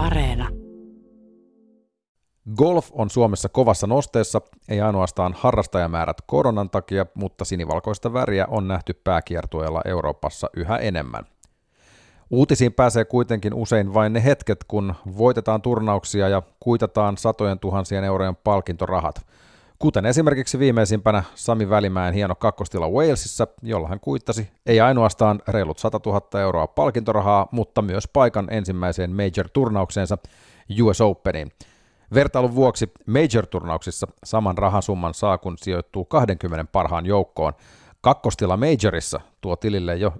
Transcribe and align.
Areena. 0.00 0.48
Golf 2.56 2.88
on 2.92 3.10
Suomessa 3.10 3.48
kovassa 3.48 3.86
nosteessa, 3.86 4.40
ei 4.68 4.80
ainoastaan 4.80 5.34
harrastajamäärät 5.38 6.16
koronan 6.26 6.70
takia, 6.70 7.06
mutta 7.14 7.44
sinivalkoista 7.44 8.12
väriä 8.12 8.46
on 8.50 8.68
nähty 8.68 8.94
pääkiertueella 9.04 9.82
Euroopassa 9.84 10.50
yhä 10.56 10.76
enemmän. 10.76 11.24
Uutisiin 12.30 12.72
pääsee 12.72 13.04
kuitenkin 13.04 13.54
usein 13.54 13.94
vain 13.94 14.12
ne 14.12 14.24
hetket, 14.24 14.64
kun 14.68 14.94
voitetaan 15.16 15.62
turnauksia 15.62 16.28
ja 16.28 16.42
kuitataan 16.60 17.16
satojen 17.16 17.58
tuhansien 17.58 18.04
eurojen 18.04 18.36
palkintorahat– 18.36 19.14
Kuten 19.82 20.06
esimerkiksi 20.06 20.58
viimeisimpänä 20.58 21.22
Sami 21.34 21.70
Välimäen 21.70 22.14
hieno 22.14 22.34
kakkostila 22.34 22.88
Walesissa, 22.88 23.46
jolla 23.62 23.88
hän 23.88 24.00
kuittasi 24.00 24.48
ei 24.66 24.80
ainoastaan 24.80 25.42
reilut 25.48 25.78
100 25.78 26.00
000 26.06 26.40
euroa 26.40 26.66
palkintorahaa, 26.66 27.48
mutta 27.52 27.82
myös 27.82 28.08
paikan 28.12 28.48
ensimmäiseen 28.50 29.10
Major-turnaukseensa 29.10 30.18
US 30.82 31.00
Openiin. 31.00 31.48
Vertailun 32.14 32.54
vuoksi 32.54 32.92
Major-turnauksissa 33.06 34.06
saman 34.24 34.58
rahasumman 34.58 35.14
saa, 35.14 35.38
kun 35.38 35.58
sijoittuu 35.58 36.04
20 36.04 36.64
parhaan 36.72 37.06
joukkoon. 37.06 37.52
Kakkostila 38.00 38.56
Majorissa 38.56 39.20
tuo 39.40 39.56
tilille 39.56 39.96
jo 39.96 40.12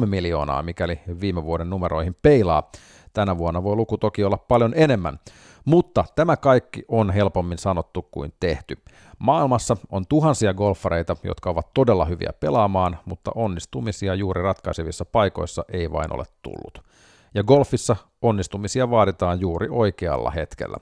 1,3 0.00 0.06
miljoonaa, 0.06 0.62
mikäli 0.62 1.00
viime 1.20 1.44
vuoden 1.44 1.70
numeroihin 1.70 2.16
peilaa. 2.22 2.70
Tänä 3.12 3.38
vuonna 3.38 3.62
voi 3.62 3.76
luku 3.76 3.98
toki 3.98 4.24
olla 4.24 4.36
paljon 4.36 4.72
enemmän. 4.76 5.18
Mutta 5.64 6.04
tämä 6.14 6.36
kaikki 6.36 6.84
on 6.88 7.10
helpommin 7.10 7.58
sanottu 7.58 8.08
kuin 8.10 8.32
tehty. 8.40 8.78
Maailmassa 9.18 9.76
on 9.90 10.06
tuhansia 10.08 10.54
golfareita, 10.54 11.16
jotka 11.22 11.50
ovat 11.50 11.74
todella 11.74 12.04
hyviä 12.04 12.32
pelaamaan, 12.40 12.98
mutta 13.04 13.30
onnistumisia 13.34 14.14
juuri 14.14 14.42
ratkaisevissa 14.42 15.04
paikoissa 15.04 15.64
ei 15.72 15.92
vain 15.92 16.14
ole 16.14 16.24
tullut. 16.42 16.82
Ja 17.34 17.42
golfissa 17.42 17.96
onnistumisia 18.22 18.90
vaaditaan 18.90 19.40
juuri 19.40 19.68
oikealla 19.70 20.30
hetkellä. 20.30 20.76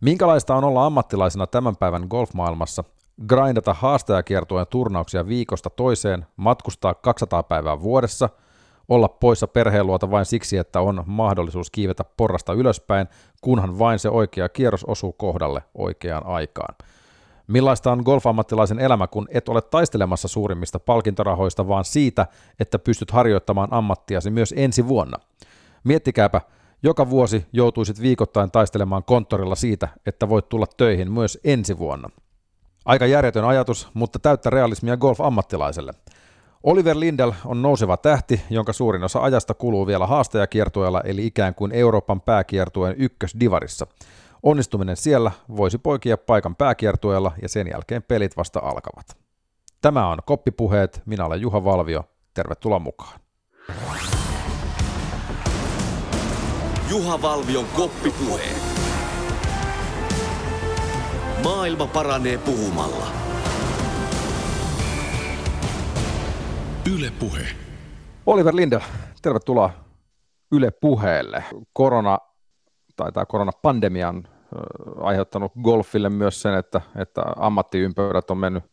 Minkälaista 0.00 0.54
on 0.54 0.64
olla 0.64 0.86
ammattilaisena 0.86 1.46
tämän 1.46 1.76
päivän 1.76 2.06
golfmaailmassa, 2.10 2.84
grindata 3.28 3.74
haastajakiertojen 3.74 4.66
turnauksia 4.70 5.26
viikosta 5.26 5.70
toiseen, 5.70 6.26
matkustaa 6.36 6.94
200 6.94 7.42
päivää 7.42 7.80
vuodessa– 7.80 8.28
olla 8.88 9.08
poissa 9.08 9.48
perheen 9.48 9.86
luota 9.86 10.10
vain 10.10 10.24
siksi, 10.24 10.56
että 10.56 10.80
on 10.80 11.04
mahdollisuus 11.06 11.70
kiivetä 11.70 12.04
porrasta 12.16 12.52
ylöspäin, 12.52 13.08
kunhan 13.40 13.78
vain 13.78 13.98
se 13.98 14.08
oikea 14.08 14.48
kierros 14.48 14.84
osuu 14.84 15.12
kohdalle 15.12 15.62
oikeaan 15.74 16.26
aikaan. 16.26 16.74
Millaista 17.46 17.92
on 17.92 18.02
golfammattilaisen 18.04 18.78
elämä, 18.78 19.06
kun 19.06 19.28
et 19.30 19.48
ole 19.48 19.62
taistelemassa 19.62 20.28
suurimmista 20.28 20.78
palkintorahoista, 20.78 21.68
vaan 21.68 21.84
siitä, 21.84 22.26
että 22.60 22.78
pystyt 22.78 23.10
harjoittamaan 23.10 23.68
ammattiasi 23.70 24.30
myös 24.30 24.54
ensi 24.56 24.88
vuonna? 24.88 25.18
Miettikääpä, 25.84 26.40
joka 26.82 27.10
vuosi 27.10 27.46
joutuisit 27.52 28.02
viikoittain 28.02 28.50
taistelemaan 28.50 29.04
konttorilla 29.04 29.54
siitä, 29.54 29.88
että 30.06 30.28
voit 30.28 30.48
tulla 30.48 30.66
töihin 30.76 31.12
myös 31.12 31.38
ensi 31.44 31.78
vuonna. 31.78 32.08
Aika 32.84 33.06
järjetön 33.06 33.44
ajatus, 33.44 33.88
mutta 33.94 34.18
täyttä 34.18 34.50
realismia 34.50 34.96
golf-ammattilaiselle– 34.96 35.92
Oliver 36.62 37.00
Lindell 37.00 37.32
on 37.44 37.62
nouseva 37.62 37.96
tähti, 37.96 38.40
jonka 38.50 38.72
suurin 38.72 39.04
osa 39.04 39.22
ajasta 39.22 39.54
kuluu 39.54 39.86
vielä 39.86 40.06
haastajakiertueella, 40.06 41.00
eli 41.00 41.26
ikään 41.26 41.54
kuin 41.54 41.72
Euroopan 41.72 42.20
pääkiertueen 42.20 42.94
ykkösdivarissa. 42.98 43.86
Onnistuminen 44.42 44.96
siellä 44.96 45.30
voisi 45.56 45.78
poikia 45.78 46.18
paikan 46.18 46.56
pääkiertueella 46.56 47.32
ja 47.42 47.48
sen 47.48 47.66
jälkeen 47.72 48.02
pelit 48.02 48.36
vasta 48.36 48.60
alkavat. 48.60 49.16
Tämä 49.80 50.08
on 50.08 50.18
Koppipuheet, 50.24 51.02
minä 51.06 51.26
olen 51.26 51.40
Juha 51.40 51.64
Valvio, 51.64 52.04
tervetuloa 52.34 52.78
mukaan. 52.78 53.20
Juha 56.90 57.22
Valvion 57.22 57.66
Koppipuheet. 57.76 58.62
Maailma 61.44 61.86
paranee 61.86 62.38
puhumalla. 62.38 63.21
Yle 66.90 67.12
Puhe. 67.20 67.46
Oliver 68.26 68.56
Linde, 68.56 68.82
tervetuloa 69.22 69.70
Yle 70.52 70.70
Puheelle. 70.70 71.44
Korona 71.72 72.18
tai 72.96 73.12
tämä 73.12 73.26
koronapandemia 73.26 74.08
on 74.08 74.24
aiheuttanut 75.00 75.52
golfille 75.62 76.08
myös 76.08 76.42
sen, 76.42 76.54
että, 76.54 76.80
että 76.96 77.22
ammattiympyrät 77.36 78.30
on 78.30 78.38
mennyt 78.38 78.64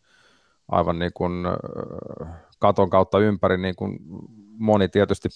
aivan 0.68 1.00
niin 1.00 1.12
kuin 1.14 1.34
katon 2.60 2.90
kautta 2.90 3.20
ympäri, 3.20 3.58
niin 3.58 3.76
kuin 3.76 4.00
moni 4.58 4.90
tietysti 4.90 5.30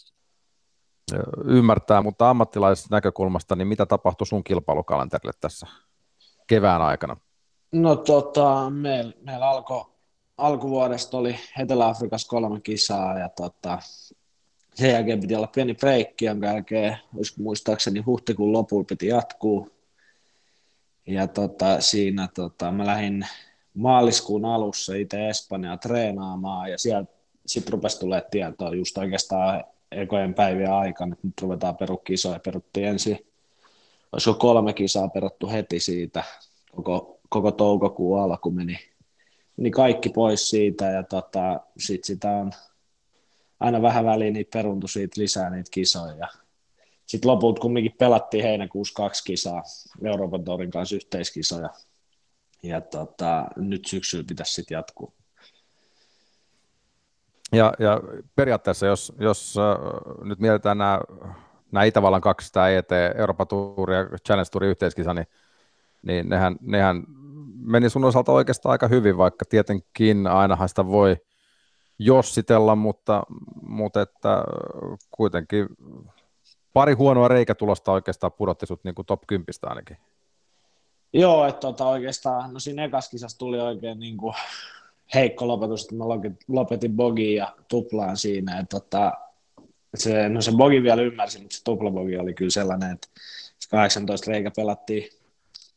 ymmärtää, 1.45 2.01
mutta 2.01 2.29
ammattilaisesta 2.29 2.95
näkökulmasta, 2.95 3.55
niin 3.55 3.67
mitä 3.67 3.85
tapahtui 3.85 4.27
sun 4.27 4.43
kilpailukalenterille 4.43 5.33
tässä 5.41 5.67
kevään 6.47 6.81
aikana? 6.81 7.17
No 7.71 7.95
tota, 7.95 8.69
meillä 8.69 9.13
meil 9.21 9.41
alkoi 9.41 9.92
alkuvuodesta 10.37 11.17
oli 11.17 11.35
Etelä-Afrikassa 11.59 12.27
kolme 12.27 12.59
kisaa 12.61 13.19
ja 13.19 13.29
tota, 13.29 13.79
sen 14.75 14.91
jälkeen 14.91 15.19
piti 15.19 15.35
olla 15.35 15.47
pieni 15.47 15.73
breikki, 15.73 16.25
jonka 16.25 16.47
jälkeen, 16.47 16.97
muistaakseni 17.37 17.99
huhtikuun 17.99 18.53
lopulla 18.53 18.83
piti 18.83 19.07
jatkuu. 19.07 19.69
Ja 21.07 21.27
tota, 21.27 21.81
siinä 21.81 22.27
tota, 22.33 22.71
mä 22.71 22.85
lähdin 22.85 23.27
maaliskuun 23.73 24.45
alussa 24.45 24.95
itse 24.95 25.29
Espanjaa 25.29 25.77
treenaamaan 25.77 26.71
ja 26.71 26.77
sieltä 26.77 27.11
sitten 27.45 27.73
rupesi 27.73 27.99
tulemaan 27.99 28.31
tietoa 28.31 28.75
just 28.75 28.97
oikeastaan 28.97 29.63
ekojen 29.91 30.33
päivien 30.33 30.71
aikana, 30.71 31.13
että 31.13 31.27
nyt 31.27 31.41
ruvetaan 31.41 31.77
peru 31.77 31.97
kisoja. 31.97 32.39
Peruttiin 32.39 32.87
ensin, 32.87 33.25
olisiko 34.11 34.33
kolme 34.33 34.73
kisaa 34.73 35.07
peruttu 35.07 35.49
heti 35.49 35.79
siitä, 35.79 36.23
koko, 36.75 37.19
koko 37.29 37.51
toukokuun 37.51 38.21
alku 38.21 38.51
meni 38.51 38.79
niin 39.57 39.73
kaikki 39.73 40.09
pois 40.09 40.49
siitä 40.49 40.85
ja 40.85 41.03
tota, 41.03 41.59
sit 41.77 42.03
sitä 42.03 42.29
on 42.29 42.51
aina 43.59 43.81
vähän 43.81 44.05
väliin 44.05 44.33
niitä 44.33 44.57
peruntu 44.57 44.87
siitä 44.87 45.21
lisää 45.21 45.49
niitä 45.49 45.71
kisoja. 45.71 46.27
Sitten 47.05 47.31
lopulta 47.31 47.61
kumminkin 47.61 47.95
pelattiin 47.97 48.43
heinäkuussa 48.43 48.93
kaksi 48.93 49.23
kisaa 49.23 49.63
Euroopan 50.03 50.43
torin 50.43 50.71
kanssa 50.71 50.95
yhteiskisoja. 50.95 51.69
Ja 52.63 52.81
tota, 52.81 53.47
nyt 53.55 53.85
syksyllä 53.85 54.23
pitäisi 54.27 54.53
sitten 54.53 54.75
jatkuu. 54.75 55.13
Ja, 57.51 57.73
ja 57.79 58.01
periaatteessa, 58.35 58.85
jos, 58.85 59.13
jos 59.19 59.55
äh, 59.57 60.25
nyt 60.25 60.39
mietitään 60.39 60.77
nämä, 60.77 60.99
nämä 61.71 61.83
Itävallan 61.83 62.21
kaksi, 62.21 62.53
tämä 62.53 62.69
ET, 62.69 62.89
Euroopan 63.15 63.47
tuuri 63.47 63.95
ja 63.95 64.05
Challenge 64.25 64.49
Touri 64.51 64.67
yhteiskisa, 64.67 65.13
niin, 65.13 65.27
niin 66.01 66.29
nehän, 66.29 66.55
nehän 66.61 67.03
meni 67.65 67.89
sun 67.89 68.05
osalta 68.05 68.31
oikeastaan 68.31 68.71
aika 68.71 68.87
hyvin, 68.87 69.17
vaikka 69.17 69.45
tietenkin 69.49 70.27
ainahan 70.27 70.69
sitä 70.69 70.87
voi 70.87 71.17
jossitella, 71.99 72.75
mutta, 72.75 73.23
mutta 73.61 74.01
että 74.01 74.43
kuitenkin 75.11 75.67
pari 76.73 76.93
huonoa 76.93 77.27
reikätulosta 77.27 77.91
oikeastaan 77.91 78.31
pudotti 78.31 78.65
sut 78.65 78.83
niin 78.83 78.95
kuin 78.95 79.05
top 79.05 79.21
10 79.27 79.45
ainakin. 79.63 79.97
Joo, 81.13 81.47
että 81.47 81.59
tota 81.59 81.87
oikeastaan, 81.87 82.53
no 82.53 82.59
siinä 82.59 82.83
ekaskisassa 82.83 83.37
tuli 83.37 83.59
oikein 83.59 83.99
niin 83.99 84.17
kuin 84.17 84.33
heikko 85.13 85.47
lopetus, 85.47 85.81
että 85.81 85.95
mä 85.95 86.03
lopetin 86.47 86.95
bogiin 86.95 87.35
ja 87.35 87.55
tuplaan 87.67 88.17
siinä, 88.17 88.59
että 88.59 88.79
tota, 88.79 89.13
se, 89.95 90.29
no 90.29 90.41
se 90.41 90.51
bogi 90.51 90.83
vielä 90.83 91.01
ymmärsin, 91.01 91.41
mutta 91.41 91.57
se 91.57 91.63
tuplabogi 91.63 92.17
oli 92.17 92.33
kyllä 92.33 92.51
sellainen, 92.51 92.91
että 92.91 93.07
18 93.71 94.31
reikä 94.31 94.51
pelattiin 94.55 95.09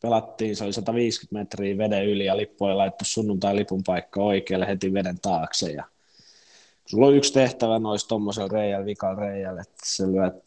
pelattiin, 0.06 0.56
se 0.56 0.64
oli 0.64 0.72
150 0.72 1.38
metriä 1.38 1.78
veden 1.78 2.06
yli 2.06 2.24
ja 2.24 2.36
lippu 2.36 2.64
oli 2.64 2.74
laittu 2.74 3.04
sunnuntai 3.04 3.56
lipun 3.56 3.82
paikka 3.86 4.22
oikealle 4.22 4.66
heti 4.66 4.92
veden 4.92 5.18
taakse 5.22 5.70
ja 5.70 5.84
sulla 6.86 7.06
on 7.06 7.14
yksi 7.14 7.32
tehtävä 7.32 7.78
noissa 7.78 8.08
tuommoisella 8.08 8.48
reijällä, 8.48 8.86
vikalla 8.86 9.20
reijällä, 9.20 9.60
että 9.60 9.76
se 9.84 10.06
lyöt 10.06 10.42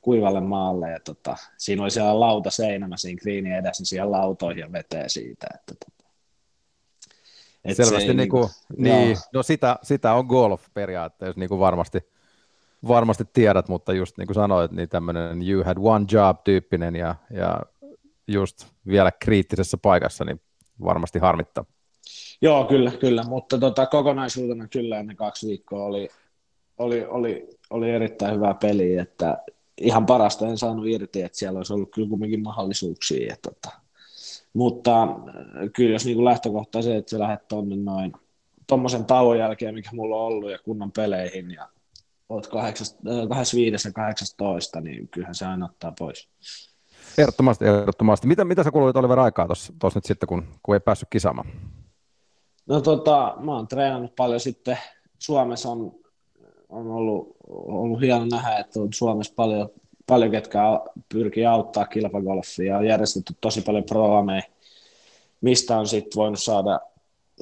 kuivalle 0.00 0.40
maalle 0.40 0.90
ja 0.90 1.00
tota, 1.04 1.36
siinä 1.58 1.82
oli 1.82 1.90
siellä 1.90 2.20
lauta 2.20 2.50
seinämä 2.50 2.96
siinä 2.96 3.20
kriinin 3.20 3.52
edessä, 3.52 3.80
niin 3.80 3.86
siellä 3.86 4.10
lautoihin 4.10 4.60
ja 4.60 4.72
veteen 4.72 5.10
siitä. 5.10 5.46
Että, 5.54 5.74
tota, 5.74 6.10
et 7.64 7.76
Selvästi 7.76 8.06
niin, 8.06 8.16
niinku, 8.16 8.50
niin, 8.76 9.16
no 9.34 9.42
sitä, 9.42 9.78
sitä 9.82 10.14
on 10.14 10.26
golf 10.26 10.62
periaatteessa, 10.74 11.40
niin 11.40 11.48
kuin 11.48 11.60
varmasti, 11.60 11.98
varmasti 12.88 13.24
tiedät, 13.32 13.68
mutta 13.68 13.92
just 13.92 14.18
niin 14.18 14.26
kuin 14.26 14.34
sanoit, 14.34 14.70
niin 14.72 14.88
tämmöinen 14.88 15.48
you 15.48 15.64
had 15.64 15.76
one 15.80 16.06
job 16.12 16.44
tyyppinen 16.44 16.96
ja, 16.96 17.14
ja 17.30 17.60
just 18.32 18.66
vielä 18.86 19.12
kriittisessä 19.12 19.76
paikassa, 19.76 20.24
niin 20.24 20.40
varmasti 20.84 21.18
harmittaa. 21.18 21.64
Joo, 22.42 22.64
kyllä, 22.64 22.90
kyllä, 22.90 23.22
mutta 23.22 23.58
tota, 23.58 23.86
kokonaisuutena 23.86 24.68
kyllä 24.68 25.02
ne 25.02 25.14
kaksi 25.14 25.46
viikkoa 25.48 25.84
oli, 25.84 26.08
oli, 26.78 27.04
oli, 27.04 27.48
oli 27.70 27.90
erittäin 27.90 28.34
hyvä 28.34 28.54
peli, 28.54 28.96
että 28.96 29.38
ihan 29.80 30.06
parasta 30.06 30.48
en 30.48 30.58
saanut 30.58 30.86
irti, 30.86 31.22
että 31.22 31.38
siellä 31.38 31.56
olisi 31.56 31.72
ollut 31.72 31.90
kyllä 31.94 32.08
kumminkin 32.08 32.42
mahdollisuuksia. 32.42 33.34
Että, 33.34 33.50
tota. 33.50 33.80
Mutta 34.52 35.02
äh, 35.02 35.08
kyllä 35.72 35.92
jos 35.92 36.04
niin 36.04 36.24
lähtökohta 36.24 36.82
se, 36.82 36.96
että 36.96 37.10
sä 37.10 37.18
lähdet 37.18 37.48
tuonne 37.48 37.76
noin 37.76 38.12
tuommoisen 38.66 39.04
tauon 39.04 39.38
jälkeen, 39.38 39.74
mikä 39.74 39.90
mulla 39.92 40.16
on 40.16 40.22
ollut 40.22 40.50
ja 40.50 40.58
kunnon 40.58 40.92
peleihin 40.92 41.50
ja 41.50 41.68
oot 42.28 42.46
25 42.46 43.88
ja 43.88 43.92
18, 43.92 44.80
niin 44.80 45.08
kyllähän 45.08 45.34
se 45.34 45.46
aina 45.46 45.66
ottaa 45.66 45.92
pois. 45.98 46.28
Ehdottomasti, 47.20 47.64
ehdottomasti. 47.64 48.26
Mitä, 48.26 48.44
mitä 48.44 48.64
sä 48.64 48.70
kuluit 48.70 48.96
Oliver 48.96 49.18
aikaa 49.18 49.46
tuossa 49.46 49.72
nyt 49.94 50.04
sitten, 50.04 50.26
kun, 50.26 50.44
kun 50.62 50.74
ei 50.74 50.80
päässyt 50.80 51.08
kisaamaan? 51.10 51.48
No 52.66 52.80
tota, 52.80 53.34
mä 53.40 53.56
oon 53.56 53.68
treenannut 53.68 54.16
paljon 54.16 54.40
sitten. 54.40 54.78
Suomessa 55.18 55.68
on, 55.68 55.92
on 56.68 56.90
ollut, 56.90 57.36
ollut 57.48 58.00
hieno 58.00 58.24
nähdä, 58.24 58.58
että 58.58 58.80
on 58.80 58.88
Suomessa 58.94 59.32
paljon, 59.36 59.68
paljon 60.06 60.30
ketkä 60.30 60.60
pyrkii 61.08 61.46
auttaa 61.46 61.86
kilpagolfia 61.86 62.66
ja 62.66 62.78
on 62.78 62.86
järjestetty 62.86 63.34
tosi 63.40 63.62
paljon 63.62 63.84
proameja, 63.84 64.42
mistä 65.40 65.78
on 65.78 65.86
sitten 65.86 66.16
voinut 66.16 66.40
saada, 66.40 66.80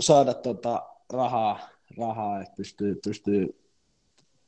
saada 0.00 0.34
tota 0.34 0.82
rahaa, 1.12 1.58
rahaa, 1.98 2.40
että 2.40 2.54
pystyy, 2.56 3.00
pystyy 3.04 3.58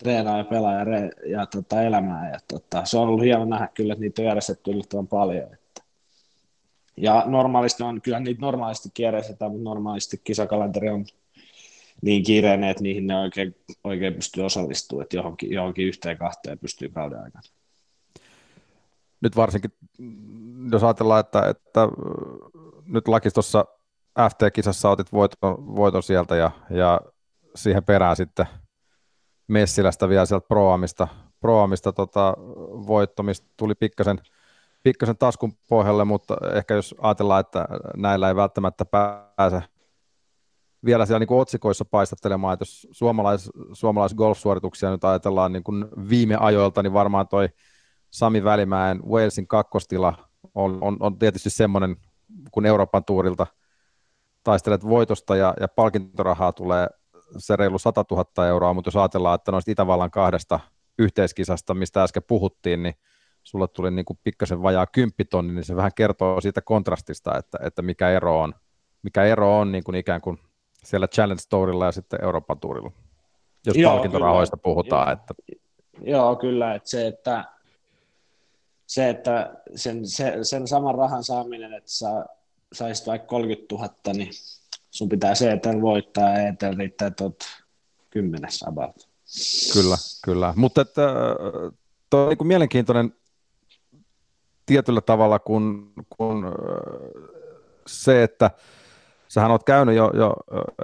treenaa 0.01 0.39
ja 0.39 0.45
pelaa 0.45 0.75
ja, 0.75 0.85
re, 0.85 1.11
ja 1.27 1.47
tota, 1.47 1.83
elämää. 1.83 2.31
Ja, 2.31 2.39
tota, 2.49 2.85
se 2.85 2.99
on 2.99 3.09
ollut 3.09 3.25
hieno 3.25 3.45
nähdä 3.45 3.69
kyllä, 3.75 3.93
että 3.93 4.01
niitä 4.01 4.23
on 4.23 4.27
järjestetty 4.27 4.71
yllättävän 4.71 5.07
paljon. 5.07 5.45
Että. 5.53 5.83
Ja 6.97 7.25
normaalisti 7.27 7.83
on, 7.83 8.01
kyllä 8.03 8.21
niitä 8.21 8.41
normaalisti 8.41 8.89
järjestetään, 8.99 9.51
mutta 9.51 9.65
normaalisti 9.65 10.21
kisakalenteri 10.25 10.89
on 10.89 11.05
niin 12.03 12.23
kiireinen, 12.23 12.71
että 12.71 12.83
niihin 12.83 13.07
ne 13.07 13.17
oikein, 13.17 13.57
oikein 13.85 14.15
pystyy 14.15 14.45
osallistumaan, 14.45 15.03
että 15.03 15.17
johonkin, 15.17 15.51
johonkin 15.51 15.87
yhteen 15.87 16.19
kahteen 16.19 16.59
pystyy 16.59 16.89
kauden 16.89 17.23
aikana. 17.23 17.43
Nyt 19.21 19.37
varsinkin, 19.37 19.71
jos 20.73 20.85
ajatellaan, 20.85 21.21
että, 21.21 21.49
että 21.49 21.89
nyt 22.87 23.09
lakistossa 23.09 23.65
FT-kisassa 24.19 24.91
otit 24.91 25.13
voiton, 25.13 25.77
voiton 25.77 26.03
sieltä 26.03 26.37
ja, 26.37 26.51
ja 26.71 27.01
siihen 27.55 27.85
perään 27.85 28.17
sitten– 28.17 28.47
Messilästä 29.51 30.09
vielä 30.09 30.27
sieltä 30.27 30.49
proamista, 30.49 31.09
proamista 31.41 31.93
tota, 31.93 32.35
voittomista 32.87 33.47
tuli 33.57 33.75
pikkasen, 33.75 34.21
pikkasen 34.83 35.17
taskun 35.17 35.53
pohjalle, 35.69 36.05
mutta 36.05 36.37
ehkä 36.55 36.75
jos 36.75 36.95
ajatellaan, 36.99 37.41
että 37.41 37.69
näillä 37.97 38.29
ei 38.29 38.37
välttämättä 38.37 38.85
pääse 38.85 39.63
vielä 40.85 41.07
siellä 41.07 41.19
niin 41.19 41.27
kuin 41.27 41.41
otsikoissa 41.41 41.85
paistattelemaan, 41.85 42.53
että 42.53 42.63
jos 42.63 42.89
suomalais, 42.91 43.51
suomalais 43.73 44.15
golf-suorituksia 44.15 44.91
nyt 44.91 45.05
ajatellaan 45.05 45.53
niin 45.53 45.65
kuin 45.65 45.87
viime 46.09 46.37
ajoilta, 46.41 46.83
niin 46.83 46.93
varmaan 46.93 47.29
toi 47.29 47.49
Sami 48.11 48.45
Välimäen 48.45 49.03
Walesin 49.03 49.47
kakkostila 49.47 50.29
on, 50.55 50.79
on, 50.81 50.97
on 51.01 51.19
tietysti 51.19 51.51
semmoinen, 51.51 51.97
kun 52.51 52.67
Euroopan 52.67 53.05
tuurilta 53.05 53.47
taistelet 54.45 54.85
voitosta 54.85 55.37
ja, 55.37 55.55
ja 55.61 55.69
palkintorahaa 55.69 56.53
tulee 56.53 56.87
se 57.39 57.57
reilu 57.57 57.79
100 57.79 58.05
000 58.11 58.47
euroa, 58.47 58.75
mutta 58.75 58.89
jos 58.89 58.97
ajatellaan, 58.97 59.35
että 59.35 59.53
noista 59.53 59.71
Itävallan 59.71 60.11
kahdesta 60.11 60.61
yhteiskisasta, 60.99 61.75
mistä 61.75 62.03
äsken 62.03 62.23
puhuttiin, 62.23 62.83
niin 62.83 62.95
sulle 63.43 63.69
tuli 63.69 63.91
niin 63.91 64.05
kuin 64.05 64.19
pikkasen 64.25 64.63
vajaa 64.63 64.87
kymppitonni, 64.87 65.55
niin 65.55 65.65
se 65.65 65.77
vähän 65.77 65.93
kertoo 65.95 66.41
siitä 66.41 66.61
kontrastista, 66.61 67.39
että, 67.39 67.59
että 67.63 67.83
mikä 67.83 68.11
ero 68.11 68.41
on, 68.41 68.55
mikä 69.03 69.25
ero 69.25 69.59
on 69.59 69.73
niin 69.73 69.85
kuin 69.85 69.95
ikään 69.95 70.21
kuin 70.21 70.39
siellä 70.85 71.09
Challenge 71.09 71.43
Tourilla 71.49 71.87
ja 71.87 71.93
sitten 71.93 72.25
Euroopan 72.25 72.61
Tourilla, 72.61 72.91
jos 73.67 73.77
Joo, 73.77 73.93
palkintorahoista 73.93 74.57
kyllä. 74.57 74.63
puhutaan. 74.63 75.09
Joo. 75.09 75.13
Että... 75.13 75.35
Joo, 76.03 76.37
kyllä, 76.37 76.75
että 76.75 76.91
se, 76.91 77.07
että 77.07 77.45
se, 78.87 79.09
että 79.09 79.55
sen, 79.75 80.07
se, 80.07 80.39
sen 80.43 80.69
saman 80.69 80.95
rahan 80.95 81.25
saaminen, 81.25 81.75
että 81.75 81.91
sä 81.91 82.25
saisit 82.73 83.07
vaikka 83.07 83.27
30 83.27 83.75
000, 83.75 83.89
niin 84.13 84.31
sun 84.91 85.09
pitää 85.09 85.35
se 85.35 85.53
eteen 85.53 85.83
voittaa 85.83 86.39
eteen 86.39 86.79
riittää 86.79 87.11
tuot 87.11 87.37
kymmenessä 88.11 88.67
about. 88.69 89.09
Kyllä, 89.73 89.97
kyllä. 90.25 90.53
Mutta 90.57 90.81
että, 90.81 91.03
tuo 92.11 92.21
on 92.21 92.29
niin 92.29 92.47
mielenkiintoinen 92.47 93.15
tietyllä 94.67 95.01
tavalla, 95.01 95.39
kun, 95.39 95.93
kun 96.17 96.53
se, 97.87 98.23
että 98.23 98.51
sähän 99.29 99.51
oot 99.51 99.65
käynyt 99.65 99.97
jo, 99.97 100.11
jo 100.15 100.35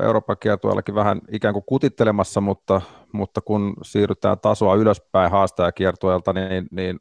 Euroopan 0.00 0.36
kiertueellakin 0.40 0.94
vähän 0.94 1.20
ikään 1.32 1.54
kuin 1.54 1.64
kutittelemassa, 1.66 2.40
mutta, 2.40 2.80
mutta 3.12 3.40
kun 3.40 3.74
siirrytään 3.82 4.40
tasoa 4.40 4.74
ylöspäin 4.74 5.30
haastajakiertueelta, 5.30 6.32
niin, 6.32 6.66
niin 6.70 6.98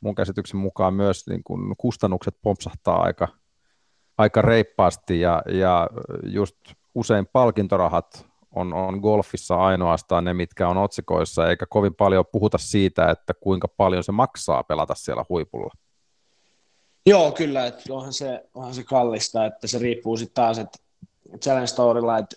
mun 0.00 0.14
käsityksen 0.14 0.60
mukaan 0.60 0.94
myös 0.94 1.26
niin 1.26 1.44
kun 1.44 1.74
kustannukset 1.78 2.34
pompsahtaa 2.42 3.02
aika– 3.02 3.28
aika 4.18 4.42
reippaasti 4.42 5.20
ja, 5.20 5.42
ja 5.52 5.88
just 6.22 6.56
usein 6.94 7.26
palkintorahat 7.32 8.26
on, 8.54 8.72
on 8.72 8.98
golfissa 8.98 9.56
ainoastaan 9.56 10.24
ne, 10.24 10.34
mitkä 10.34 10.68
on 10.68 10.76
otsikoissa, 10.76 11.50
eikä 11.50 11.66
kovin 11.68 11.94
paljon 11.94 12.24
puhuta 12.32 12.58
siitä, 12.58 13.10
että 13.10 13.34
kuinka 13.34 13.68
paljon 13.68 14.04
se 14.04 14.12
maksaa 14.12 14.64
pelata 14.64 14.94
siellä 14.94 15.24
huipulla. 15.28 15.74
Joo, 17.06 17.32
kyllä, 17.32 17.66
että 17.66 17.94
onhan 17.94 18.12
se, 18.12 18.44
onhan 18.54 18.74
se 18.74 18.84
kallista, 18.84 19.46
että 19.46 19.66
se 19.66 19.78
riippuu 19.78 20.16
sitten 20.16 20.34
taas, 20.34 20.58
että 20.58 20.78
Challenge 21.42 21.66
Storilla, 21.66 22.18
että 22.18 22.36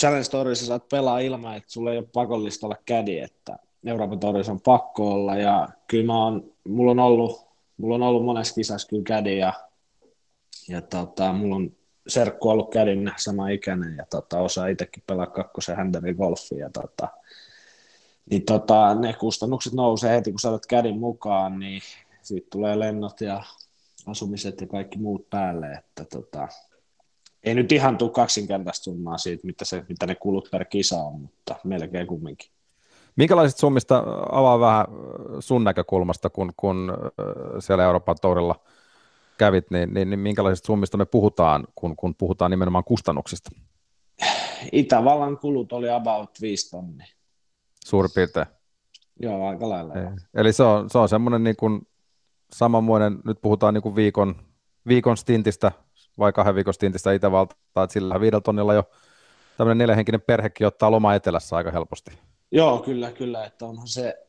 Challenge 0.00 0.24
Storissa 0.24 0.66
saat 0.66 0.88
pelaa 0.88 1.18
ilman, 1.18 1.56
että 1.56 1.72
sulla 1.72 1.92
ei 1.92 1.98
ole 1.98 2.08
pakollista 2.12 2.66
olla 2.66 2.76
kädi, 2.86 3.18
että 3.18 3.58
Euroopan 3.86 4.20
Torissa 4.20 4.52
on 4.52 4.60
pakko 4.60 5.12
olla, 5.12 5.36
ja 5.36 5.68
kyllä 5.86 6.06
mä 6.06 6.24
oon, 6.24 6.44
mulla 6.68 6.90
on 6.90 6.98
ollut, 6.98 7.46
mulla 7.76 7.94
on 7.94 8.02
ollut 8.02 8.24
monessa 8.24 8.54
kisassa 8.54 8.88
kyllä 8.88 9.02
kädi, 9.02 9.38
ja 9.38 9.52
ja 10.68 10.82
tota, 10.82 11.32
mulla 11.32 11.56
on 11.56 11.70
serkku 12.06 12.48
ollut 12.48 12.70
kädin 12.70 13.12
sama 13.16 13.48
ikäinen 13.48 13.96
ja 13.96 14.06
tota, 14.10 14.38
osaa 14.38 14.66
itsekin 14.66 15.02
pelaa 15.06 15.26
kakkosen 15.26 15.76
häntäri 15.76 16.14
golfia. 16.14 16.58
Ja 16.58 16.70
tota, 16.70 17.08
niin 18.30 18.44
tota, 18.44 18.94
ne 18.94 19.12
kustannukset 19.12 19.72
nousee 19.72 20.16
heti, 20.16 20.30
kun 20.30 20.40
sä 20.40 20.48
kädin 20.68 20.98
mukaan, 20.98 21.58
niin 21.58 21.82
siitä 22.22 22.48
tulee 22.50 22.78
lennot 22.78 23.20
ja 23.20 23.42
asumiset 24.06 24.60
ja 24.60 24.66
kaikki 24.66 24.98
muut 24.98 25.30
päälle, 25.30 25.72
että 25.72 26.04
tota, 26.04 26.48
ei 27.44 27.54
nyt 27.54 27.72
ihan 27.72 27.98
tule 27.98 28.10
kaksinkertaista 28.10 28.84
summaa 28.84 29.18
siitä, 29.18 29.46
mitä, 29.46 29.64
se, 29.64 29.84
mitä 29.88 30.06
ne 30.06 30.14
kulut 30.14 30.48
per 30.50 30.64
kisa 30.64 30.96
on, 30.96 31.20
mutta 31.20 31.56
melkein 31.64 32.06
kumminkin. 32.06 32.50
Minkälaisista 33.16 33.60
summista 33.60 34.04
avaa 34.32 34.60
vähän 34.60 34.86
sun 35.40 35.64
näkökulmasta, 35.64 36.30
kun, 36.30 36.52
kun 36.56 36.92
siellä 37.60 37.84
Euroopan 37.84 38.16
tourilla– 38.20 38.60
kävit, 39.38 39.70
niin, 39.70 39.94
niin, 39.94 40.10
niin 40.10 40.20
minkälaisista 40.20 40.66
summista 40.66 40.96
me 40.96 41.04
puhutaan, 41.04 41.64
kun, 41.74 41.96
kun 41.96 42.14
puhutaan 42.14 42.50
nimenomaan 42.50 42.84
kustannuksista? 42.84 43.50
Itävallan 44.72 45.38
kulut 45.38 45.72
oli 45.72 45.90
about 45.90 46.30
5 46.40 46.70
tonnia. 46.70 47.06
Suurin 47.84 48.10
piirtein. 48.14 48.46
Joo, 49.20 49.48
aika 49.48 49.68
lailla. 49.68 49.94
Ei. 49.94 50.06
Eli 50.34 50.52
se 50.52 50.62
on, 50.62 50.90
se 50.90 50.98
on 50.98 51.08
semmoinen 51.08 51.44
niin 51.44 51.56
kuin 51.56 51.86
samanmoinen, 52.52 53.18
nyt 53.24 53.38
puhutaan 53.42 53.74
niin 53.74 53.82
kuin 53.82 53.94
viikon, 53.94 54.34
viikon 54.88 55.16
stintistä 55.16 55.72
vai 56.18 56.32
kahden 56.32 56.54
viikon 56.54 56.74
stintistä 56.74 57.12
Itävaltaa, 57.12 57.84
että 57.84 57.92
sillä 57.92 58.20
viidellä 58.20 58.40
tonnilla 58.40 58.74
jo 58.74 58.84
tämmöinen 59.56 59.78
neljähenkinen 59.78 60.20
perhekin 60.20 60.66
ottaa 60.66 60.90
loma 60.90 61.14
etelässä 61.14 61.56
aika 61.56 61.70
helposti. 61.70 62.10
Joo, 62.52 62.78
kyllä, 62.78 63.12
kyllä, 63.12 63.44
että 63.44 63.66
onhan 63.66 63.88
se, 63.88 64.26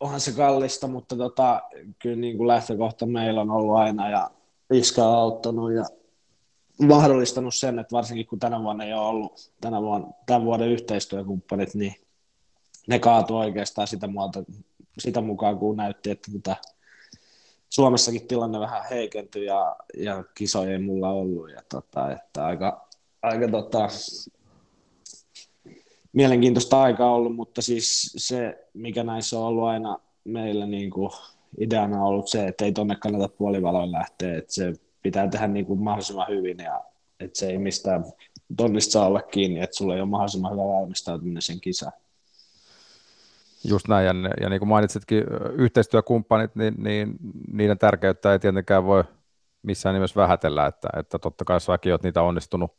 onhan 0.00 0.20
se 0.20 0.32
kallista, 0.32 0.88
mutta 0.88 1.16
tota, 1.16 1.62
kyllä 1.98 2.16
niin 2.16 2.36
kuin 2.36 2.48
lähtökohta 2.48 3.06
meillä 3.06 3.40
on 3.40 3.50
ollut 3.50 3.76
aina 3.76 4.10
ja 4.10 4.30
Iska 4.72 5.04
on 5.08 5.14
auttanut 5.14 5.72
ja 5.72 5.84
mahdollistanut 6.86 7.54
sen, 7.54 7.78
että 7.78 7.96
varsinkin 7.96 8.26
kun 8.26 8.38
tänä 8.38 8.62
vuonna 8.62 8.84
ei 8.84 8.92
ole 8.92 9.06
ollut 9.06 9.52
tänä 9.60 9.82
vuonna, 9.82 10.08
tämän 10.26 10.44
vuoden 10.44 10.68
yhteistyökumppanit, 10.68 11.74
niin 11.74 11.94
ne 12.88 12.98
kaatu 12.98 13.36
oikeastaan 13.36 13.88
sitä, 13.88 14.06
muuta, 14.06 14.44
sitä 14.98 15.20
mukaan, 15.20 15.58
kun 15.58 15.76
näytti, 15.76 16.10
että 16.10 16.30
mitä 16.30 16.56
Suomessakin 17.70 18.28
tilanne 18.28 18.60
vähän 18.60 18.82
heikentyi 18.90 19.46
ja, 19.46 19.76
ja 19.96 20.24
kisoja 20.34 20.72
ei 20.72 20.78
mulla 20.78 21.10
ollut. 21.10 21.50
Ja 21.50 21.62
tota, 21.68 22.12
että 22.12 22.46
aika, 22.46 22.88
aika 23.22 23.48
tota, 23.48 23.88
mielenkiintoista 26.12 26.82
aikaa 26.82 27.14
ollut, 27.14 27.36
mutta 27.36 27.62
siis 27.62 28.12
se, 28.16 28.66
mikä 28.74 29.04
näissä 29.04 29.38
on 29.38 29.44
ollut 29.44 29.64
aina 29.64 29.98
meillä 30.24 30.66
niin 30.66 30.90
kuin 30.90 31.10
ideana 31.58 31.96
on 31.96 32.02
ollut 32.02 32.28
se, 32.28 32.46
että 32.46 32.64
ei 32.64 32.72
tonne 32.72 32.96
kannata 32.96 33.28
puolivaloin 33.28 33.92
lähteä, 33.92 34.38
että 34.38 34.52
se 34.52 34.72
pitää 35.02 35.28
tehdä 35.28 35.46
niin 35.46 35.66
kuin 35.66 35.82
mahdollisimman 35.82 36.28
hyvin 36.28 36.58
ja 36.58 36.80
että 37.20 37.38
se 37.38 37.46
ei 37.46 37.58
mistään 37.58 38.04
tonnista 38.56 38.92
saa 38.92 39.06
olla 39.06 39.22
kiinni, 39.22 39.60
että 39.60 39.76
sulla 39.76 39.94
ei 39.94 40.00
ole 40.00 40.08
mahdollisimman 40.08 40.52
hyvä 40.52 40.62
valmistautuminen 40.62 41.42
sen 41.42 41.60
kisaan. 41.60 41.92
Just 43.64 43.88
näin, 43.88 44.06
ja, 44.06 44.12
ja 44.40 44.48
niin 44.48 44.60
kuin 44.60 44.68
mainitsitkin, 44.68 45.24
yhteistyökumppanit, 45.52 46.54
niin, 46.54 46.74
niin 46.78 47.16
niiden 47.52 47.78
tärkeyttä 47.78 48.32
ei 48.32 48.38
tietenkään 48.38 48.84
voi 48.84 49.04
missään 49.62 49.94
nimessä 49.94 50.20
vähätellä, 50.20 50.66
että, 50.66 50.88
että 50.96 51.18
totta 51.18 51.44
kai 51.44 51.60
säkin 51.60 51.92
olet 51.92 52.02
niitä 52.02 52.22
onnistunut 52.22 52.72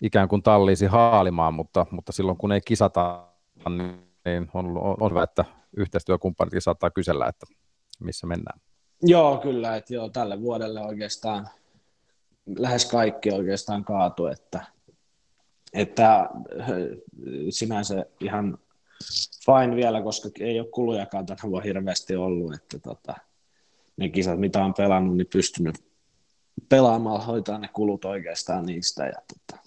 ikään 0.00 0.28
kuin 0.28 0.42
talliisi 0.42 0.86
haalimaan, 0.86 1.54
mutta, 1.54 1.86
mutta 1.90 2.12
silloin 2.12 2.38
kun 2.38 2.52
ei 2.52 2.60
kisata, 2.60 3.28
niin 3.68 4.50
on, 4.54 4.66
on, 4.66 4.96
on 5.00 5.10
hyvä, 5.10 5.22
että 5.22 5.44
yhteistyökumppanitkin 5.76 6.60
saattaa 6.62 6.90
kysellä, 6.90 7.26
että 7.26 7.46
missä 8.00 8.26
mennään. 8.26 8.60
Joo, 9.02 9.38
kyllä, 9.38 9.76
että 9.76 9.94
joo, 9.94 10.08
tälle 10.08 10.40
vuodelle 10.40 10.80
oikeastaan 10.80 11.48
lähes 12.58 12.84
kaikki 12.84 13.30
oikeastaan 13.30 13.84
kaatu, 13.84 14.26
että, 14.26 14.66
että 15.72 16.30
sinänsä 17.50 18.06
ihan 18.20 18.58
fine 19.46 19.76
vielä, 19.76 20.02
koska 20.02 20.28
ei 20.40 20.60
ole 20.60 20.68
kulujakaan 20.68 21.26
tänä 21.26 21.38
vuonna 21.42 21.64
hirveästi 21.64 22.16
ollut, 22.16 22.54
että 22.54 22.78
tota, 22.78 23.14
ne 23.96 24.08
kisat, 24.08 24.40
mitä 24.40 24.64
on 24.64 24.74
pelannut, 24.74 25.16
niin 25.16 25.26
pystynyt 25.32 25.84
pelaamalla 26.68 27.24
hoitaa 27.24 27.58
ne 27.58 27.68
kulut 27.68 28.04
oikeastaan 28.04 28.66
niistä. 28.66 29.06
Ja 29.06 29.22
tota, 29.34 29.62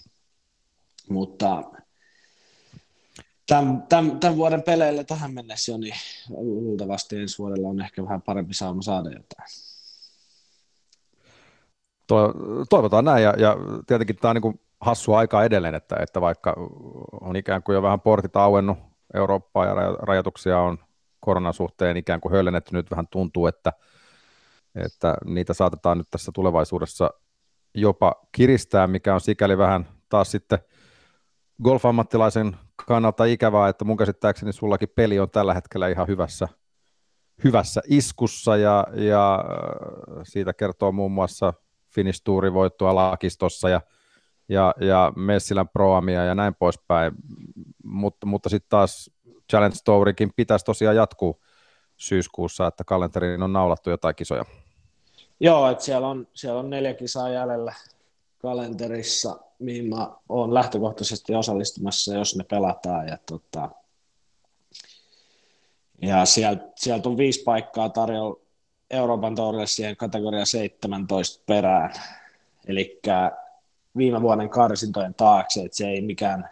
mutta 1.10 1.62
tämän, 3.46 3.82
tämän, 3.88 4.20
tämän, 4.20 4.36
vuoden 4.36 4.62
peleille 4.62 5.04
tähän 5.04 5.34
mennessä 5.34 5.72
jo, 5.72 5.78
niin 5.78 5.94
luultavasti 6.28 7.16
ensi 7.16 7.38
vuodella 7.38 7.68
on 7.68 7.80
ehkä 7.80 8.04
vähän 8.04 8.22
parempi 8.22 8.54
sauma 8.54 8.82
saada 8.82 9.08
jotain. 9.08 9.48
Toivotaan 12.70 13.04
näin, 13.04 13.22
ja, 13.22 13.34
ja 13.38 13.56
tietenkin 13.86 14.16
tämä 14.16 14.30
on 14.30 14.36
niin 14.36 14.60
hassua 14.80 15.18
aikaa 15.18 15.44
edelleen, 15.44 15.74
että, 15.74 15.96
että 16.00 16.20
vaikka 16.20 16.54
on 17.20 17.36
ikään 17.36 17.62
kuin 17.62 17.74
jo 17.74 17.82
vähän 17.82 18.00
portit 18.00 18.36
auennut 18.36 18.78
Eurooppaa 19.14 19.66
ja 19.66 19.74
rajoituksia 19.98 20.60
on 20.60 20.78
koronan 21.20 21.54
suhteen 21.54 21.96
ikään 21.96 22.20
kuin 22.20 22.32
höllennetty, 22.32 22.72
nyt 22.72 22.90
vähän 22.90 23.08
tuntuu, 23.08 23.46
että, 23.46 23.72
että 24.74 25.14
niitä 25.24 25.54
saatetaan 25.54 25.98
nyt 25.98 26.10
tässä 26.10 26.32
tulevaisuudessa 26.34 27.10
jopa 27.74 28.14
kiristää, 28.32 28.86
mikä 28.86 29.14
on 29.14 29.20
sikäli 29.20 29.58
vähän 29.58 29.88
taas 30.08 30.30
sitten 30.30 30.58
golf-ammattilaisen 31.62 32.56
kannalta 32.86 33.24
ikävää, 33.24 33.68
että 33.68 33.84
mun 33.84 33.96
käsittääkseni 33.96 34.52
sullakin 34.52 34.88
peli 34.94 35.18
on 35.18 35.30
tällä 35.30 35.54
hetkellä 35.54 35.88
ihan 35.88 36.08
hyvässä, 36.08 36.48
hyvässä 37.44 37.80
iskussa 37.88 38.56
ja, 38.56 38.86
ja 38.94 39.44
siitä 40.22 40.52
kertoo 40.52 40.92
muun 40.92 41.12
muassa 41.12 41.54
Finnish 41.94 42.20
Tourin 42.24 42.54
voittoa 42.54 42.94
Laakistossa 42.94 43.68
ja 43.68 43.80
ja, 44.48 44.74
ja 44.80 45.12
Messilän 45.16 45.68
Proamia 45.68 46.24
ja 46.24 46.34
näin 46.34 46.54
poispäin, 46.54 47.12
mutta, 47.84 48.26
mutta 48.26 48.48
sitten 48.48 48.68
taas 48.68 49.10
Challenge 49.50 49.76
Tourinkin 49.84 50.32
pitäisi 50.36 50.64
tosiaan 50.64 50.96
jatkuu 50.96 51.42
syyskuussa, 51.96 52.66
että 52.66 52.84
kalenteriin 52.84 53.42
on 53.42 53.52
naulattu 53.52 53.90
jotain 53.90 54.14
kisoja. 54.14 54.44
Joo, 55.40 55.70
että 55.70 55.84
siellä 55.84 56.08
on, 56.08 56.28
siellä 56.34 56.60
on 56.60 56.70
neljä 56.70 56.94
kisaa 56.94 57.28
jäljellä 57.28 57.74
kalenterissa, 58.38 59.38
mihin 59.58 59.88
mä 59.88 60.10
oon 60.28 60.54
lähtökohtaisesti 60.54 61.34
osallistumassa, 61.34 62.14
jos 62.14 62.36
ne 62.36 62.44
pelataan. 62.44 63.08
Ja, 63.08 63.18
tota, 63.26 63.70
ja 66.02 66.24
sieltä, 66.24 66.64
sieltä 66.76 67.08
on 67.08 67.16
viisi 67.16 67.42
paikkaa 67.42 67.88
tarjolla 67.88 68.40
Euroopan 68.90 69.34
tourille 69.34 69.66
siihen 69.66 69.96
kategoria 69.96 70.46
17 70.46 71.42
perään. 71.46 71.92
Eli 72.66 73.00
viime 73.96 74.22
vuoden 74.22 74.50
karsintojen 74.50 75.14
taakse, 75.14 75.62
että 75.62 75.76
se 75.76 75.88
ei 75.88 76.00
mikään 76.00 76.50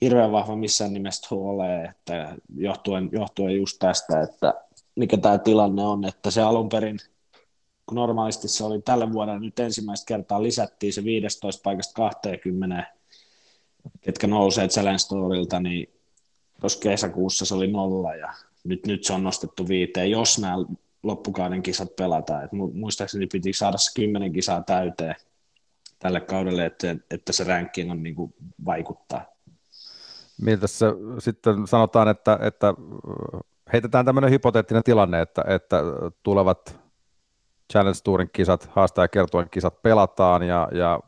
hirveän 0.00 0.32
vahva 0.32 0.56
missään 0.56 0.92
nimessä 0.92 1.34
ole, 1.34 1.84
että 1.84 2.36
johtuen, 2.56 3.08
johtuen 3.12 3.56
just 3.56 3.76
tästä, 3.78 4.20
että 4.20 4.54
mikä 4.94 5.16
tämä 5.16 5.38
tilanne 5.38 5.82
on, 5.82 6.04
että 6.04 6.30
se 6.30 6.42
alun 6.42 6.68
perin, 6.68 6.98
kun 7.86 7.96
normaalisti 7.96 8.48
se 8.48 8.64
oli 8.64 8.82
tällä 8.82 9.12
vuodella 9.12 9.38
nyt 9.38 9.58
ensimmäistä 9.58 10.06
kertaa 10.06 10.42
lisättiin 10.42 10.92
se 10.92 11.04
15 11.04 11.60
paikasta 11.64 11.94
20, 11.94 12.86
ketkä 14.00 14.26
nousee 14.26 14.68
Challenge 14.68 14.98
Storilta, 14.98 15.60
niin 15.60 15.92
tuossa 16.60 16.80
kesäkuussa 16.80 17.44
se 17.44 17.54
oli 17.54 17.66
nolla 17.66 18.14
ja 18.14 18.32
nyt, 18.64 18.86
nyt 18.86 19.04
se 19.04 19.12
on 19.12 19.22
nostettu 19.22 19.68
viiteen, 19.68 20.10
jos 20.10 20.38
nämä 20.38 20.56
loppukauden 21.02 21.62
kisat 21.62 21.96
pelataan. 21.96 22.44
Et 22.44 22.52
muistaakseni 22.52 23.26
piti 23.26 23.52
saada 23.52 23.78
se 23.78 24.00
kymmenen 24.00 24.32
kisaa 24.32 24.62
täyteen, 24.62 25.14
tälle 25.98 26.20
kaudelle, 26.20 26.66
että, 26.66 26.96
että 27.10 27.32
se 27.32 27.44
ranking 27.44 27.90
on 27.90 28.02
niin 28.02 28.14
kuin 28.14 28.34
vaikuttaa. 28.64 29.24
Miltä 30.42 30.66
se 30.66 30.86
sitten 31.18 31.66
sanotaan, 31.66 32.08
että, 32.08 32.38
että 32.42 32.74
heitetään 33.72 34.04
tämmöinen 34.04 34.30
hypoteettinen 34.30 34.82
tilanne, 34.82 35.20
että, 35.20 35.44
että 35.48 35.82
tulevat 36.22 36.80
Challenge 37.70 37.98
Tourin 38.04 38.30
kisat, 38.32 38.70
haastaja 38.72 39.08
kertoen 39.08 39.50
kisat 39.50 39.82
pelataan 39.82 40.42
ja, 40.42 40.68
ja 40.72 41.00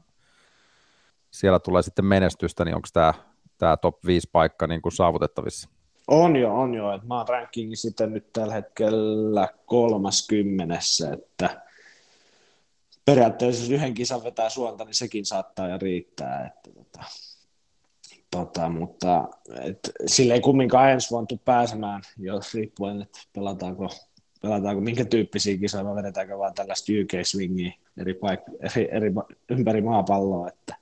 siellä 1.31 1.59
tulee 1.59 1.83
sitten 1.83 2.04
menestystä, 2.04 2.64
niin 2.64 2.75
onko 2.75 2.88
tämä, 2.92 3.14
tämä 3.59 3.76
top 3.76 4.07
5 4.07 4.28
paikka 4.33 4.66
niin 4.66 4.83
kuin 4.83 4.92
saavutettavissa? 4.92 5.69
On 6.09 6.37
jo, 6.37 6.54
on 6.54 6.75
jo. 6.75 6.92
Et 6.92 7.02
mä 7.04 7.16
oon 7.19 7.28
rankingi 7.28 7.76
sitten 7.76 8.12
nyt 8.12 8.33
tällä 8.33 8.54
hetkellä 8.54 9.49
30, 9.66 10.78
että 11.12 11.62
periaatteessa 13.04 13.62
jos 13.62 13.71
yhden 13.71 13.95
kisan 13.95 14.25
vetää 14.25 14.49
suolta, 14.49 14.85
niin 14.85 14.95
sekin 14.95 15.26
saattaa 15.26 15.69
ja 15.69 15.78
riittää. 15.78 16.47
Että, 16.47 16.71
tota, 16.81 17.04
tota, 18.31 18.69
mutta 18.69 19.28
et, 19.62 19.78
sille 20.07 20.35
ei 20.35 20.40
kumminkaan 20.40 20.90
ensi 20.90 21.11
vuonna 21.11 21.26
tule 21.26 21.40
pääsemään, 21.45 22.02
jos 22.19 22.54
riippuen, 22.54 23.02
että 23.02 23.19
pelataanko, 23.33 23.88
pelataanko 24.42 24.80
minkä 24.80 25.04
tyyppisiä 25.04 25.58
kisoja, 25.58 25.84
vai 25.84 25.94
vedetäänkö 25.94 26.38
vaan 26.38 26.54
tällaista 26.54 26.92
UK-swingiä 26.92 27.72
eri, 28.00 28.12
paik- 28.12 28.56
eri, 28.76 28.88
eri, 28.90 29.12
ympäri 29.50 29.80
maapalloa, 29.80 30.49
että 30.49 30.76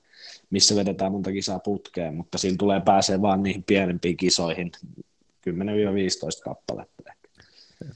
missä 0.49 0.75
vedetään 0.75 1.11
monta 1.11 1.31
kisaa 1.31 1.59
putkeen, 1.59 2.15
mutta 2.15 2.37
siinä 2.37 2.57
tulee 2.59 2.81
pääsee 2.85 3.21
vaan 3.21 3.43
niihin 3.43 3.63
pienempiin 3.63 4.17
kisoihin, 4.17 4.71
10-15 5.49 5.51
kappaletta. 6.43 7.13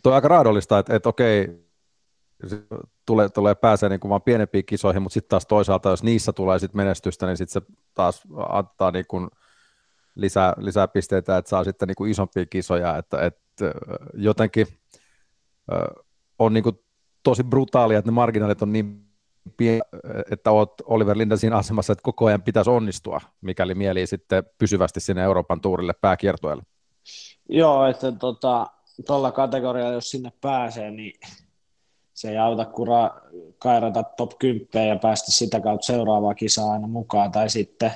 Tuo 0.04 0.12
on 0.12 0.16
aika 0.16 0.28
raadollista, 0.28 0.80
että, 0.80 0.96
että 0.96 1.10
okei, 1.10 1.66
tulee, 3.06 3.30
tulee 3.30 3.56
pääsee 3.56 3.90
niin 3.90 4.00
kuin 4.00 4.10
vaan 4.10 4.22
pienempiin 4.22 4.66
kisoihin, 4.66 5.02
mutta 5.02 5.14
sitten 5.14 5.30
taas 5.30 5.46
toisaalta, 5.46 5.90
jos 5.90 6.04
niissä 6.04 6.34
tulee 6.34 6.60
sit 6.60 6.74
menestystä, 6.74 7.26
niin 7.26 7.38
sitten 7.38 7.62
se 7.62 7.68
taas 7.94 8.24
antaa 8.50 8.92
niin 8.92 9.06
kuin 9.08 9.30
lisää, 10.16 10.54
lisää 10.58 10.88
pisteitä, 10.88 11.38
että 11.38 11.50
saa 11.50 11.64
sitten 11.64 11.88
niin 11.88 11.96
kuin 11.96 12.12
isompia 12.12 12.46
kisoja, 12.46 12.98
että, 12.98 13.26
että 13.26 13.72
jotenkin 14.14 14.68
on 16.40 16.54
niin 16.54 16.64
kuin 16.64 16.80
tosi 17.24 17.44
brutaalia, 17.44 17.98
että 18.00 18.12
ne 18.12 18.16
marginaalit 18.16 18.62
on 18.62 18.74
niin 18.74 19.06
pieni, 19.58 19.80
että 20.32 20.52
olet 20.52 20.70
Oliver 20.84 21.18
Linda 21.18 21.38
siinä 21.38 21.58
asemassa, 21.58 21.94
että 21.94 22.04
koko 22.04 22.26
ajan 22.26 22.42
pitäisi 22.42 22.70
onnistua, 22.70 23.22
mikäli 23.42 23.76
mieli 23.76 24.08
sitten 24.08 24.44
pysyvästi 24.58 25.00
sinne 25.00 25.24
Euroopan 25.24 25.62
tuurille 25.62 25.94
pääkiertueelle. 26.02 26.64
Joo, 27.50 27.86
että 27.86 28.12
tuolla 28.12 28.72
tota, 29.06 29.32
kategorialla, 29.32 29.94
jos 29.94 30.12
sinne 30.12 30.32
pääsee, 30.42 30.92
niin 30.92 31.14
se 32.14 32.30
ei 32.30 32.38
auta 32.38 32.66
kura 32.66 33.12
kairata 33.60 34.04
top 34.04 34.32
10 34.40 34.90
ja 34.90 34.96
päästä 34.96 35.32
sitä 35.32 35.60
kautta 35.60 35.86
seuraavaa 35.86 36.36
kisaa 36.36 36.72
aina 36.72 36.88
mukaan, 36.88 37.32
tai 37.32 37.50
sitten 37.50 37.92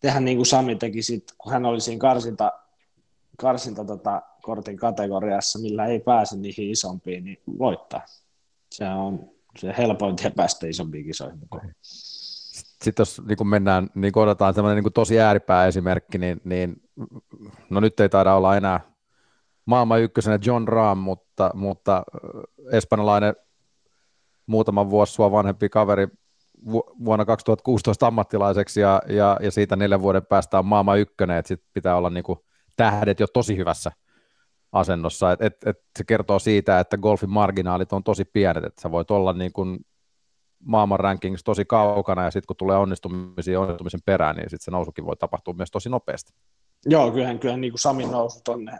tehdä 0.00 0.20
niin 0.20 0.38
kuin 0.38 0.46
Sami 0.46 0.76
teki 0.76 1.02
sit, 1.02 1.24
kun 1.38 1.52
hän 1.52 1.66
oli 1.66 1.80
siinä 1.80 1.98
karsinta, 1.98 2.52
karsinta 3.36 3.84
tota, 3.84 4.22
kortin 4.42 4.76
kategoriassa, 4.76 5.58
millä 5.58 5.86
ei 5.86 6.00
pääse 6.00 6.36
niihin 6.36 6.70
isompiin, 6.70 7.24
niin 7.24 7.38
voittaa. 7.58 8.04
Se 8.72 8.88
on 8.88 9.30
se 9.58 9.74
helpoin 9.78 10.16
tie 10.16 10.30
päästä 10.30 10.66
isompiin 10.66 11.06
kisoihin 11.06 11.38
mukaan. 11.38 11.74
Sitten 11.82 12.94
jos 12.98 13.22
niin 13.26 13.36
kun 13.36 13.48
mennään, 13.48 13.90
niin 13.94 14.12
kun 14.12 14.22
otetaan 14.22 14.54
sellainen 14.54 14.84
niin 14.84 14.92
tosi 14.92 15.20
ääripää 15.20 15.66
esimerkki, 15.66 16.18
niin, 16.18 16.40
niin, 16.44 16.82
no 17.70 17.80
nyt 17.80 18.00
ei 18.00 18.08
taida 18.08 18.34
olla 18.34 18.56
enää 18.56 18.80
maailman 19.66 20.00
ykkösenä 20.00 20.38
John 20.44 20.68
Rahm, 20.68 20.98
mutta, 20.98 21.50
mutta 21.54 22.02
espanjalainen 22.72 23.34
muutaman 24.46 24.90
vuosi 24.90 25.12
sua 25.12 25.30
vanhempi 25.30 25.68
kaveri 25.68 26.08
vuonna 27.04 27.24
2016 27.24 28.06
ammattilaiseksi 28.06 28.80
ja, 28.80 29.02
ja, 29.08 29.36
ja 29.42 29.50
siitä 29.50 29.76
neljän 29.76 30.02
vuoden 30.02 30.26
päästä 30.26 30.58
on 30.58 30.66
maailman 30.66 30.98
ykkönen, 30.98 31.38
että 31.38 31.48
sitten 31.48 31.70
pitää 31.72 31.96
olla 31.96 32.10
niinku 32.10 32.44
tähdet 32.76 33.20
jo 33.20 33.26
tosi 33.26 33.56
hyvässä 33.56 33.92
asennossa. 34.72 35.32
Et, 35.32 35.42
et, 35.42 35.56
et 35.66 35.76
se 35.98 36.04
kertoo 36.04 36.38
siitä, 36.38 36.80
että 36.80 36.98
golfin 36.98 37.30
marginaalit 37.30 37.92
on 37.92 38.04
tosi 38.04 38.24
pienet, 38.24 38.64
että 38.64 38.82
sä 38.82 38.90
voit 38.90 39.10
olla 39.10 39.32
niinku 39.32 39.64
maailman 40.64 41.00
rankingissa 41.00 41.44
tosi 41.44 41.64
kaukana 41.64 42.24
ja 42.24 42.30
sitten 42.30 42.46
kun 42.46 42.56
tulee 42.56 42.76
onnistumisia 42.76 43.60
onnistumisen 43.60 44.00
perään, 44.04 44.36
niin 44.36 44.50
sitten 44.50 44.64
se 44.64 44.70
nousukin 44.70 45.06
voi 45.06 45.16
tapahtua 45.16 45.54
myös 45.54 45.70
tosi 45.70 45.88
nopeasti. 45.88 46.32
Joo, 46.86 47.10
kyllähän, 47.10 47.38
kyllähän 47.38 47.60
niin 47.60 47.72
kuin 47.72 47.80
Samin 47.80 48.10
nousu 48.10 48.40
tonne 48.44 48.78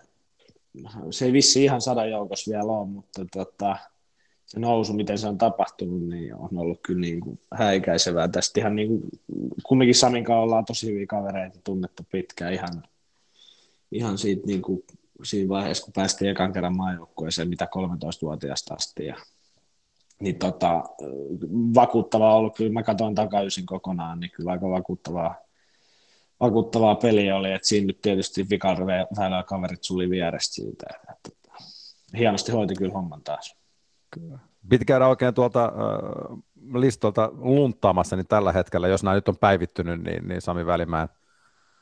se 1.10 1.24
ei 1.24 1.32
vissi 1.32 1.64
ihan 1.64 1.80
sadan 1.80 2.10
joukossa 2.10 2.50
vielä 2.50 2.72
ole, 2.72 2.88
mutta 2.88 3.24
tota, 3.32 3.76
se 4.46 4.60
nousu, 4.60 4.92
miten 4.92 5.18
se 5.18 5.28
on 5.28 5.38
tapahtunut, 5.38 6.08
niin 6.08 6.34
on 6.34 6.48
ollut 6.52 6.80
kyllä 6.82 7.00
niin 7.00 7.20
kuin 7.20 7.40
häikäisevää. 7.54 8.28
Tästä 8.28 8.60
ihan 8.60 8.76
niin 8.76 8.88
kuin, 8.88 9.02
kumminkin 9.62 9.94
Samin 9.94 10.24
kanssa 10.24 10.40
ollaan 10.40 10.64
tosi 10.64 10.86
hyviä 10.86 11.06
kavereita, 11.06 11.58
tunnettu 11.64 12.02
pitkään 12.12 12.52
ihan, 12.52 12.82
ihan 13.92 14.18
siitä 14.18 14.46
niin 14.46 14.62
kuin, 14.62 14.84
siinä 15.22 15.48
vaiheessa, 15.48 15.84
kun 15.84 15.92
päästiin 15.92 16.30
ekan 16.30 16.52
kerran 16.52 16.76
maajoukkueeseen, 16.76 17.48
mitä 17.48 17.64
13-vuotiaasta 17.64 18.74
asti. 18.74 19.06
Ja, 19.06 19.16
niin 20.20 20.38
tota, 20.38 20.84
vakuuttavaa 21.74 22.36
ollut, 22.36 22.56
kyllä 22.56 22.72
mä 22.72 22.82
katsoin 22.82 23.14
takaisin 23.14 23.66
kokonaan, 23.66 24.20
niin 24.20 24.30
kyllä 24.30 24.50
aika 24.50 24.70
vakuuttavaa 24.70 25.44
vakuuttavaa 26.40 26.94
peliä 26.94 27.36
oli, 27.36 27.52
että 27.52 27.68
siinä 27.68 27.86
nyt 27.86 28.00
tietysti 28.00 28.46
vikarveillä 28.50 29.42
kaverit 29.42 29.84
suli 29.84 30.10
vierestä 30.10 30.54
siitä. 30.54 30.86
Että, 30.90 31.12
että, 31.12 31.50
hienosti 32.18 32.52
hoiti 32.52 32.74
kyllä 32.74 32.92
homman 32.92 33.22
taas. 33.22 33.56
Piti 34.68 34.84
käydä 34.84 35.08
oikein 35.08 35.34
tuolta 35.34 35.64
äh, 35.64 36.38
listolta 36.74 37.30
luntaamassa 37.32 38.16
niin 38.16 38.26
tällä 38.26 38.52
hetkellä, 38.52 38.88
jos 38.88 39.02
nämä 39.02 39.14
nyt 39.14 39.28
on 39.28 39.36
päivittynyt, 39.36 40.02
niin, 40.02 40.28
niin 40.28 40.40
Sami 40.40 40.66
Välimäen 40.66 41.08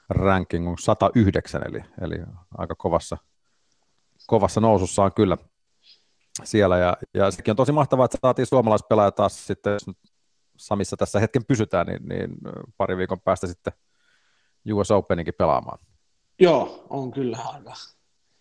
ranking 0.08 0.68
on 0.68 0.78
109, 0.78 1.62
eli, 1.68 1.84
eli 2.00 2.14
aika 2.58 2.74
kovassa, 2.74 3.16
kovassa 4.26 4.60
nousussa 4.60 5.04
on 5.04 5.12
kyllä 5.12 5.38
siellä. 6.44 6.78
Ja, 6.78 6.96
ja 7.14 7.30
sekin 7.30 7.52
on 7.52 7.56
tosi 7.56 7.72
mahtavaa, 7.72 8.04
että 8.04 8.18
saatiin 8.22 8.46
suomalaispelaaja 8.46 9.10
taas 9.12 9.46
sitten, 9.46 9.72
jos 9.72 9.86
nyt 9.86 9.98
Samissa 10.56 10.96
tässä 10.96 11.20
hetken 11.20 11.44
pysytään, 11.44 11.86
niin, 11.86 12.08
niin 12.08 12.30
pari 12.76 12.96
viikon 12.96 13.20
päästä 13.20 13.46
sitten 13.46 13.72
US 14.72 14.90
Openinkin 14.90 15.34
pelaamaan. 15.38 15.78
Joo, 16.38 16.86
on 16.90 17.10
kyllä 17.10 17.38
aika. 17.44 17.74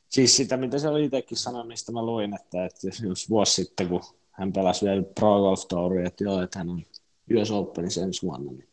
Siis 0.08 0.38
sitä, 0.38 0.58
mitä 0.58 0.80
se 0.80 0.88
oli 0.88 1.06
itsekin 1.06 1.38
sanonut, 1.38 1.68
mistä 1.68 1.92
mä 1.92 2.06
luin, 2.06 2.36
että, 2.36 2.66
että 2.66 2.88
jos 3.04 3.30
vuosi 3.30 3.54
sitten, 3.54 3.90
kun 3.90 4.02
hän 4.32 4.54
pelasi 4.54 4.86
vielä 4.86 5.04
Pro 5.20 5.40
Golf 5.40 5.68
Touria, 5.68 6.08
että 6.08 6.24
joo, 6.24 6.42
että 6.42 6.60
hän 6.60 6.70
on 6.70 6.82
US 7.38 7.52
Openissa 7.52 8.02
ensi 8.02 8.22
vuonna, 8.22 8.52
niin 8.52 8.71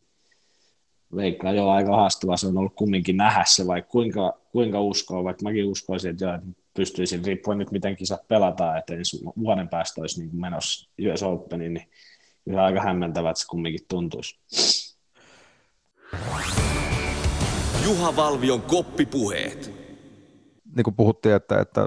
veikkaa 1.15 1.51
jo 1.51 1.69
aika 1.69 1.95
haastavaa 1.95 2.37
se 2.37 2.47
on 2.47 2.57
ollut 2.57 2.75
kumminkin 2.75 3.17
nähdä 3.17 3.43
se, 3.47 3.67
vaikka 3.67 3.91
kuinka, 3.91 4.33
kuinka 4.51 4.81
uskoo, 4.81 5.23
vaikka 5.23 5.43
mäkin 5.43 5.65
uskoisin, 5.65 6.11
että 6.11 6.25
joo, 6.25 6.35
että 6.35 6.47
pystyisin, 6.73 7.25
riippuen 7.25 7.57
nyt 7.57 7.71
miten 7.71 7.95
kisat 7.95 8.27
pelataan, 8.27 8.77
että 8.77 8.93
ensi 8.93 9.19
vuoden 9.37 9.69
päästä 9.69 10.01
olisi 10.01 10.19
niin 10.19 10.41
menossa 10.41 10.89
US 11.11 11.23
Openin, 11.23 11.73
niin 11.73 11.89
kyllä 12.45 12.63
aika 12.63 12.81
hämmentävät 12.81 13.37
se 13.37 13.47
kumminkin 13.47 13.85
tuntuisi. 13.87 14.39
Juha 17.85 18.15
Valvion 18.15 18.61
koppipuheet. 18.61 19.73
Niin 20.75 20.83
kuin 20.83 20.95
puhuttiin, 20.95 21.35
että, 21.35 21.59
että 21.59 21.81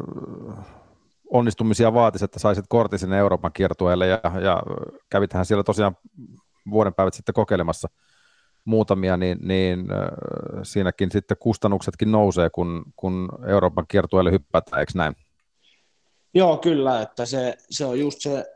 onnistumisia 1.30 1.94
vaatisi, 1.94 2.24
että 2.24 2.38
saisit 2.38 2.64
kortin 2.68 2.98
sinne 2.98 3.18
Euroopan 3.18 3.52
kiertueelle 3.52 4.06
ja, 4.06 4.20
ja 4.42 4.62
kävitähän 5.10 5.46
siellä 5.46 5.64
tosiaan 5.64 5.96
vuoden 6.70 6.94
päivät 6.94 7.14
sitten 7.14 7.34
kokeilemassa 7.34 7.88
muutamia, 8.64 9.16
niin, 9.16 9.38
niin 9.42 9.80
äh, 9.80 10.08
siinäkin 10.62 11.10
sitten 11.12 11.36
kustannuksetkin 11.40 12.12
nousee, 12.12 12.50
kun, 12.50 12.84
kun 12.96 13.28
Euroopan 13.46 13.84
kiertueelle 13.88 14.30
hyppätään, 14.30 14.80
eikö 14.80 14.92
näin? 14.94 15.16
Joo, 16.34 16.56
kyllä, 16.56 17.02
että 17.02 17.26
se, 17.26 17.56
se 17.70 17.84
on 17.84 18.00
just 18.00 18.20
se, 18.20 18.46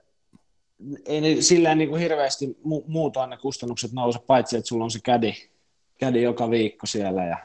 ei 1.06 1.20
ne 1.20 1.36
silleen 1.40 1.78
niin 1.78 1.88
kuin 1.88 2.00
hirveästi 2.00 2.46
mu- 2.46 2.84
muutoin 2.86 3.30
ne 3.30 3.36
kustannukset 3.36 3.92
nouse, 3.92 4.18
paitsi 4.26 4.56
että 4.56 4.68
sulla 4.68 4.84
on 4.84 4.90
se 4.90 5.00
kädi, 5.04 5.34
kädi 5.98 6.22
joka 6.22 6.50
viikko 6.50 6.86
siellä 6.86 7.24
ja, 7.24 7.38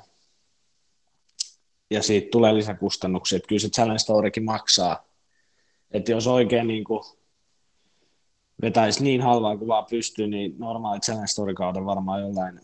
ja 1.89 2.03
siitä 2.03 2.27
tulee 2.31 2.53
lisäkustannuksia, 2.53 3.35
että 3.35 3.47
kyllä 3.47 3.59
se 3.59 3.69
Challenge 3.69 3.99
Storykin 3.99 4.45
maksaa, 4.45 5.05
että 5.91 6.11
jos 6.11 6.27
oikein 6.27 6.67
niin 6.67 6.83
kuin 6.83 7.03
vetäisi 8.61 9.03
niin 9.03 9.21
halvaa 9.21 9.57
kuin 9.57 9.67
vaan 9.67 9.85
pystyy, 9.89 10.27
niin 10.27 10.55
normaali 10.57 10.99
Challenge 10.99 11.27
Story-kauden 11.27 11.85
varmaan 11.85 12.21
jollain 12.21 12.59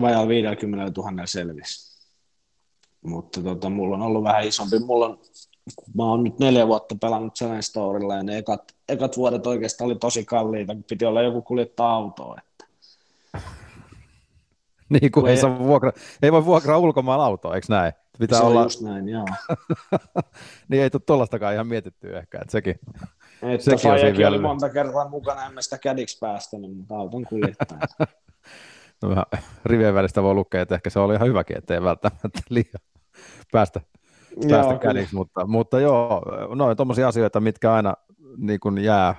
vajaa 0.00 0.28
50 0.28 1.00
000 1.00 1.26
selvisi. 1.26 1.98
Mutta 3.02 3.42
tota, 3.42 3.70
mulla 3.70 3.96
on 3.96 4.02
ollut 4.02 4.24
vähän 4.24 4.44
isompi. 4.44 4.78
Mulla 4.78 5.06
on, 5.06 5.18
mä 5.94 6.04
oon 6.04 6.24
nyt 6.24 6.38
neljä 6.38 6.66
vuotta 6.66 6.94
pelannut 7.00 7.34
Challenge 7.34 7.62
Storylla 7.62 8.14
ja 8.14 8.22
ne 8.22 8.38
ekat, 8.38 8.74
ekat 8.88 9.16
vuodet 9.16 9.46
oikeastaan 9.46 9.86
oli 9.86 9.96
tosi 9.96 10.24
kalliita, 10.24 10.74
kun 10.74 10.84
piti 10.84 11.04
olla 11.04 11.22
joku 11.22 11.42
kuljettaa 11.42 11.94
autoa. 11.94 12.36
Että. 12.38 12.64
Niin 15.00 15.12
kuin 15.12 15.26
ei, 15.26 15.36
ei, 15.36 15.58
vuokra, 15.58 15.92
ei 16.22 16.32
voi 16.32 16.44
vuokraa 16.44 16.78
ulkomaan 16.78 17.20
autoa, 17.20 17.54
eikö 17.54 17.66
näin? 17.70 17.92
Pitää 18.18 18.38
se 18.38 18.44
olla... 18.44 18.60
on 18.60 18.66
just 18.66 18.80
näin, 18.80 19.08
joo. 19.08 19.26
niin 20.68 20.82
ei 20.82 20.90
tule 20.90 21.02
tuollastakaan 21.06 21.54
ihan 21.54 21.66
mietittyä 21.66 22.18
ehkä, 22.18 22.38
että 22.40 22.52
sekin, 22.52 22.80
että 23.42 23.64
sekin 23.64 23.90
on 23.90 24.16
vielä... 24.16 24.28
oli 24.28 24.38
monta 24.38 24.68
kertaa 24.68 25.08
mukana, 25.08 25.46
emme 25.46 25.62
sitä 25.62 25.78
kädiksi 25.78 26.18
päästänyt, 26.18 26.76
mutta 26.76 26.94
auton 26.94 27.24
kuljettaja. 27.24 27.80
no 29.02 29.08
vähän 29.08 29.24
rivien 29.64 29.94
välistä 29.94 30.22
voi 30.22 30.34
lukea, 30.34 30.62
että 30.62 30.74
ehkä 30.74 30.90
se 30.90 30.98
oli 30.98 31.14
ihan 31.14 31.28
hyväkin, 31.28 31.58
ettei 31.58 31.82
välttämättä 31.82 32.40
liian 32.48 32.80
päästä, 33.52 33.80
päästä 34.50 34.72
joo, 34.72 34.78
kädiksi, 34.78 35.14
mutta, 35.14 35.46
mutta 35.46 35.80
joo, 35.80 36.22
noin 36.54 36.76
tuommoisia 36.76 37.08
asioita, 37.08 37.40
mitkä 37.40 37.72
aina 37.72 37.94
niin 38.36 38.60
kuin 38.60 38.78
jää, 38.78 39.14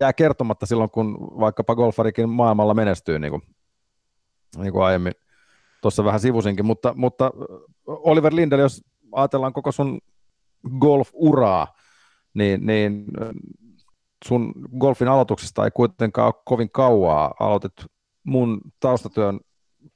jää 0.00 0.12
kertomatta 0.12 0.66
silloin, 0.66 0.90
kun 0.90 1.18
vaikkapa 1.40 1.74
golfarikin 1.74 2.28
maailmalla 2.28 2.74
menestyy, 2.74 3.18
niin 3.18 3.30
kuin, 3.30 3.42
niin 4.56 4.72
kuin 4.72 4.84
aiemmin 4.84 5.12
tuossa 5.82 6.04
vähän 6.04 6.20
sivusinkin, 6.20 6.66
mutta, 6.66 6.92
mutta 6.96 7.30
Oliver 7.86 8.34
Lindel, 8.34 8.58
jos 8.58 8.84
ajatellaan 9.12 9.52
koko 9.52 9.72
sun 9.72 10.00
golf-uraa, 10.78 11.66
niin, 12.34 12.66
niin 12.66 13.06
sun 14.24 14.52
golfin 14.78 15.08
aloituksesta 15.08 15.64
ei 15.64 15.70
kuitenkaan 15.70 16.26
ole 16.26 16.42
kovin 16.44 16.70
kauaa. 16.70 17.34
Aloitit 17.40 17.72
mun 18.24 18.60
taustatyön 18.80 19.40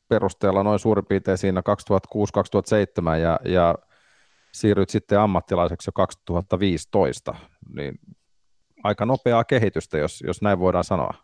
perusteella 0.08 0.62
noin 0.62 0.78
suurin 0.78 1.06
piirtein 1.06 1.38
siinä 1.38 1.62
2006-2007 3.16 3.16
ja, 3.20 3.40
ja 3.44 3.74
siirryit 4.52 4.90
sitten 4.90 5.20
ammattilaiseksi 5.20 5.88
jo 5.88 5.92
2015, 5.92 7.34
niin 7.74 7.98
aika 8.84 9.06
nopeaa 9.06 9.44
kehitystä, 9.44 9.98
jos, 9.98 10.20
jos 10.26 10.42
näin 10.42 10.58
voidaan 10.58 10.84
sanoa. 10.84 11.14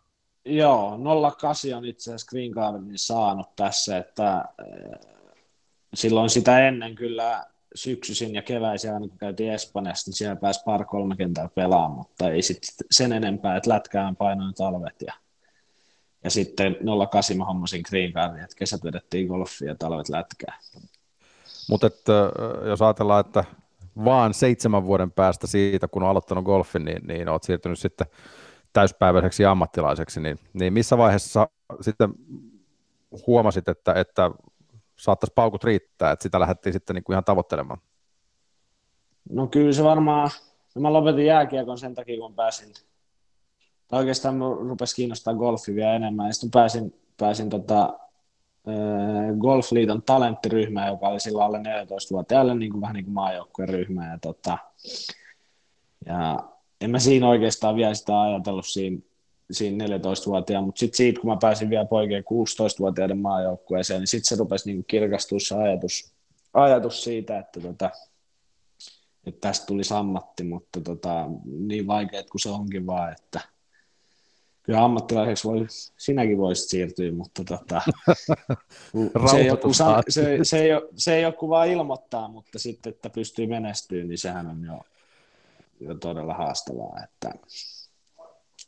Joo, 0.45 0.99
08 1.31 1.75
on 1.75 1.85
itse 1.85 2.11
asiassa 2.11 2.31
Green 2.31 2.51
Gardenin 2.51 2.99
saanut 2.99 3.57
tässä, 3.57 3.97
että 3.97 4.45
eh, 4.67 5.01
silloin 5.95 6.31
sitä 6.31 6.69
ennen 6.69 6.95
kyllä 6.95 7.47
syksyisin 7.75 8.35
ja 8.35 8.43
keväisin 8.43 8.95
aina 8.95 9.09
kun 9.09 9.19
käytiin 9.19 9.53
Espanjassa, 9.53 10.09
niin 10.09 10.17
siellä 10.17 10.37
pääsi 10.37 10.61
par 10.65 10.85
kolme 10.85 11.17
kentällä 11.17 11.51
pelaamaan, 11.55 12.07
mutta 12.09 12.31
ei 12.31 12.43
sitten 12.43 12.87
sen 12.91 13.13
enempää, 13.13 13.57
että 13.57 13.71
lätkään 13.71 14.17
painoin 14.17 14.55
talvet 14.55 15.03
ja, 15.07 15.15
ja 16.25 16.31
sitten 16.31 16.77
08 16.99 17.37
mä 17.37 17.45
hommasin 17.45 17.83
Green 17.89 18.13
Cardin, 18.13 18.43
että 18.43 18.57
kesät 18.57 18.85
vedettiin 18.85 19.27
golfia 19.27 19.69
ja 19.69 19.75
talvet 19.79 20.09
lätkää. 20.09 20.59
Mutta 21.69 21.91
jos 22.67 22.83
ajatellaan, 22.83 23.21
että 23.21 23.45
vaan 24.05 24.35
seitsemän 24.35 24.85
vuoden 24.85 25.11
päästä 25.11 25.47
siitä, 25.47 25.89
kun 25.89 26.03
on 26.03 26.09
aloittanut 26.09 26.45
golfin, 26.45 26.85
niin, 26.85 27.07
niin 27.07 27.29
olet 27.29 27.43
siirtynyt 27.43 27.79
sitten 27.79 28.07
täyspäiväiseksi 28.73 29.45
ammattilaiseksi, 29.45 30.21
niin, 30.21 30.39
niin 30.53 30.73
missä 30.73 30.99
vaiheessa 30.99 31.49
sitten 31.81 32.15
huomasit, 33.27 33.69
että, 33.69 33.93
että 33.93 34.31
saattaisi 35.03 35.33
paukut 35.35 35.65
riittää, 35.65 36.13
että 36.13 36.23
sitä 36.23 36.41
lähdettiin 36.41 36.73
sitten 36.73 36.95
niin 36.95 37.05
kuin 37.05 37.15
ihan 37.15 37.25
tavoittelemaan? 37.25 37.79
No 39.31 39.47
kyllä 39.47 39.73
se 39.73 39.85
varmaan, 39.85 40.31
no 40.75 40.81
mä 40.81 40.93
lopetin 40.93 41.27
jääkiekon 41.27 41.79
sen 41.79 41.95
takia, 41.95 42.21
kun 42.21 42.35
pääsin, 42.35 42.75
tai 43.89 43.99
oikeastaan 44.01 44.39
rupesi 44.69 44.97
kiinnostaa 44.97 45.35
golfi 45.35 45.75
vielä 45.75 45.95
enemmän, 45.95 46.27
ja 46.27 46.33
sitten 46.33 46.51
pääsin, 46.51 46.95
pääsin 47.17 47.51
tota, 47.51 47.99
Golfliiton 49.41 50.03
talenttiryhmään, 50.03 50.89
joka 50.89 51.09
oli 51.09 51.21
silloin 51.21 51.45
alle 51.45 51.59
14-vuotiaille 51.59 52.55
niin 52.55 52.73
kuin, 52.73 52.81
vähän 52.81 52.95
niin 52.95 53.05
kuin 53.05 53.15
maajoukkueen 53.15 53.69
ryhmä. 53.69 54.11
Ja, 54.11 54.19
tota, 54.19 54.59
ja 56.07 56.39
en 56.81 56.91
mä 56.91 56.99
siinä 56.99 57.29
oikeastaan 57.29 57.77
vielä 57.77 57.95
sitä 57.95 58.21
ajatellut 58.21 58.67
siinä 58.67 58.99
siinä 59.51 59.87
14-vuotiaana, 59.87 60.67
mutta 60.67 60.79
sitten 60.79 60.97
siitä, 60.97 61.21
kun 61.21 61.31
mä 61.31 61.37
pääsin 61.41 61.71
vielä 61.71 61.85
poikien 61.85 62.25
16-vuotiaiden 62.25 63.19
maajoukkueeseen, 63.19 64.01
niin 64.01 64.09
sitten 64.09 64.29
se 64.29 64.37
rupesi 64.37 64.73
niin 64.73 64.85
kirkastua 64.87 65.39
se 65.41 65.55
ajatus, 65.55 66.13
ajatus 66.55 67.05
siitä, 67.05 67.39
että, 67.39 67.61
tota, 67.61 67.91
että 69.27 69.49
tästä 69.49 69.67
tuli 69.67 69.85
sammatti, 69.85 70.45
mutta 70.45 70.81
tota, 70.81 71.29
niin 71.45 71.87
vaikeet 71.87 72.31
kuin 72.31 72.41
se 72.41 72.49
onkin 72.49 72.87
vaan, 72.87 73.13
että 73.13 73.41
kyllä 74.63 74.85
ammattilaiseksi 74.85 75.49
voi, 75.49 75.67
sinäkin 75.97 76.39
voisit 76.39 76.71
siirtyä, 76.71 77.13
mutta 77.13 77.45
tota, 77.45 77.83
se, 79.31 79.37
ei 79.37 79.51
ole, 79.51 80.03
se, 80.09 80.39
se, 80.43 80.59
ei 80.59 80.75
ole, 80.75 80.89
se 80.97 81.15
ei 81.15 81.25
ole 81.25 81.33
kuin 81.33 81.51
vaan 81.51 81.69
ilmoittaa, 81.69 82.29
mutta 82.29 82.59
sitten, 82.59 82.91
että 82.91 83.11
pystyy 83.11 83.47
menestyä, 83.47 84.05
niin 84.05 84.19
sehän 84.19 84.47
on 84.47 84.65
jo, 84.65 84.81
jo 85.81 85.95
todella 85.95 86.35
haastavaa, 86.35 86.99
että 87.05 87.35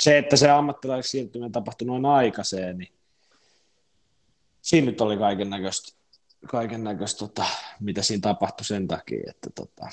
se, 0.02 0.18
että 0.18 0.36
se 0.36 0.50
ammattilaiseksi 0.50 1.10
siirtyminen 1.10 1.52
tapahtui 1.52 1.86
noin 1.86 2.06
aikaiseen, 2.06 2.78
niin 2.78 2.92
siinä 4.62 4.86
nyt 4.86 5.00
oli 5.00 5.16
kaiken 5.16 5.50
näköistä, 5.50 5.98
kaiken 6.46 6.84
näköistä 6.84 7.18
tota, 7.18 7.44
mitä 7.80 8.02
siinä 8.02 8.20
tapahtui 8.20 8.64
sen 8.64 8.88
takia, 8.88 9.30
että 9.30 9.50
tota, 9.54 9.88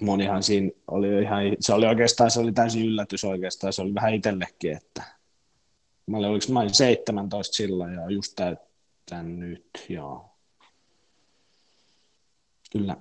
monihan 0.00 0.42
siinä 0.42 0.70
oli 0.90 1.22
ihan, 1.22 1.42
se 1.60 1.72
oli 1.72 1.86
oikeastaan, 1.86 2.30
se 2.30 2.40
oli 2.40 2.52
täysin 2.52 2.86
yllätys 2.86 3.24
oikeastaan, 3.24 3.72
se 3.72 3.82
oli 3.82 3.94
vähän 3.94 4.14
itsellekin, 4.14 4.76
että 4.76 5.02
mä 6.06 6.16
olin, 6.16 6.30
oliko, 6.30 6.52
mä 6.52 6.60
olin 6.60 6.74
17 6.74 7.56
silloin 7.56 7.94
ja 7.94 8.10
just 8.10 8.32
täytän 8.36 9.38
nyt, 9.38 9.86
joo. 9.88 10.36
Kyllä. 12.72 12.96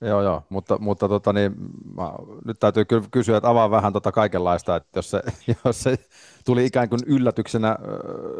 Joo, 0.00 0.22
joo, 0.22 0.42
mutta, 0.48 0.78
mutta 0.78 1.08
tota, 1.08 1.32
niin, 1.32 1.52
mä, 1.94 2.12
nyt 2.44 2.60
täytyy 2.60 2.84
kyllä 2.84 3.08
kysyä, 3.10 3.36
että 3.36 3.50
avaa 3.50 3.70
vähän 3.70 3.92
tota 3.92 4.12
kaikenlaista, 4.12 4.76
että 4.76 4.98
jos 4.98 5.10
se, 5.10 5.22
jos 5.64 5.80
se 5.80 5.96
tuli 6.44 6.66
ikään 6.66 6.88
kuin 6.88 7.00
yllätyksenä 7.06 7.68
äh, 7.68 7.76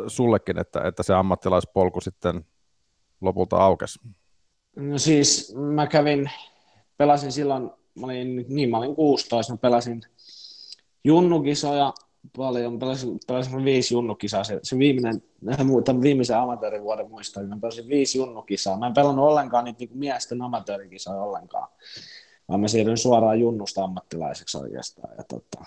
sullekin, 0.07 0.59
että, 0.59 0.81
että 0.81 1.03
se 1.03 1.15
ammattilaispolku 1.15 2.01
sitten 2.01 2.45
lopulta 3.21 3.57
aukesi. 3.57 4.01
No 4.77 4.99
siis 4.99 5.55
mä 5.57 5.87
kävin, 5.87 6.31
pelasin 6.97 7.33
silloin, 7.33 7.71
mä 8.01 8.07
olin, 8.07 8.45
niin 8.49 8.71
mä 8.71 8.79
olin 8.79 8.97
16, 8.97 9.53
mä 9.53 9.57
pelasin 9.57 10.03
junnukisoja 11.05 11.93
paljon, 12.37 12.79
pelasin, 12.79 13.19
pelasin 13.27 13.65
viisi 13.65 13.95
junnukisaa, 13.95 14.45
se, 14.45 14.61
se 14.63 14.79
viimeinen, 14.79 15.23
tämän 15.85 16.03
viimeisen 16.03 16.39
amatöörivuoden 16.39 17.11
muistan, 17.11 17.43
niin 17.43 17.51
mä 17.51 17.61
pelasin 17.61 17.89
viisi 17.89 18.19
junnukisaa. 18.19 18.79
Mä 18.79 18.87
en 18.87 18.95
pelannut 18.95 19.25
ollenkaan 19.25 19.65
niitä 19.65 19.79
niin 19.79 19.99
miesten 19.99 20.43
amatöörikisaa 20.43 21.25
ollenkaan, 21.25 21.69
vaan 22.49 22.61
mä 22.61 22.69
siirryin 22.69 22.99
suoraan 22.99 23.41
junnusta 23.41 23.85
ammattilaiseksi 23.85 24.59
oikeastaan. 24.59 25.15
Ja 25.19 25.25
tota, 25.25 25.65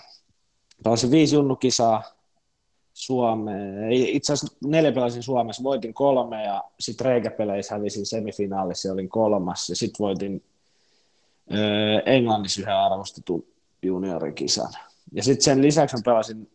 pelasin 0.84 1.10
viisi 1.10 1.34
junnukisaa 1.34 2.02
Suomeen, 2.92 3.92
itse 3.92 4.32
asiassa 4.32 4.56
neljä 4.64 4.92
pelasin 4.92 5.22
Suomessa, 5.22 5.62
voitin 5.62 5.94
kolme 5.94 6.44
ja 6.44 6.64
sitten 6.80 7.04
reikäpeleissä 7.04 7.74
hävisin 7.74 8.06
semifinaalissa, 8.06 8.92
olin 8.92 9.08
kolmas. 9.08 9.68
Ja 9.68 9.76
sitten 9.76 10.04
voitin 10.04 10.42
öö, 11.54 12.00
Englannissa 12.06 12.60
yhden 12.60 12.76
arvostetun 12.76 13.46
juniorikisan 13.82 14.72
ja 15.12 15.22
sitten 15.22 15.44
sen 15.44 15.62
lisäksi 15.62 15.96
mä 15.96 16.02
pelasin 16.04 16.50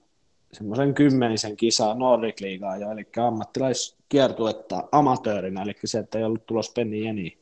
semmoisen 0.53 0.93
kymmenisen 0.93 1.57
kisaa 1.57 1.93
Nordic 1.93 2.41
Liigaa 2.41 2.77
jo, 2.77 2.91
eli 2.91 3.07
ammattilaiskiertuetta 3.17 4.83
amatöörinä, 4.91 5.61
eli 5.61 5.75
se, 5.85 5.99
että 5.99 6.17
ei 6.17 6.23
ollut 6.23 6.45
tulos 6.45 6.69
penni 6.69 7.05
jeni 7.05 7.37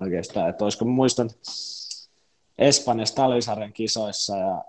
oikeastaan. 0.00 0.50
Että 0.50 0.64
olisiko, 0.64 0.84
muistan 0.84 1.30
Espanjassa 2.58 3.14
talvisarjan 3.14 3.72
kisoissa 3.72 4.36
ja 4.36 4.64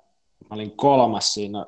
mä 0.50 0.56
olin 0.56 0.72
kolmas 0.72 1.34
siinä, 1.34 1.66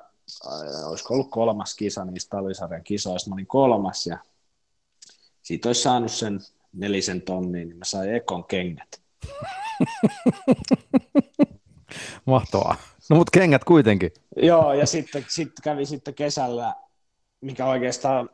olisiko 0.85 1.13
ollut 1.13 1.31
kolmas 1.31 1.75
kisa 1.75 2.05
niistä 2.05 2.29
talvisarjan 2.29 2.83
kisoista, 2.83 3.29
mä 3.29 3.33
olin 3.33 3.47
kolmas 3.47 4.07
ja 4.07 4.17
siitä 5.41 5.69
olisi 5.69 5.81
saanut 5.81 6.11
sen 6.11 6.39
nelisen 6.73 7.21
tonnin, 7.21 7.67
niin 7.67 7.77
mä 7.77 7.85
sain 7.85 8.15
Ekon 8.15 8.45
kengät. 8.45 9.01
Mahtavaa. 12.25 12.94
No 13.09 13.15
mutta 13.15 13.39
kengät 13.39 13.63
kuitenkin. 13.63 14.11
Joo, 14.37 14.73
ja 14.73 14.85
sitten, 14.85 15.25
sitten 15.29 15.63
kävi 15.63 15.85
sitten 15.85 16.13
kesällä, 16.13 16.73
mikä 17.41 17.65
oikeastaan 17.65 18.29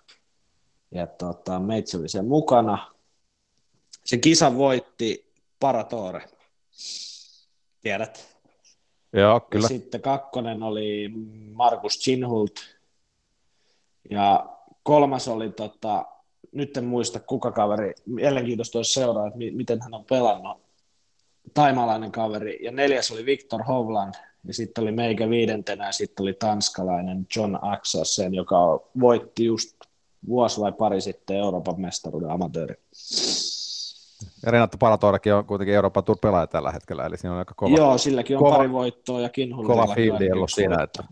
ja 0.90 1.06
tota, 1.06 1.58
meitsi 1.58 1.96
oli 1.96 2.08
sen 2.08 2.26
mukana. 2.26 2.94
Se 4.04 4.18
kisa 4.18 4.56
voitti 4.56 5.32
Paratore. 5.60 6.28
Tiedät? 7.80 8.36
Joo, 9.12 9.40
kyllä. 9.40 9.64
Ja 9.64 9.68
sitten 9.68 10.02
kakkonen 10.02 10.62
oli 10.62 11.08
Markus 11.52 11.98
Chinhult. 11.98 12.54
Ja 14.10 14.56
kolmas 14.82 15.28
oli, 15.28 15.50
tota, 15.50 16.06
nyt 16.52 16.76
en 16.76 16.84
muista 16.84 17.20
kuka 17.20 17.52
kaveri, 17.52 17.92
mielenkiintoista 18.06 18.78
olisi 18.78 18.92
seuraa, 18.92 19.26
että 19.26 19.38
miten 19.52 19.82
hän 19.82 19.94
on 19.94 20.04
pelannut. 20.04 20.62
Taimalainen 21.54 22.12
kaveri. 22.12 22.58
Ja 22.62 22.72
neljäs 22.72 23.10
oli 23.10 23.26
Viktor 23.26 23.62
Hovland. 23.62 24.14
Ja 24.44 24.54
sitten 24.54 24.82
oli 24.82 24.92
meikä 24.92 25.30
viidentenä 25.30 25.86
ja 25.86 25.92
sitten 25.92 26.22
oli 26.22 26.32
tanskalainen 26.32 27.26
John 27.36 27.58
Axelsen, 27.62 28.34
joka 28.34 28.56
voitti 29.00 29.44
just 29.44 29.76
vuosi 30.26 30.60
vai 30.60 30.72
pari 30.72 31.00
sitten 31.00 31.36
Euroopan 31.36 31.80
mestaruuden 31.80 32.30
amatööri. 32.30 32.74
Ja 34.42 34.52
Renato 34.52 34.78
Palatorakin 34.78 35.34
on 35.34 35.44
kuitenkin 35.44 35.74
Euroopan 35.74 36.04
Tour 36.04 36.18
pelaaja 36.18 36.46
tällä 36.46 36.72
hetkellä, 36.72 37.06
eli 37.06 37.16
siinä 37.16 37.32
on 37.32 37.38
aika 37.38 37.54
kova. 37.56 37.76
Joo, 37.76 37.98
silläkin 37.98 38.36
on 38.36 38.42
kova, 38.42 38.56
pari 38.56 38.72
voittoa 38.72 39.20
ja 39.20 39.28
Kinhullilla. 39.28 39.82
Kova 39.82 39.94
fiildi 39.94 40.32
ollut 40.32 40.50
siinä. 40.50 40.82
Että... 40.82 41.04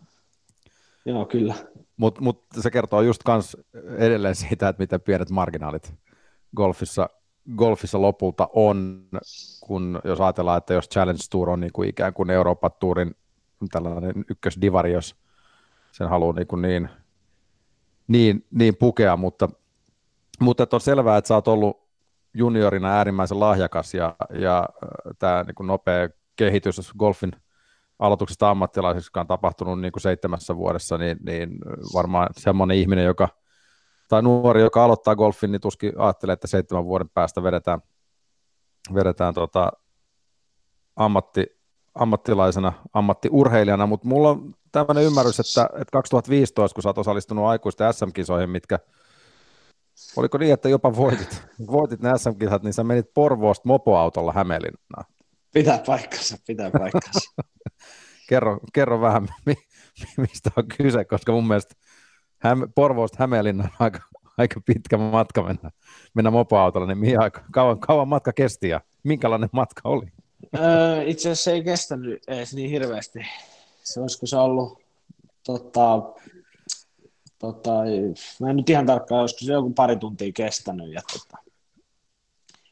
Joo, 1.04 1.26
kyllä. 1.26 1.54
Mutta 1.96 2.20
mut 2.20 2.44
se 2.60 2.70
kertoo 2.70 3.02
just 3.02 3.22
kans 3.22 3.56
edelleen 3.98 4.34
siitä, 4.34 4.68
että 4.68 4.82
miten 4.82 5.00
pienet 5.00 5.30
marginaalit 5.30 5.94
golfissa, 6.56 7.10
golfissa 7.56 8.02
lopulta 8.02 8.48
on, 8.52 9.08
kun 9.60 10.00
jos 10.04 10.20
ajatellaan, 10.20 10.58
että 10.58 10.74
jos 10.74 10.88
Challenge 10.88 11.20
Tour 11.30 11.50
on 11.50 11.60
niin 11.60 11.72
kuin 11.72 11.88
ikään 11.88 12.14
kuin 12.14 12.30
Euroopan 12.30 12.70
Tourin 12.78 13.14
tällainen 13.72 14.24
ykkösdivari, 14.30 14.92
jos 14.92 15.16
sen 15.92 16.08
haluaa 16.08 16.32
niin, 16.32 16.46
kuin 16.46 16.62
niin 16.62 16.88
niin, 18.08 18.46
niin 18.50 18.76
pukea, 18.76 19.16
mutta, 19.16 19.48
mutta 20.40 20.66
on 20.72 20.80
selvää, 20.80 21.16
että 21.16 21.28
sä 21.28 21.34
oot 21.34 21.48
ollut 21.48 21.88
juniorina 22.34 22.88
äärimmäisen 22.88 23.40
lahjakas 23.40 23.94
ja, 23.94 24.16
ja 24.30 24.58
äh, 24.58 25.16
tämä 25.18 25.44
niin 25.44 25.66
nopea 25.66 26.08
kehitys 26.36 26.92
golfin 26.98 27.32
aloituksesta 27.98 28.50
ammattilaiseksi, 28.50 29.08
joka 29.08 29.20
on 29.20 29.26
tapahtunut 29.26 29.80
niin 29.80 29.92
kuin 29.92 30.00
seitsemässä 30.00 30.56
vuodessa, 30.56 30.98
niin, 30.98 31.18
niin 31.26 31.58
varmaan 31.94 32.28
semmoinen 32.36 32.76
ihminen, 32.76 33.04
joka, 33.04 33.28
tai 34.08 34.22
nuori, 34.22 34.62
joka 34.62 34.84
aloittaa 34.84 35.16
golfin, 35.16 35.52
niin 35.52 35.60
tuskin 35.60 35.92
ajattelee, 35.96 36.32
että 36.32 36.46
seitsemän 36.46 36.84
vuoden 36.84 37.10
päästä 37.14 37.42
vedetään, 37.42 37.80
vedetään 38.94 39.34
tota 39.34 39.72
ammatti, 40.96 41.57
ammattilaisena, 41.98 42.72
ammattiurheilijana, 42.92 43.86
mutta 43.86 44.08
mulla 44.08 44.30
on 44.30 44.54
tämmöinen 44.72 45.04
ymmärrys, 45.04 45.40
että, 45.40 45.64
että 45.64 45.92
2015, 45.92 46.74
kun 46.74 46.82
sä 46.82 46.88
oot 46.88 46.98
osallistunut 46.98 47.44
aikuisten 47.44 47.94
SM-kisoihin, 47.94 48.50
mitkä 48.50 48.78
Oliko 50.16 50.38
niin, 50.38 50.52
että 50.52 50.68
jopa 50.68 50.96
voitit, 50.96 51.42
voitit 51.72 52.00
ne 52.00 52.18
SM-kisat, 52.18 52.62
niin 52.62 52.72
sä 52.72 52.84
menit 52.84 53.14
Porvoosta 53.14 53.68
mopoautolla 53.68 54.32
Hämeenlinnaan? 54.32 55.04
Pitää 55.52 55.82
paikkansa, 55.86 56.36
pitää 56.46 56.70
paikkansa. 56.70 57.30
kerro, 58.28 58.58
kerro 58.72 59.00
vähän, 59.00 59.28
mi, 59.46 59.54
mistä 60.16 60.50
on 60.56 60.64
kyse, 60.76 61.04
koska 61.04 61.32
mun 61.32 61.48
mielestä 61.48 61.74
Häme, 62.38 62.68
Porvoosta 62.74 63.16
Hämeenlinnaan 63.20 63.70
aika, 63.78 64.00
aika 64.38 64.60
pitkä 64.66 64.98
matka 64.98 65.42
mennä, 65.42 65.70
mennä 66.14 66.30
mopoautolla, 66.30 66.86
niin 66.86 66.98
mihin 66.98 67.20
aika, 67.20 67.44
kauan, 67.52 67.80
kauan 67.80 68.08
matka 68.08 68.32
kesti 68.32 68.68
ja 68.68 68.80
minkälainen 69.04 69.48
matka 69.52 69.80
oli? 69.84 70.06
Öö, 70.56 71.02
itse 71.02 71.30
asiassa 71.30 71.50
ei 71.50 71.64
kestänyt 71.64 72.22
edes 72.28 72.54
niin 72.54 72.70
hirveästi 72.70 73.18
se 73.92 74.00
olisiko 74.00 74.26
se 74.26 74.36
ollut, 74.36 74.78
tota, 75.46 76.02
tota, 77.38 77.70
mä 78.40 78.50
en 78.50 78.56
nyt 78.56 78.70
ihan 78.70 78.86
tarkkaan, 78.86 79.20
olisiko 79.20 79.44
se 79.44 79.52
joku 79.52 79.70
pari 79.70 79.96
tuntia 79.96 80.32
kestänyt. 80.32 80.92
Ja, 80.92 81.00
tota, 81.12 81.42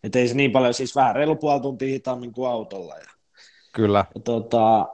et 0.02 0.16
ei 0.16 0.28
se 0.28 0.34
niin 0.34 0.52
paljon, 0.52 0.74
siis 0.74 0.96
vähän 0.96 1.14
reilu 1.14 1.36
puoli 1.36 1.60
tuntia 1.60 1.88
hitaammin 1.88 2.32
kuin 2.32 2.50
autolla. 2.50 2.94
Ja, 2.94 3.10
Kyllä. 3.72 4.04
Ja, 4.14 4.20
tota, 4.20 4.88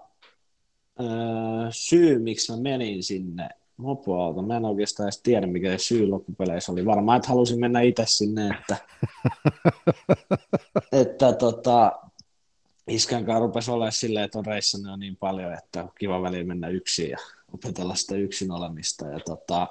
syy, 1.71 2.19
miksi 2.19 2.53
mä 2.53 2.59
menin 2.59 3.03
sinne 3.03 3.49
mopoauto, 3.77 4.43
mä 4.43 4.57
en 4.57 4.65
oikeastaan 4.65 5.07
edes 5.07 5.23
tiedä, 5.23 5.47
mikä 5.47 5.71
se 5.71 5.79
syy 5.79 6.09
loppupeleissä 6.09 6.73
oli. 6.73 6.87
Varmaan, 6.87 7.17
että 7.17 7.29
halusin 7.29 7.61
mennä 7.61 7.81
itse 7.81 8.03
sinne, 8.07 8.49
että, 8.49 8.77
että 11.03 11.33
tota, 11.33 11.93
iskän 12.89 13.25
kanssa 13.25 13.41
rupesi 13.41 13.71
olemaan 13.71 13.93
silleen, 13.93 14.25
että 14.25 14.39
on 14.39 14.47
reissannut 14.47 15.01
niin 15.01 15.17
paljon, 15.17 15.55
että 15.55 15.83
on 15.83 15.91
kiva 15.99 16.23
väliin 16.23 16.47
mennä 16.47 16.69
yksin 16.69 17.11
ja 17.11 17.19
opetella 17.55 17.95
sitä 17.95 18.15
yksin 18.15 18.51
olemista. 18.51 19.07
Ja 19.07 19.21
tota, 19.21 19.69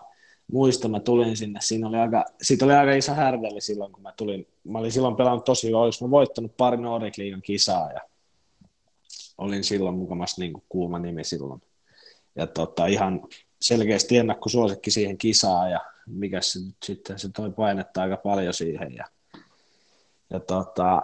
muista, 0.52 0.88
mä 0.88 1.00
tulin 1.00 1.38
sinne, 1.38 1.60
siinä 1.62 1.88
oli 1.88 1.97
aika, 1.97 2.26
siitä 2.41 2.65
oli 2.65 2.74
aika 2.74 2.93
iso 2.93 3.13
härveli 3.13 3.62
silloin, 3.62 3.91
kun 3.91 4.04
mä 4.04 4.13
tulin. 4.17 4.47
Mä 4.63 4.80
olin 4.80 4.91
silloin 4.91 5.15
pelannut 5.15 5.45
tosi 5.45 5.67
hyvä, 5.67 5.80
olis 5.80 6.02
mä 6.02 6.10
voittanut 6.10 6.58
pari 6.58 6.78
Nordic 6.78 7.17
Liigan 7.17 7.41
kisaa 7.41 7.91
ja 7.91 8.02
olin 9.38 9.63
silloin 9.63 9.95
mukamassa 9.95 10.41
niin 10.41 10.54
kuin 10.54 10.63
kuuma 10.69 11.00
nimi 11.00 11.24
silloin. 11.24 11.62
Ja 12.36 12.47
tota, 12.47 12.86
ihan 12.86 13.21
selkeästi 13.62 14.17
ennakkosuosikki 14.17 14.91
siihen 14.91 15.17
kisaan 15.17 15.71
ja 15.71 15.80
mikä 16.06 16.41
se 16.41 16.60
nyt 16.60 16.76
sitten, 16.84 17.19
se 17.19 17.30
toi 17.30 17.52
painetta 17.52 18.02
aika 18.02 18.17
paljon 18.17 18.54
siihen 18.54 18.95
ja, 18.95 19.06
ja 20.30 20.39
tota, 20.39 21.02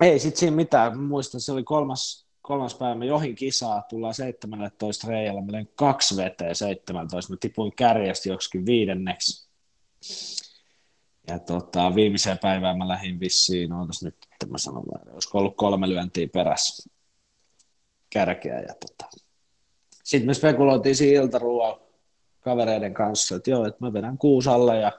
ei 0.00 0.18
sitten 0.18 0.40
siinä 0.40 0.56
mitään, 0.56 0.98
muistan, 0.98 1.40
se 1.40 1.52
oli 1.52 1.64
kolmas, 1.64 2.26
kolmas 2.42 2.74
päivä, 2.74 2.94
mä 2.94 3.04
johin 3.04 3.34
kisaa, 3.34 3.82
tullaan 3.82 4.14
17 4.14 5.08
reijällä, 5.08 5.40
mä 5.40 5.64
kaksi 5.74 6.16
veteen 6.16 6.54
17, 6.54 7.32
mä 7.32 7.36
tipuin 7.40 7.72
kärjestä 7.76 8.28
joksikin 8.28 8.66
viidenneksi. 8.66 9.48
Ja 11.28 11.38
tota, 11.38 11.94
viimeiseen 11.94 12.38
päivään 12.38 12.78
mä 12.78 12.88
lähdin 12.88 13.20
vissiin, 13.20 13.72
ootas 13.72 14.02
nyt, 14.02 14.16
että 14.32 14.46
mä 14.46 14.58
sanon, 14.58 14.84
olisiko 15.12 15.38
ollut 15.38 15.56
kolme 15.56 15.88
lyöntiä 15.88 16.28
perässä 16.28 16.90
kärkeä. 18.10 18.60
Ja 18.60 18.74
tota. 18.80 19.22
Sitten 20.04 20.26
me 20.26 20.34
spekuloitiin 20.34 20.96
siinä 20.96 21.22
iltaruoalla 21.22 21.80
kavereiden 22.40 22.94
kanssa, 22.94 23.36
että 23.36 23.50
joo, 23.50 23.66
että 23.66 23.84
mä 23.84 23.92
vedän 23.92 24.18
kuusi 24.18 24.48
alle 24.48 24.78
ja 24.78 24.92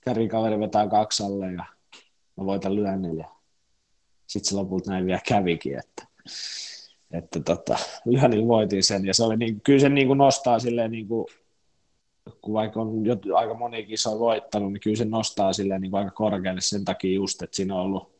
kärikaveri 0.00 0.60
vetää 0.60 0.88
kaksi 0.88 1.22
alle 1.22 1.52
ja 1.52 1.64
mä 2.36 2.46
voitan 2.46 2.76
lyönnin. 2.76 3.24
Sitten 4.28 4.50
se 4.50 4.56
lopulta 4.56 4.90
näin 4.90 5.06
vielä 5.06 5.20
kävikin, 5.28 5.78
että, 5.78 6.06
että 7.10 7.40
tota, 7.40 7.78
lyönnin 8.04 8.48
voitin 8.48 8.84
sen. 8.84 9.06
Ja 9.06 9.14
se 9.14 9.24
oli 9.24 9.36
niin, 9.36 9.60
kyllä 9.60 9.80
se 9.80 9.88
niin 9.88 10.06
kuin 10.06 10.18
nostaa 10.18 10.58
silleen 10.58 10.90
niin 10.90 11.08
kuin, 11.08 11.26
kun 12.40 12.54
vaikka 12.54 12.80
on 12.80 13.06
jo, 13.06 13.16
aika 13.34 13.54
moni 13.54 13.84
kisa 13.84 14.18
voittanut, 14.18 14.72
niin 14.72 14.80
kyllä 14.80 14.96
se 14.96 15.04
nostaa 15.04 15.52
silleen 15.52 15.80
niin 15.80 15.90
kuin 15.90 15.98
aika 15.98 16.10
korkealle 16.10 16.60
sen 16.60 16.84
takia 16.84 17.14
just, 17.14 17.42
että 17.42 17.56
siinä 17.56 17.74
on 17.74 17.80
ollut 17.80 18.18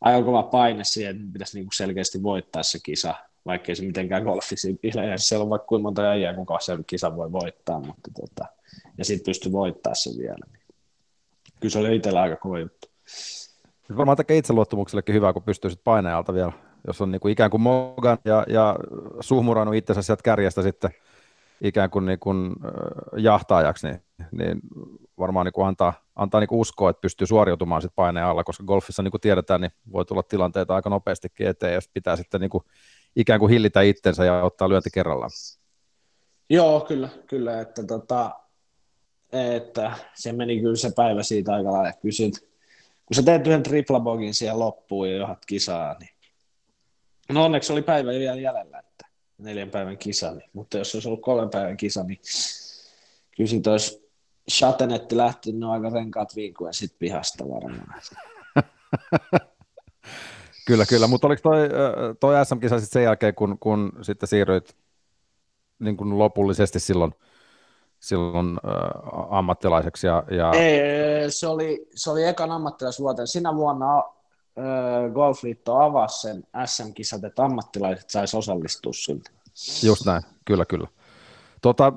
aika 0.00 0.24
kova 0.24 0.42
paine 0.42 0.84
siihen, 0.84 1.16
että 1.16 1.32
pitäisi 1.32 1.56
niin 1.56 1.66
kuin 1.66 1.76
selkeästi 1.76 2.22
voittaa 2.22 2.62
se 2.62 2.78
kisa 2.82 3.14
vaikkei 3.46 3.76
se 3.76 3.84
mitenkään 3.84 4.22
golfisi 4.22 4.80
yleensä 4.82 5.28
siellä 5.28 5.42
on 5.42 5.50
vaikka 5.50 5.66
kuinka 5.66 5.82
monta 5.82 6.10
äijää, 6.10 6.34
kuka 6.34 6.60
sen 6.60 6.84
kisa 6.86 7.16
voi 7.16 7.32
voittaa, 7.32 7.80
mutta 7.80 8.10
tota, 8.20 8.46
ja 8.98 9.04
sitten 9.04 9.24
pystyy 9.24 9.52
voittaa 9.52 9.94
sen 9.94 10.18
vielä. 10.18 10.46
Kyllä 11.60 11.72
se 11.72 11.78
oli 11.78 11.96
itsellä 11.96 12.20
aika 12.20 12.36
kova 12.36 12.58
juttu. 12.58 12.88
Se 13.90 13.96
varmaan 13.96 14.16
tekee 14.16 14.36
itseluottamuksellekin 14.36 15.14
hyvää, 15.14 15.32
kun 15.32 15.42
pystyy 15.42 15.70
sitten 15.70 15.84
painajalta 15.84 16.34
vielä, 16.34 16.52
jos 16.86 17.00
on 17.00 17.10
niinku 17.10 17.28
ikään 17.28 17.50
kuin 17.50 17.60
Mogan 17.60 18.18
ja, 18.24 18.44
ja 18.48 18.76
suhmurannut 19.20 19.74
itsensä 19.74 20.02
sieltä 20.02 20.22
kärjestä 20.22 20.62
sitten 20.62 20.90
ikään 21.60 21.90
kuin, 21.90 22.06
niin 22.06 22.18
kuin 22.18 22.52
jahtaajaksi, 23.16 23.86
niin, 23.86 24.02
niin 24.32 24.60
varmaan 25.18 25.46
niin 25.46 25.52
kuin 25.52 25.66
antaa, 25.66 25.92
antaa 26.16 26.40
niin 26.40 26.48
kuin 26.48 26.58
uskoa, 26.58 26.90
että 26.90 27.00
pystyy 27.00 27.26
suoriutumaan 27.26 27.82
sitten 27.82 27.94
paineen 27.96 28.26
alla, 28.26 28.44
koska 28.44 28.64
golfissa 28.64 29.02
niin 29.02 29.10
kuin 29.10 29.20
tiedetään, 29.20 29.60
niin 29.60 29.72
voi 29.92 30.04
tulla 30.04 30.22
tilanteita 30.22 30.74
aika 30.74 30.90
nopeastikin 30.90 31.46
eteen, 31.46 31.74
jos 31.74 31.90
pitää 31.94 32.16
sitten 32.16 32.40
niin 32.40 32.50
kuin 32.50 32.64
ikään 33.16 33.40
kuin 33.40 33.50
hillitä 33.50 33.80
itsensä 33.80 34.24
ja 34.24 34.42
ottaa 34.42 34.68
lyönti 34.68 34.90
kerrallaan. 34.94 35.30
Joo, 36.50 36.80
kyllä, 36.80 37.08
kyllä 37.26 37.60
että, 37.60 37.84
tota, 37.84 38.30
että 39.32 39.92
se 40.14 40.32
meni 40.32 40.60
kyllä 40.60 40.76
se 40.76 40.92
päivä 40.96 41.22
siitä 41.22 41.54
aika 41.54 41.72
lailla. 41.72 41.92
Kysyt, 41.92 42.49
kun 43.10 43.14
sä 43.14 43.22
teet 43.22 43.46
yhden 43.46 43.62
triplabogin 43.62 44.34
siihen 44.34 44.58
loppuun 44.58 45.10
ja 45.10 45.16
johat 45.16 45.46
kisaa, 45.46 45.96
niin 46.00 46.10
no 47.28 47.44
onneksi 47.44 47.72
oli 47.72 47.82
päivä 47.82 48.10
vielä 48.10 48.40
jäljellä, 48.40 48.78
että 48.78 49.06
neljän 49.38 49.70
päivän 49.70 49.98
kisa, 49.98 50.34
niin, 50.34 50.50
mutta 50.52 50.78
jos 50.78 50.94
olisi 50.94 51.08
ollut 51.08 51.22
kolmen 51.22 51.50
päivän 51.50 51.76
kisa, 51.76 52.02
niin 52.02 52.20
kyllä 53.36 53.50
siitä 53.50 53.70
olisi 53.70 54.10
Chatenetti 54.50 55.16
lähtenyt 55.16 55.68
aika 55.68 55.90
renkaat 55.90 56.36
viikkoja 56.36 56.72
sitten 56.72 56.98
pihasta 56.98 57.44
varmaan. 57.48 58.02
Kyllä, 60.66 60.86
kyllä, 60.86 61.06
mutta 61.06 61.26
oliko 61.26 61.42
toi, 61.42 61.58
toi 62.20 62.46
SM-kisa 62.46 62.80
sitten 62.80 62.92
sen 62.92 63.02
jälkeen, 63.02 63.34
kun, 63.34 63.58
kun 63.58 63.92
sitten 64.02 64.28
siirryit 64.28 64.76
niin 65.78 65.96
kuin 65.96 66.18
lopullisesti 66.18 66.80
silloin, 66.80 67.14
silloin 68.00 68.60
äh, 68.64 68.72
ammattilaiseksi? 69.30 70.06
Ja, 70.06 70.24
ja... 70.30 70.50
Ei, 70.52 71.30
se 71.30 71.46
oli, 71.46 71.86
se 71.94 72.10
oli 72.10 72.24
ekan 72.24 72.50
ammattilaisvuoteen. 72.50 73.28
Sinä 73.28 73.54
vuonna 73.54 73.98
äh, 73.98 75.12
Golfliitto 75.14 75.76
avasi 75.76 76.20
sen 76.20 76.44
SM-kisat, 76.64 77.24
että 77.24 77.44
ammattilaiset 77.44 78.10
saisi 78.10 78.36
osallistua 78.36 78.92
siltä. 78.92 79.30
Just 79.82 80.06
näin, 80.06 80.22
kyllä, 80.44 80.64
kyllä. 80.64 80.88
Tota, 81.62 81.92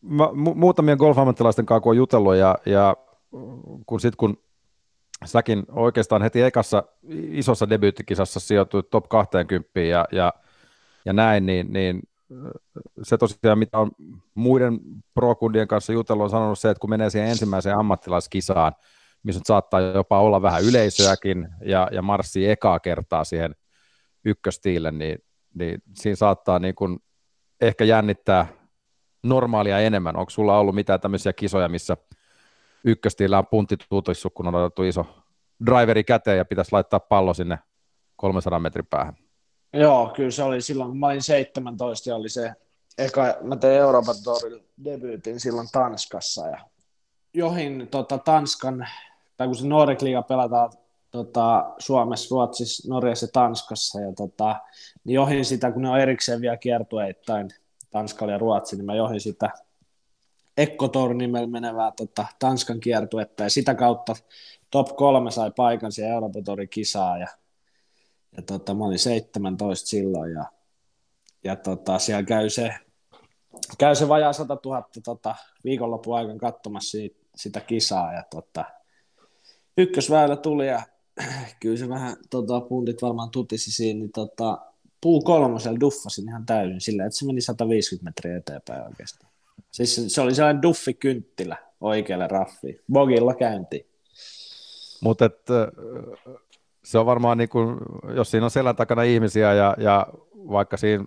mä, 0.00 0.24
mu- 0.24 0.54
muutamien 0.54 0.98
golf-ammattilaisten 0.98 1.66
kanssa 1.66 1.80
kun 1.80 1.90
on 1.90 1.96
jutellut 1.96 2.36
ja, 2.36 2.58
ja 2.66 2.96
kun 3.86 4.00
sitten 4.00 4.16
kun 4.16 4.42
säkin 5.24 5.64
oikeastaan 5.72 6.22
heti 6.22 6.42
ekassa 6.42 6.84
isossa 7.30 7.70
debyyttikisassa 7.70 8.40
sijoituit 8.40 8.90
top 8.90 9.08
20 9.08 9.80
ja, 9.80 10.04
ja, 10.12 10.32
ja 11.04 11.12
näin, 11.12 11.46
niin, 11.46 11.72
niin 11.72 12.02
se 13.02 13.18
tosiaan, 13.18 13.58
mitä 13.58 13.78
on 13.78 13.90
muiden 14.34 14.80
pro-kundien 15.14 15.68
kanssa 15.68 15.92
jutellut, 15.92 16.24
on 16.24 16.30
sanonut 16.30 16.58
se, 16.58 16.70
että 16.70 16.80
kun 16.80 16.90
menee 16.90 17.10
siihen 17.10 17.28
ensimmäiseen 17.28 17.78
ammattilaiskisaan, 17.78 18.72
missä 19.22 19.40
saattaa 19.44 19.80
jopa 19.80 20.20
olla 20.20 20.42
vähän 20.42 20.64
yleisöäkin 20.64 21.48
ja, 21.64 21.88
ja 21.92 22.02
marssii 22.02 22.50
ekaa 22.50 22.80
kertaa 22.80 23.24
siihen 23.24 23.54
ykköstiille, 24.24 24.90
niin, 24.90 25.18
niin 25.54 25.82
siinä 25.94 26.16
saattaa 26.16 26.58
niin 26.58 26.74
kuin 26.74 26.98
ehkä 27.60 27.84
jännittää 27.84 28.46
normaalia 29.22 29.80
enemmän. 29.80 30.16
Onko 30.16 30.30
sulla 30.30 30.58
ollut 30.58 30.74
mitään 30.74 31.00
tämmöisiä 31.00 31.32
kisoja, 31.32 31.68
missä 31.68 31.96
ykköstiillä 32.84 33.38
on 33.38 33.46
puntti 33.46 33.76
kun 34.34 34.46
on 34.46 34.54
otettu 34.54 34.82
iso 34.82 35.06
driveri 35.66 36.04
käteen 36.04 36.38
ja 36.38 36.44
pitäisi 36.44 36.72
laittaa 36.72 37.00
pallo 37.00 37.34
sinne 37.34 37.58
300 38.16 38.60
metrin 38.60 38.86
päähän. 38.86 39.25
Joo, 39.76 40.12
kyllä 40.16 40.30
se 40.30 40.42
oli 40.42 40.60
silloin, 40.60 40.90
kun 40.90 40.98
mä 40.98 41.06
olin 41.06 41.22
17 41.22 42.10
ja 42.10 42.16
oli 42.16 42.28
se 42.28 42.52
eka, 42.98 43.36
mä 43.42 43.56
tein 43.56 43.80
Euroopan 43.80 44.14
Tourilla 44.24 44.62
debyytin 44.84 45.40
silloin 45.40 45.68
Tanskassa 45.72 46.46
ja 46.46 46.58
johin 47.34 47.88
tota, 47.90 48.18
Tanskan, 48.18 48.88
tai 49.36 49.46
kun 49.46 49.56
se 49.56 49.66
Nordic 49.66 50.02
Liga 50.02 50.22
pelataan 50.22 50.72
tota, 51.10 51.74
Suomessa, 51.78 52.34
Ruotsissa, 52.34 52.88
Norjassa 52.88 53.26
ja 53.26 53.30
Tanskassa, 53.32 54.00
ja 54.00 54.12
tota, 54.12 54.56
niin 55.04 55.14
johin 55.14 55.44
sitä, 55.44 55.72
kun 55.72 55.82
ne 55.82 55.90
on 55.90 56.00
erikseen 56.00 56.40
vielä 56.40 56.56
kiertueittain, 56.56 57.48
Tanskalla 57.90 58.32
ja 58.32 58.38
Ruotsi, 58.38 58.76
niin 58.76 58.86
mä 58.86 58.94
johin 58.94 59.20
sitä 59.20 59.50
Ekkotor 60.56 61.14
nimellä 61.14 61.46
menevää 61.46 61.92
tota, 61.96 62.26
Tanskan 62.38 62.80
kiertuetta 62.80 63.42
ja 63.42 63.50
sitä 63.50 63.74
kautta 63.74 64.14
top 64.70 64.96
kolme 64.96 65.30
sai 65.30 65.52
paikan 65.56 65.92
siihen 65.92 66.12
Euroopan 66.12 66.42
kisaa 66.70 67.18
ja, 67.18 67.28
ja 68.36 68.42
tota, 68.42 68.74
mä 68.74 68.84
olin 68.84 68.98
17 68.98 69.88
silloin 69.88 70.32
ja, 70.32 70.44
ja 71.44 71.56
tota, 71.56 71.98
siellä 71.98 72.22
käy 72.22 72.50
se, 72.50 72.74
käy 73.78 73.94
se 73.94 74.08
vajaa 74.08 74.32
100 74.32 74.58
000 74.64 74.88
tota, 75.04 75.34
viikonlopun 75.64 76.16
aikana 76.16 76.38
katsomassa 76.38 76.90
siitä, 76.90 77.18
sitä 77.36 77.60
kisaa 77.60 78.12
ja 78.12 78.22
tota, 78.30 78.64
ykkösväylä 79.78 80.36
tuli 80.36 80.66
ja 80.66 80.82
kyllä 81.60 81.76
se 81.76 81.88
vähän 81.88 82.16
tota, 82.30 82.60
puntit 82.60 83.02
varmaan 83.02 83.30
tutisi 83.30 83.70
siinä, 83.70 83.98
niin 83.98 84.12
tota, 84.12 84.58
puu 85.00 85.22
kolmosella 85.22 85.80
duffasin 85.80 86.28
ihan 86.28 86.46
täysin 86.46 86.80
sillä, 86.80 87.06
että 87.06 87.18
se 87.18 87.26
meni 87.26 87.40
150 87.40 88.10
metriä 88.10 88.36
eteenpäin 88.36 88.86
oikeastaan. 88.86 89.32
Siis 89.70 90.04
se 90.08 90.20
oli 90.20 90.34
sellainen 90.34 90.62
duffikynttilä 90.62 91.56
oikealle 91.80 92.28
raffiin. 92.28 92.80
Bogilla 92.92 93.34
käynti. 93.34 93.86
Mutta 95.00 95.30
se 96.86 96.98
on 96.98 97.06
varmaan, 97.06 97.38
niin 97.38 97.48
kuin, 97.48 97.76
jos 98.14 98.30
siinä 98.30 98.44
on 98.44 98.50
selän 98.50 98.76
takana 98.76 99.02
ihmisiä 99.02 99.54
ja, 99.54 99.74
ja 99.78 100.06
vaikka 100.34 100.76
siinä 100.76 101.04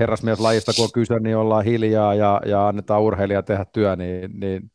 herrasmieslajista 0.00 0.72
kun 0.76 0.84
on 0.84 0.92
kyse, 0.94 1.18
niin 1.20 1.36
ollaan 1.36 1.64
hiljaa 1.64 2.14
ja, 2.14 2.40
ja 2.46 2.68
annetaan 2.68 3.02
urheilija 3.02 3.42
tehdä 3.42 3.64
työ, 3.64 3.96
niin, 3.96 4.40
niin 4.40 4.70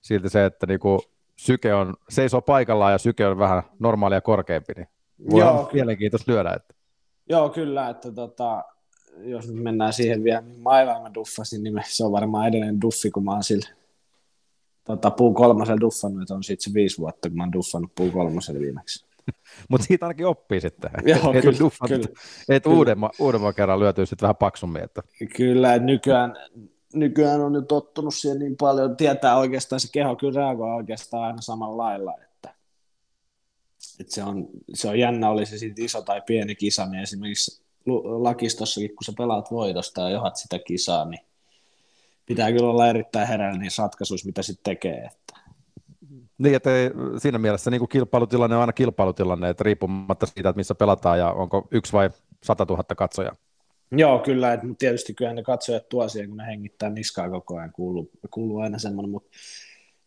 silti 0.00 0.28
se, 0.28 0.44
että 0.44 0.66
niin 0.66 0.80
kuin 0.80 1.00
syke 1.36 1.74
on, 1.74 1.94
seisoo 2.08 2.40
paikallaan 2.40 2.92
ja 2.92 2.98
syke 2.98 3.26
on 3.26 3.38
vähän 3.38 3.62
normaalia 3.78 4.20
korkeampi, 4.20 4.72
niin 4.76 4.88
voi 5.30 5.40
Joo, 5.40 5.70
mielenkiintoista 5.72 6.32
lyödä. 6.32 6.52
Että. 6.52 6.74
Joo, 7.28 7.48
kyllä, 7.48 7.88
että 7.88 8.12
tota, 8.12 8.64
jos 9.18 9.48
nyt 9.48 9.62
mennään 9.62 9.92
siihen 9.92 10.24
vielä, 10.24 10.40
niin 10.40 10.62
mä 10.62 11.00
mä 11.02 11.14
duffasin, 11.14 11.62
niin 11.62 11.82
se 11.86 12.04
on 12.04 12.12
varmaan 12.12 12.48
edelleen 12.48 12.80
duffi, 12.80 13.10
kun 13.10 13.24
mä 13.24 13.32
oon 13.32 13.44
sillä 13.44 13.68
tota, 14.90 15.10
puu 15.10 15.34
kolmosella 15.34 15.80
duffannut, 15.80 16.22
että 16.22 16.34
on 16.34 16.44
sitten 16.44 16.70
se 16.70 16.74
viisi 16.74 16.98
vuotta, 16.98 17.28
kun 17.28 17.36
mä 17.36 17.42
oon 17.42 17.52
duffannut 17.52 17.94
puu 17.94 18.10
kolmosella 18.10 18.60
viimeksi. 18.60 19.06
Mutta 19.68 19.86
siitä 19.86 20.06
ainakin 20.06 20.26
oppii 20.26 20.60
sitten. 20.60 20.90
Joo, 21.04 21.32
et 21.34 21.42
kyllä, 21.42 21.58
duffat, 21.58 21.88
kyllä. 21.88 22.06
Et 22.48 22.62
kyllä. 22.62 22.76
Uudemman, 22.76 23.10
uudemman 23.18 23.54
kerran 23.54 23.80
lyötyy 23.80 24.06
sitten 24.06 24.26
vähän 24.26 24.36
paksummin. 24.36 24.82
Että... 24.82 25.02
Kyllä, 25.36 25.78
nykyään, 25.78 26.36
nykyään 26.94 27.40
on 27.40 27.52
nyt 27.52 27.68
tottunut 27.68 28.14
siihen 28.14 28.38
niin 28.38 28.56
paljon, 28.56 28.96
tietää 28.96 29.36
oikeastaan 29.36 29.80
se 29.80 29.88
keho 29.92 30.16
kyllä 30.16 30.40
reagoi 30.40 30.74
oikeastaan 30.74 31.22
aina 31.22 31.40
samalla 31.40 31.76
lailla, 31.82 32.14
että, 32.22 32.54
että 34.00 34.14
se, 34.14 34.22
on, 34.22 34.48
se 34.74 34.88
on 34.88 34.98
jännä, 34.98 35.30
oli 35.30 35.46
se 35.46 35.58
sitten 35.58 35.84
iso 35.84 36.02
tai 36.02 36.22
pieni 36.26 36.54
kisa, 36.54 36.86
niin 36.86 37.02
esimerkiksi 37.02 37.62
lakistossakin, 38.04 38.88
kun 38.88 39.04
sä 39.04 39.12
pelaat 39.18 39.50
voitosta 39.50 40.00
ja 40.00 40.10
johat 40.10 40.36
sitä 40.36 40.58
kisaa, 40.58 41.04
niin 41.04 41.20
pitää 42.30 42.52
kyllä 42.52 42.70
olla 42.70 42.88
erittäin 42.88 43.28
hereillä 43.28 43.58
niissä 43.58 43.82
ratkaisuissa, 43.82 44.26
mitä 44.26 44.42
sitten 44.42 44.64
tekee. 44.64 44.98
Että. 44.98 45.40
Niin, 46.38 46.54
että 46.54 46.70
siinä 47.18 47.38
mielessä 47.38 47.70
niin 47.70 47.78
kuin 47.78 47.88
kilpailutilanne 47.88 48.56
on 48.56 48.60
aina 48.60 48.72
kilpailutilanne, 48.72 49.48
että 49.48 49.64
riippumatta 49.64 50.26
siitä, 50.26 50.48
että 50.48 50.56
missä 50.56 50.74
pelataan 50.74 51.18
ja 51.18 51.32
onko 51.32 51.68
yksi 51.70 51.92
vai 51.92 52.10
sata 52.44 52.66
tuhatta 52.66 52.94
katsojaa. 52.94 53.36
Joo, 53.92 54.18
kyllä, 54.18 54.52
että 54.52 54.66
tietysti 54.78 55.14
kyllä 55.14 55.32
ne 55.32 55.42
katsojat 55.42 55.88
tuo 55.88 56.08
siihen, 56.08 56.28
kun 56.28 56.36
ne 56.36 56.46
hengittää 56.46 56.90
niskaa 56.90 57.30
koko 57.30 57.56
ajan, 57.56 57.72
kuuluu, 57.72 58.10
kuuluu 58.30 58.58
aina 58.58 58.78
semmoinen, 58.78 59.10
mutta 59.10 59.30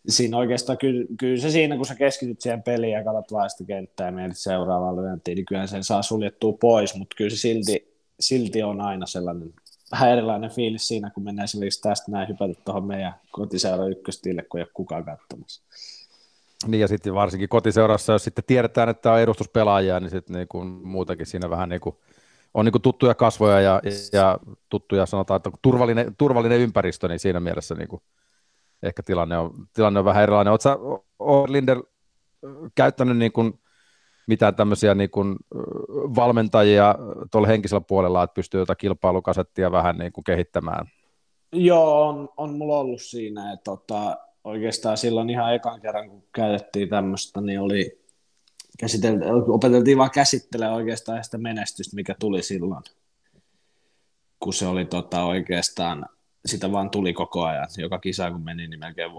siinä 0.09 0.37
oikeastaan 0.37 0.77
kyllä, 0.77 1.05
kyllä, 1.19 1.41
se 1.41 1.49
siinä, 1.49 1.77
kun 1.77 1.85
sä 1.85 1.95
keskityt 1.95 2.41
siihen 2.41 2.63
peliin 2.63 2.93
ja 2.93 3.03
katsot 3.03 3.31
vaan 3.31 3.49
sitä 3.49 3.63
kenttää 3.63 4.07
ja 4.07 4.11
mietit 4.11 4.37
seuraavaa 4.37 4.95
lyöntiin, 4.95 5.35
niin 5.35 5.45
kyllä 5.45 5.67
sen 5.67 5.83
saa 5.83 6.01
suljettua 6.01 6.53
pois, 6.53 6.95
mutta 6.95 7.15
kyllä 7.15 7.29
se 7.29 7.37
silti, 7.37 7.97
silti 8.19 8.63
on 8.63 8.81
aina 8.81 9.05
sellainen 9.05 9.53
vähän 9.93 10.09
erilainen 10.09 10.49
fiilis 10.49 10.87
siinä, 10.87 11.09
kun 11.09 11.23
mennään 11.23 11.43
esimerkiksi 11.43 11.81
tästä 11.81 12.11
näin 12.11 12.27
hypätä 12.27 12.53
tuohon 12.65 12.85
meidän 12.85 13.13
kotiseura 13.31 13.87
ykköstille, 13.87 14.43
kun 14.43 14.59
ei 14.59 14.63
ole 14.63 14.71
kukaan 14.73 15.05
katsomassa. 15.05 15.63
Niin 16.67 16.81
ja 16.81 16.87
sitten 16.87 17.13
varsinkin 17.13 17.49
kotiseurassa, 17.49 18.13
jos 18.13 18.23
sitten 18.23 18.43
tiedetään, 18.47 18.89
että 18.89 19.11
on 19.11 19.19
edustuspelaajia, 19.19 19.99
niin 19.99 20.09
sitten 20.09 20.35
niin 20.35 20.47
kuin 20.47 20.67
muutenkin 20.67 21.25
siinä 21.25 21.49
vähän 21.49 21.69
niin 21.69 21.81
kuin 21.81 21.95
on 22.53 22.65
niin 22.65 22.71
kuin 22.71 22.81
tuttuja 22.81 23.15
kasvoja 23.15 23.61
ja, 23.61 23.81
ja 24.13 24.39
tuttuja 24.69 25.05
sanotaan, 25.05 25.37
että 25.37 25.51
turvallinen, 25.61 26.15
turvallinen 26.17 26.59
ympäristö, 26.59 27.07
niin 27.07 27.19
siinä 27.19 27.39
mielessä 27.39 27.75
niin 27.75 27.87
kuin 27.87 28.01
ehkä 28.83 29.03
tilanne 29.03 29.37
on, 29.37 29.67
tilanne 29.73 29.99
on 29.99 30.05
vähän 30.05 30.23
erilainen. 30.23 30.51
Oletko 30.51 31.05
Linder 31.47 31.83
käyttänyt 32.75 33.17
niin 33.17 33.31
kuin 33.31 33.59
mitään 34.27 34.55
tämmöisiä 34.55 34.95
niin 34.95 35.09
kuin 35.09 35.35
valmentajia 36.15 36.95
tuolla 37.31 37.47
henkisellä 37.47 37.81
puolella, 37.81 38.23
että 38.23 38.33
pystyy 38.33 38.59
jotain 38.59 38.77
kilpailukasettia 38.77 39.71
vähän 39.71 39.97
niin 39.97 40.11
kuin 40.11 40.23
kehittämään? 40.23 40.87
Joo, 41.51 42.09
on, 42.09 42.29
on 42.37 42.57
mulla 42.57 42.77
ollut 42.77 43.01
siinä, 43.01 43.53
että 43.53 43.63
tota, 43.63 44.17
oikeastaan 44.43 44.97
silloin 44.97 45.29
ihan 45.29 45.55
ekan 45.55 45.81
kerran, 45.81 46.09
kun 46.09 46.23
käytettiin 46.35 46.89
tämmöistä, 46.89 47.41
niin 47.41 47.59
oli 47.59 48.03
opeteltiin 49.47 49.97
vaan 49.97 50.11
käsittelemään 50.11 50.75
oikeastaan 50.75 51.23
sitä 51.23 51.37
menestystä, 51.37 51.95
mikä 51.95 52.15
tuli 52.19 52.43
silloin, 52.43 52.83
kun 54.39 54.53
se 54.53 54.67
oli 54.67 54.85
tota, 54.85 55.23
oikeastaan, 55.23 56.05
sitä 56.45 56.71
vaan 56.71 56.89
tuli 56.89 57.13
koko 57.13 57.43
ajan. 57.43 57.67
Joka 57.77 57.99
kisa 57.99 58.31
kun 58.31 58.43
meni, 58.43 58.67
niin 58.67 58.79
melkein 58.79 59.11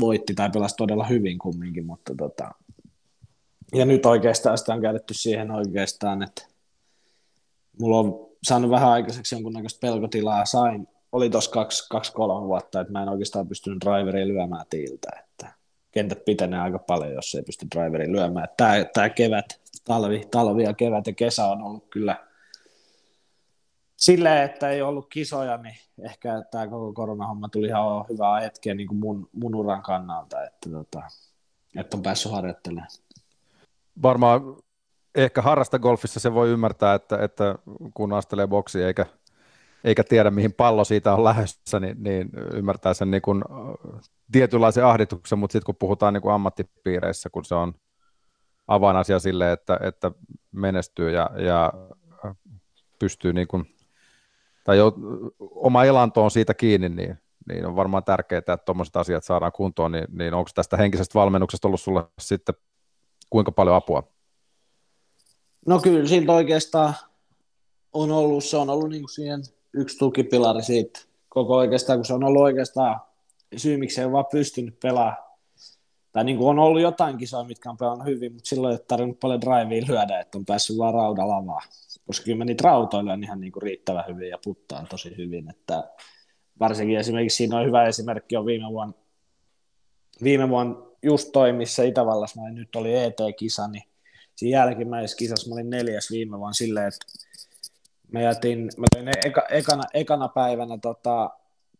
voitti 0.00 0.34
tai 0.34 0.50
pelasi 0.50 0.76
todella 0.76 1.04
hyvin 1.04 1.38
kumminkin, 1.38 1.86
mutta 1.86 2.14
tota, 2.18 2.50
ja 3.74 3.86
nyt 3.86 4.06
oikeastaan 4.06 4.58
sitä 4.58 4.74
on 4.74 4.82
käytetty 4.82 5.14
siihen 5.14 5.50
oikeastaan, 5.50 6.22
että 6.22 6.46
mulla 7.80 7.98
on 7.98 8.28
saanut 8.42 8.70
vähän 8.70 8.88
aikaiseksi 8.88 9.34
jonkunnäköistä 9.34 9.80
pelkotilaa. 9.80 10.44
Sain, 10.44 10.88
oli 11.12 11.30
tuossa 11.30 11.50
kaksi, 11.50 11.88
kaksi, 11.88 12.12
kolme 12.12 12.46
vuotta, 12.46 12.80
että 12.80 12.92
mä 12.92 13.02
en 13.02 13.08
oikeastaan 13.08 13.48
pystynyt 13.48 13.80
driveria 13.84 14.28
lyömään 14.28 14.66
tiiltä, 14.70 15.08
että 15.20 15.52
kentät 15.92 16.24
pitenee 16.24 16.60
aika 16.60 16.78
paljon, 16.78 17.12
jos 17.12 17.34
ei 17.34 17.42
pysty 17.42 17.66
driveria 17.74 18.12
lyömään. 18.12 18.48
Tämä, 18.56 18.84
tämä 18.84 19.08
kevät, 19.08 19.60
talvi, 19.84 20.28
talvi 20.30 20.62
ja 20.62 20.74
kevät 20.74 21.06
ja 21.06 21.12
kesä 21.12 21.46
on 21.46 21.62
ollut 21.62 21.86
kyllä 21.90 22.26
silleen, 23.96 24.44
että 24.44 24.70
ei 24.70 24.82
ollut 24.82 25.08
kisoja, 25.08 25.56
niin 25.56 25.76
ehkä 26.04 26.42
tämä 26.50 26.68
koko 26.68 26.92
koronahomma 26.92 27.48
tuli 27.48 27.66
ihan 27.66 28.04
hyvää 28.08 28.40
hetkeä 28.40 28.74
niin 28.74 28.88
kuin 28.88 28.98
mun, 28.98 29.28
mun 29.32 29.54
uran 29.54 29.82
kannalta, 29.82 30.44
että, 30.44 30.70
tota, 30.70 31.02
että 31.76 31.96
on 31.96 32.02
päässyt 32.02 32.32
harjoittelemaan 32.32 32.88
varmaan 34.02 34.42
ehkä 35.14 35.42
harrasta 35.42 35.78
golfissa 35.78 36.20
se 36.20 36.34
voi 36.34 36.48
ymmärtää, 36.48 36.94
että, 36.94 37.18
että 37.18 37.58
kun 37.94 38.12
astelee 38.12 38.46
boksi 38.46 38.82
eikä, 38.82 39.06
eikä 39.84 40.04
tiedä 40.04 40.30
mihin 40.30 40.52
pallo 40.52 40.84
siitä 40.84 41.14
on 41.14 41.24
lähdössä, 41.24 41.80
niin, 41.80 42.02
niin 42.02 42.30
ymmärtää 42.54 42.94
sen 42.94 43.10
niin 43.10 43.22
kuin 43.22 43.44
tietynlaisen 44.32 44.86
ahdituksen, 44.86 45.38
mutta 45.38 45.52
sitten 45.52 45.66
kun 45.66 45.76
puhutaan 45.78 46.14
niin 46.14 46.22
kuin 46.22 46.32
ammattipiireissä, 46.32 47.30
kun 47.30 47.44
se 47.44 47.54
on 47.54 47.74
avainasia 48.68 49.18
sille, 49.18 49.52
että, 49.52 49.78
että 49.82 50.10
menestyy 50.52 51.10
ja, 51.10 51.30
ja 51.36 51.72
pystyy 52.98 53.32
niin 53.32 53.48
kuin, 53.48 53.74
tai 54.64 54.78
jo, 54.78 54.94
oma 55.40 55.84
elanto 55.84 56.24
on 56.24 56.30
siitä 56.30 56.54
kiinni, 56.54 56.88
niin, 56.88 57.18
niin 57.48 57.66
on 57.66 57.76
varmaan 57.76 58.04
tärkeää, 58.04 58.38
että 58.38 58.56
tuommoiset 58.56 58.96
asiat 58.96 59.24
saadaan 59.24 59.52
kuntoon, 59.52 59.92
niin, 59.92 60.06
niin 60.12 60.34
onko 60.34 60.50
tästä 60.54 60.76
henkisestä 60.76 61.18
valmennuksesta 61.18 61.68
ollut 61.68 61.80
sulle 61.80 62.04
sitten 62.18 62.54
kuinka 63.32 63.52
paljon 63.52 63.76
apua? 63.76 64.02
No 65.66 65.78
kyllä 65.78 66.08
siltä 66.08 66.32
oikeastaan 66.32 66.94
on 67.92 68.10
ollut, 68.10 68.44
se 68.44 68.56
on 68.56 68.70
ollut 68.70 68.88
niin 68.88 69.02
kuin 69.02 69.10
siihen 69.10 69.42
yksi 69.72 69.98
tukipilari 69.98 70.62
siitä 70.62 71.00
koko 71.28 71.56
oikeastaan, 71.56 71.98
kun 71.98 72.04
se 72.04 72.14
on 72.14 72.24
ollut 72.24 72.42
oikeastaan 72.42 73.00
syy, 73.56 73.76
miksi 73.76 74.00
ei 74.00 74.12
vaan 74.12 74.26
pystynyt 74.32 74.80
pelaamaan. 74.80 75.32
Tai 76.12 76.24
niin 76.24 76.38
kuin 76.38 76.48
on 76.48 76.58
ollut 76.58 76.82
jotain 76.82 77.18
kisoja, 77.18 77.44
mitkä 77.44 77.70
on 77.70 77.76
pelannut 77.76 78.06
hyvin, 78.06 78.32
mutta 78.32 78.48
silloin 78.48 78.72
ei 78.72 78.74
ole 78.74 78.84
tarvinnut 78.88 79.20
paljon 79.20 79.40
drivea 79.40 79.86
lyödä, 79.88 80.20
että 80.20 80.38
on 80.38 80.44
päässyt 80.44 80.78
vaan 80.78 80.94
raudalavaa. 80.94 81.60
Koska 82.06 82.24
kyllä 82.24 82.44
niitä 82.44 82.64
rautoilla 82.64 83.18
ihan 83.22 83.40
niin 83.40 83.52
kuin 83.52 83.62
riittävän 83.62 84.04
hyvin 84.08 84.28
ja 84.28 84.38
puttaan 84.44 84.86
tosi 84.86 85.16
hyvin. 85.16 85.50
Että 85.50 85.90
varsinkin 86.60 86.98
esimerkiksi 86.98 87.36
siinä 87.36 87.58
on 87.58 87.66
hyvä 87.66 87.86
esimerkki 87.86 88.36
on 88.36 88.46
viime 88.46 88.68
vuonna, 88.68 88.94
viime 90.22 90.48
vuonna 90.48 90.91
just 91.02 91.28
toi, 91.32 91.52
missä 91.52 91.82
Itävallassa 91.82 92.40
mä 92.40 92.50
nyt 92.50 92.76
oli 92.76 92.96
ET-kisa, 92.96 93.68
niin 93.68 93.82
siinä 94.36 94.58
jälkimmäisessä 94.58 95.16
kisassa 95.16 95.48
mä 95.48 95.54
olin 95.54 95.70
neljäs 95.70 96.10
viime 96.10 96.38
vuonna 96.38 96.52
silleen, 96.52 96.88
että 96.88 97.06
mä 98.12 98.20
jätin, 98.20 98.70
mä 98.76 98.86
tein 98.94 99.08
eka, 99.26 99.42
ekana, 99.50 99.82
ekana 99.94 100.28
päivänä 100.28 100.78
tota, 100.78 101.30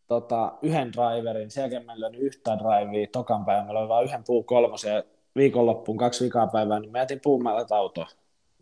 tota, 0.09 0.53
yhden 0.63 0.93
driverin, 0.93 1.51
sen 1.51 1.63
jälkeen 1.63 1.87
mä 1.87 2.01
löin 2.01 2.15
yhtään 2.15 2.59
drivea, 2.59 3.07
tokan 3.13 3.45
päivän 3.45 3.67
mä 3.67 3.75
löin 3.75 3.89
vain 3.89 4.05
yhden 4.05 4.25
puu 4.27 4.43
kolmosen 4.43 4.95
ja 4.95 5.03
viikonloppuun 5.37 5.99
kaksi 5.99 6.25
vikaa 6.25 6.47
päivää, 6.47 6.81
niin 6.81 6.93
mä 6.93 6.99
jätin 6.99 7.21
puumäällä 7.21 7.67
auto. 7.71 8.07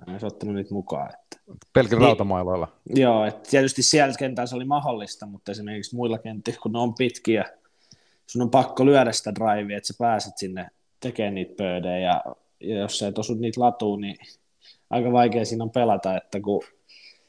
Mä 0.06 0.16
en 0.16 0.24
ottanut 0.24 0.54
niitä 0.54 0.74
mukaan. 0.74 1.10
Että. 1.14 1.54
Pelkillä 1.72 1.98
niin, 1.98 2.06
rautamailoilla. 2.06 2.68
Joo, 2.94 3.24
että 3.24 3.50
tietysti 3.50 3.82
siellä 3.82 4.14
kentällä 4.18 4.46
se 4.46 4.56
oli 4.56 4.64
mahdollista, 4.64 5.26
mutta 5.26 5.52
esimerkiksi 5.52 5.96
muilla 5.96 6.18
kentillä, 6.18 6.58
kun 6.62 6.72
ne 6.72 6.78
on 6.78 6.94
pitkiä, 6.94 7.44
sun 8.30 8.42
on 8.42 8.50
pakko 8.50 8.86
lyödä 8.86 9.12
sitä 9.12 9.34
drivea, 9.34 9.76
että 9.76 9.86
sä 9.86 9.94
pääset 9.98 10.38
sinne 10.38 10.70
tekemään 11.00 11.34
niitä 11.34 11.54
pöydejä, 11.56 11.98
ja, 11.98 12.24
ja 12.60 12.78
jos 12.78 12.98
sä 12.98 13.08
et 13.08 13.18
osu 13.18 13.34
niitä 13.34 13.60
latuun, 13.60 14.00
niin 14.00 14.16
aika 14.90 15.12
vaikea 15.12 15.44
siinä 15.44 15.64
on 15.64 15.70
pelata, 15.70 16.16
että 16.16 16.40
kun 16.40 16.62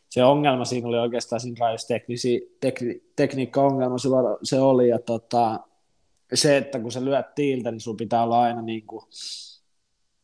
se 0.10 0.24
ongelma 0.24 0.66
siinä 0.66 0.88
oli 0.88 0.98
oikeastaan 0.98 1.40
siinä 1.40 1.56
drives 1.56 1.86
teknisi, 1.86 2.58
tekni, 2.60 3.04
tekniikka-ongelma 3.16 3.98
se, 3.98 4.10
se 4.44 4.60
oli, 4.60 4.90
ja 4.90 5.00
tota, 5.00 5.60
se, 6.34 6.58
että 6.58 6.80
kun 6.80 6.92
sä 6.92 7.06
lyöt 7.06 7.36
tiiltä, 7.36 7.72
niin 7.72 7.82
sun 7.82 7.98
pitää 7.98 8.24
olla 8.24 8.42
aina 8.42 8.62
niin 8.62 8.88
kuin 8.88 9.06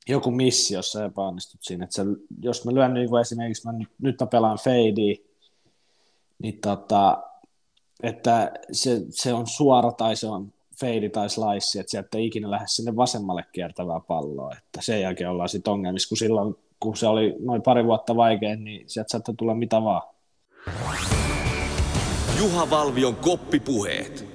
joku 0.07 0.31
missi, 0.31 0.73
jos 0.73 0.91
sä 0.91 1.05
epäonnistut 1.05 1.61
siinä. 1.63 1.83
Että 1.83 1.95
sä, 1.95 2.03
jos 2.41 2.65
mä 2.65 2.73
lyön 2.73 2.93
niin 2.93 3.09
kuin 3.09 3.21
esimerkiksi, 3.21 3.67
mä 3.67 3.73
nyt, 3.73 3.89
nyt 4.01 4.15
mä 4.19 4.27
pelaan 4.27 4.57
fadea, 4.57 5.15
niin 6.39 6.59
tota, 6.61 7.23
että 8.03 8.51
se, 8.71 9.01
se 9.09 9.33
on 9.33 9.47
suora 9.47 9.91
tai 9.91 10.15
se 10.15 10.27
on 10.27 10.53
fade 10.79 11.09
tai 11.09 11.29
slice, 11.29 11.79
että 11.79 11.91
sieltä 11.91 12.17
ei 12.17 12.25
ikinä 12.25 12.51
lähde 12.51 12.67
sinne 12.67 12.95
vasemmalle 12.95 13.43
kiertävää 13.51 13.99
palloa, 13.99 14.51
että 14.57 14.81
sen 14.81 15.01
jälkeen 15.01 15.29
ollaan 15.29 15.49
sitten 15.49 15.73
ongelmissa, 15.73 16.09
kun 16.09 16.17
silloin 16.17 16.55
kun 16.79 16.97
se 16.97 17.07
oli 17.07 17.35
noin 17.39 17.61
pari 17.61 17.85
vuotta 17.85 18.15
vaikein, 18.15 18.63
niin 18.63 18.89
sieltä 18.89 19.11
saattaa 19.11 19.35
tulla 19.37 19.55
mitä 19.55 19.83
vaan. 19.83 20.01
Juha 22.39 22.69
Valvion 22.69 23.15
koppipuheet. 23.15 24.27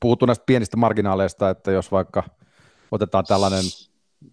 Puhuttu 0.00 0.26
näistä 0.26 0.44
pienistä 0.46 0.76
marginaaleista, 0.76 1.50
että 1.50 1.70
jos 1.72 1.92
vaikka 1.92 2.22
otetaan 2.90 3.24
tällainen 3.24 3.64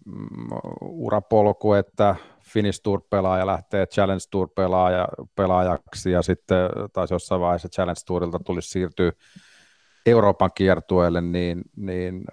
mm, 0.06 0.48
urapolku, 0.82 1.72
että 1.72 2.16
Finnish 2.42 2.80
Tour-pelaaja 2.82 3.46
lähtee 3.46 3.86
Challenge 3.86 4.24
Tour-pelaaja, 4.30 5.08
pelaajaksi 5.34 6.10
ja 6.10 6.22
sitten 6.22 6.70
taisi 6.92 7.14
jossain 7.14 7.40
vaiheessa 7.40 7.68
Challenge 7.68 8.00
Tourilta 8.06 8.38
tulisi 8.38 8.68
siirtyä 8.68 9.12
Euroopan 10.06 10.50
kiertueelle, 10.54 11.20
niin, 11.20 11.62
niin 11.76 12.24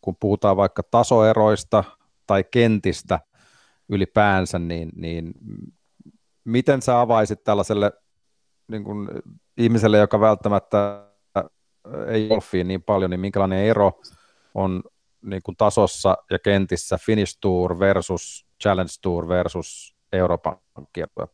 kun 0.00 0.16
puhutaan 0.20 0.56
vaikka 0.56 0.82
tasoeroista 0.82 1.84
tai 2.26 2.44
kentistä 2.44 3.20
ylipäänsä, 3.88 4.58
niin, 4.58 4.90
niin 4.96 5.32
miten 6.44 6.82
sä 6.82 7.00
avaisit 7.00 7.44
tällaiselle 7.44 7.92
niin 8.68 8.84
kuin 8.84 9.08
ihmiselle, 9.56 9.98
joka 9.98 10.20
välttämättä 10.20 11.04
ei 12.06 12.28
golfiin 12.28 12.68
niin 12.68 12.82
paljon, 12.82 13.10
niin 13.10 13.20
minkälainen 13.20 13.64
ero 13.64 14.00
on 14.54 14.82
niin 15.22 15.42
kuin 15.42 15.56
tasossa 15.56 16.16
ja 16.30 16.38
kentissä 16.38 16.98
Finnish 16.98 17.38
Tour 17.40 17.78
versus 17.78 18.46
Challenge 18.62 18.92
Tour 19.02 19.28
versus 19.28 19.96
Euroopan 20.12 20.56
kiertue? 20.92 21.28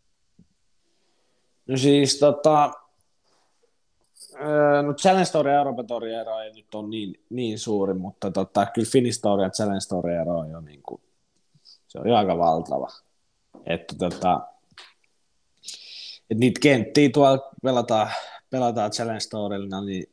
No 1.66 1.76
siis 1.76 2.18
tota, 2.18 2.72
no 4.82 4.94
Challenge 4.94 5.24
Story 5.24 5.50
ja 5.50 5.58
Euroopan 5.58 5.86
Tour 5.86 6.06
ero 6.06 6.40
ei 6.40 6.52
nyt 6.52 6.74
ole 6.74 6.88
niin, 6.88 7.20
niin 7.30 7.58
suuri, 7.58 7.94
mutta 7.94 8.30
tota, 8.30 8.66
kyllä 8.66 8.88
Finnish 8.90 9.18
Story 9.18 9.42
ja 9.42 9.50
Challenge 9.50 9.80
Story 9.80 10.12
ero 10.12 10.38
on 10.38 10.50
jo 10.50 10.60
niin 10.60 10.82
kuin, 10.82 11.00
se 11.88 11.98
on 11.98 12.08
jo 12.08 12.16
aika 12.16 12.38
valtava. 12.38 12.88
Että 13.66 13.94
tota, 13.98 14.40
et 16.30 16.38
niitä 16.38 16.60
kenttiä 16.60 17.10
tuolla 17.10 17.50
pelataan, 17.62 18.10
pelataan 18.50 18.90
Challenge 18.90 19.20
Storylla, 19.20 19.80
niin 19.80 20.06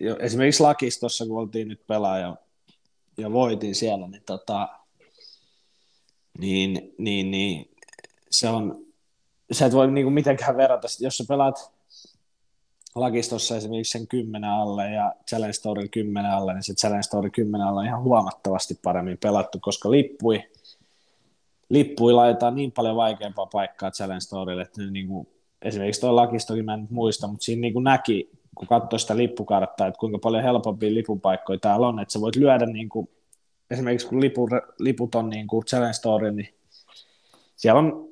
jo, 0.00 0.16
esimerkiksi 0.16 0.62
Lakistossa, 0.62 1.26
kun 1.26 1.38
oltiin 1.38 1.68
nyt 1.68 1.86
pelaaja 1.86 2.36
ja 3.18 3.32
voitin 3.32 3.74
siellä, 3.74 4.08
niin, 4.08 4.22
tota, 4.26 4.68
niin, 6.38 6.94
niin, 6.98 7.30
niin 7.30 7.70
se 8.30 8.48
on, 8.48 8.86
sä 9.52 9.66
et 9.66 9.72
voi 9.72 9.90
niinku 9.90 10.10
mitenkään 10.10 10.56
verrata, 10.56 10.88
jos 11.00 11.16
sä 11.16 11.24
pelaat 11.28 11.72
Lakistossa 12.94 13.56
esimerkiksi 13.56 13.98
sen 13.98 14.06
10 14.06 14.50
alle 14.50 14.90
ja 14.90 15.14
Challenge 15.28 15.52
Story 15.52 15.88
10 15.88 16.30
alle, 16.30 16.54
niin 16.54 16.62
se 16.62 16.74
Challenge 16.74 17.02
Story 17.02 17.30
10 17.30 17.66
alle 17.66 17.80
on 17.80 17.86
ihan 17.86 18.02
huomattavasti 18.02 18.78
paremmin 18.82 19.18
pelattu, 19.18 19.58
koska 19.60 19.90
lippui, 19.90 20.42
lippui 21.68 22.12
laitetaan 22.12 22.54
niin 22.54 22.72
paljon 22.72 22.96
vaikeampaa 22.96 23.46
paikkaa 23.46 23.90
Challenge 23.90 24.20
Storylle, 24.20 24.62
että 24.62 24.82
niin 24.82 25.08
kuin, 25.08 25.28
esimerkiksi 25.62 26.00
tuo 26.00 26.16
Lakistokin 26.16 26.64
mä 26.64 26.74
en 26.74 26.86
muista, 26.90 27.26
mutta 27.26 27.44
siinä 27.44 27.60
niin 27.60 27.72
kuin 27.72 27.84
näki, 27.84 28.30
kun 28.54 28.68
katsoi 28.68 28.98
sitä 28.98 29.16
lippukarttaa, 29.16 29.86
että 29.86 29.98
kuinka 29.98 30.18
paljon 30.18 30.42
helpompia 30.42 30.94
lipupaikkoja 30.94 31.58
täällä 31.58 31.88
on, 31.88 32.00
että 32.00 32.12
sä 32.12 32.20
voit 32.20 32.36
lyödä 32.36 32.66
niin 32.66 32.88
kuin, 32.88 33.08
esimerkiksi 33.70 34.06
kun 34.06 34.20
lipu, 34.20 34.48
liput 34.78 35.14
on 35.14 35.30
niin 35.30 35.46
kuin 35.46 35.64
Challenge 35.64 35.92
Story, 35.92 36.32
niin 36.32 36.54
siellä 37.56 37.78
on, 37.78 38.08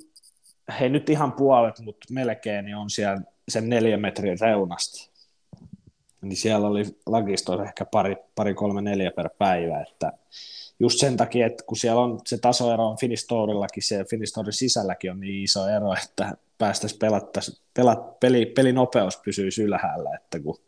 hei 0.81 0.89
nyt 0.89 1.11
ihan 1.11 1.33
puolet, 1.33 1.81
mutta 1.81 2.07
melkein 2.11 2.65
niin 2.65 2.77
on 2.77 2.91
siellä 2.91 3.23
sen 3.49 3.69
neljä 3.69 3.97
metrin 3.97 4.41
reunasta. 4.41 5.11
Niin 6.21 6.37
siellä 6.37 6.69
oli 6.69 6.85
lakisto 7.07 7.63
ehkä 7.63 7.85
pari, 7.85 8.17
pari, 8.35 8.55
kolme, 8.55 8.81
neljä 8.81 9.11
per 9.11 9.31
päivä, 9.39 9.83
että 9.83 10.13
just 10.81 10.99
sen 10.99 11.17
takia, 11.17 11.47
että 11.47 11.65
kun 11.67 11.77
siellä 11.77 12.01
on 12.01 12.21
se 12.27 12.39
tasoero 12.39 12.89
on 12.89 12.99
Finistorillakin, 12.99 13.83
se 13.83 14.05
Finistorin 14.11 14.53
sisälläkin 14.53 15.11
on 15.11 15.21
niin 15.21 15.45
iso 15.45 15.69
ero, 15.69 15.95
että 16.05 16.37
päästäisiin 16.59 16.99
pelattaisi, 16.99 17.61
pelat, 17.75 18.21
peli, 18.21 18.47
pelinopeus 18.47 19.17
pysyisi 19.17 19.63
ylhäällä, 19.63 20.11
että 20.15 20.41
kun 20.41 20.59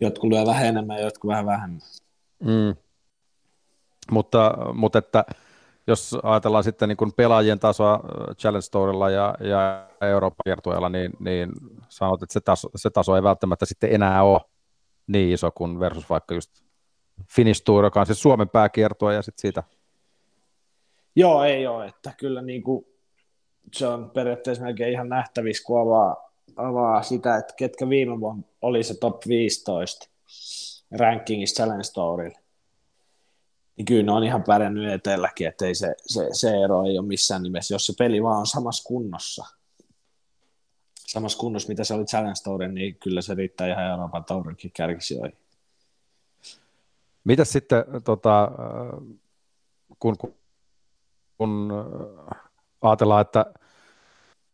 jotkut 0.00 0.30
lyö 0.30 0.46
vähän 0.46 0.66
enemmän 0.66 0.96
ja 0.96 1.04
jotkut 1.04 1.28
vähän 1.28 1.46
vähemmän. 1.46 1.80
Mm. 2.40 2.76
Mutta, 4.10 4.56
mutta 4.74 4.98
että 4.98 5.24
jos 5.86 6.16
ajatellaan 6.22 6.64
sitten 6.64 6.88
niin 6.88 6.96
kuin 6.96 7.12
pelaajien 7.16 7.58
tasoa 7.58 7.94
äh, 7.94 8.36
Challenge 8.36 8.62
Storella 8.62 9.10
ja, 9.10 9.34
ja 9.40 9.88
Euroopan 10.00 10.42
kiertueella, 10.44 10.88
niin, 10.88 11.12
niin 11.18 11.52
sanot, 11.88 12.22
että 12.22 12.32
se 12.32 12.40
taso, 12.40 12.68
se 12.76 12.90
taso 12.90 13.16
ei 13.16 13.22
välttämättä 13.22 13.66
sitten 13.66 13.92
enää 13.92 14.22
ole 14.22 14.40
niin 15.06 15.34
iso 15.34 15.50
kuin 15.50 15.80
versus 15.80 16.10
vaikka 16.10 16.34
just 16.34 16.50
Finnish 17.34 17.62
Tour, 17.64 17.84
joka 17.84 18.00
on 18.00 18.06
siis 18.06 18.22
Suomen 18.22 18.48
pääkiertue 18.48 19.14
ja 19.14 19.22
sitten 19.22 19.40
siitä. 19.40 19.62
Joo, 21.16 21.44
ei 21.44 21.66
ole, 21.66 21.86
että 21.86 22.12
kyllä 22.16 22.42
niin 22.42 22.62
kuin 22.62 22.86
se 23.74 23.86
on 23.86 24.10
periaatteessa 24.10 24.64
melkein 24.64 24.92
ihan 24.92 25.08
nähtävissä, 25.08 25.64
kun 25.66 25.80
avaa, 25.80 26.32
avaa 26.56 27.02
sitä, 27.02 27.36
että 27.36 27.54
ketkä 27.56 27.88
viime 27.88 28.20
vuonna 28.20 28.42
oli 28.62 28.82
se 28.82 28.94
top 28.98 29.26
15 29.28 30.08
rankingissa 30.98 31.62
Challenge 31.62 31.82
Storilla 31.82 32.41
niin 33.76 33.84
kyllä 33.84 34.02
ne 34.02 34.12
on 34.12 34.24
ihan 34.24 34.42
pärjännyt 34.42 34.92
etelläkin, 34.92 35.48
että 35.48 35.66
ei 35.66 35.74
se, 35.74 35.94
se, 36.06 36.28
se 36.32 36.62
ero 36.64 36.84
ei 36.86 36.98
ole 36.98 37.06
missään 37.06 37.42
nimessä, 37.42 37.74
jos 37.74 37.86
se 37.86 37.92
peli 37.98 38.22
vaan 38.22 38.38
on 38.38 38.46
samassa 38.46 38.84
kunnossa. 38.84 39.44
Samassa 41.06 41.38
kunnossa, 41.38 41.68
mitä 41.68 41.84
se 41.84 41.94
oli 41.94 42.04
Challenge 42.04 42.40
Tour, 42.44 42.68
niin 42.68 42.96
kyllä 42.96 43.22
se 43.22 43.34
riittää 43.34 43.66
ihan 43.66 43.86
Euroopan 43.86 44.24
Tourinkin 44.24 44.70
kärkisijoihin. 44.72 45.38
Mitäs 47.24 47.52
sitten, 47.52 47.84
tota, 48.04 48.50
kun, 49.98 50.18
kun, 50.18 50.34
kun 51.38 51.72
ajatellaan, 52.82 53.20
että 53.20 53.46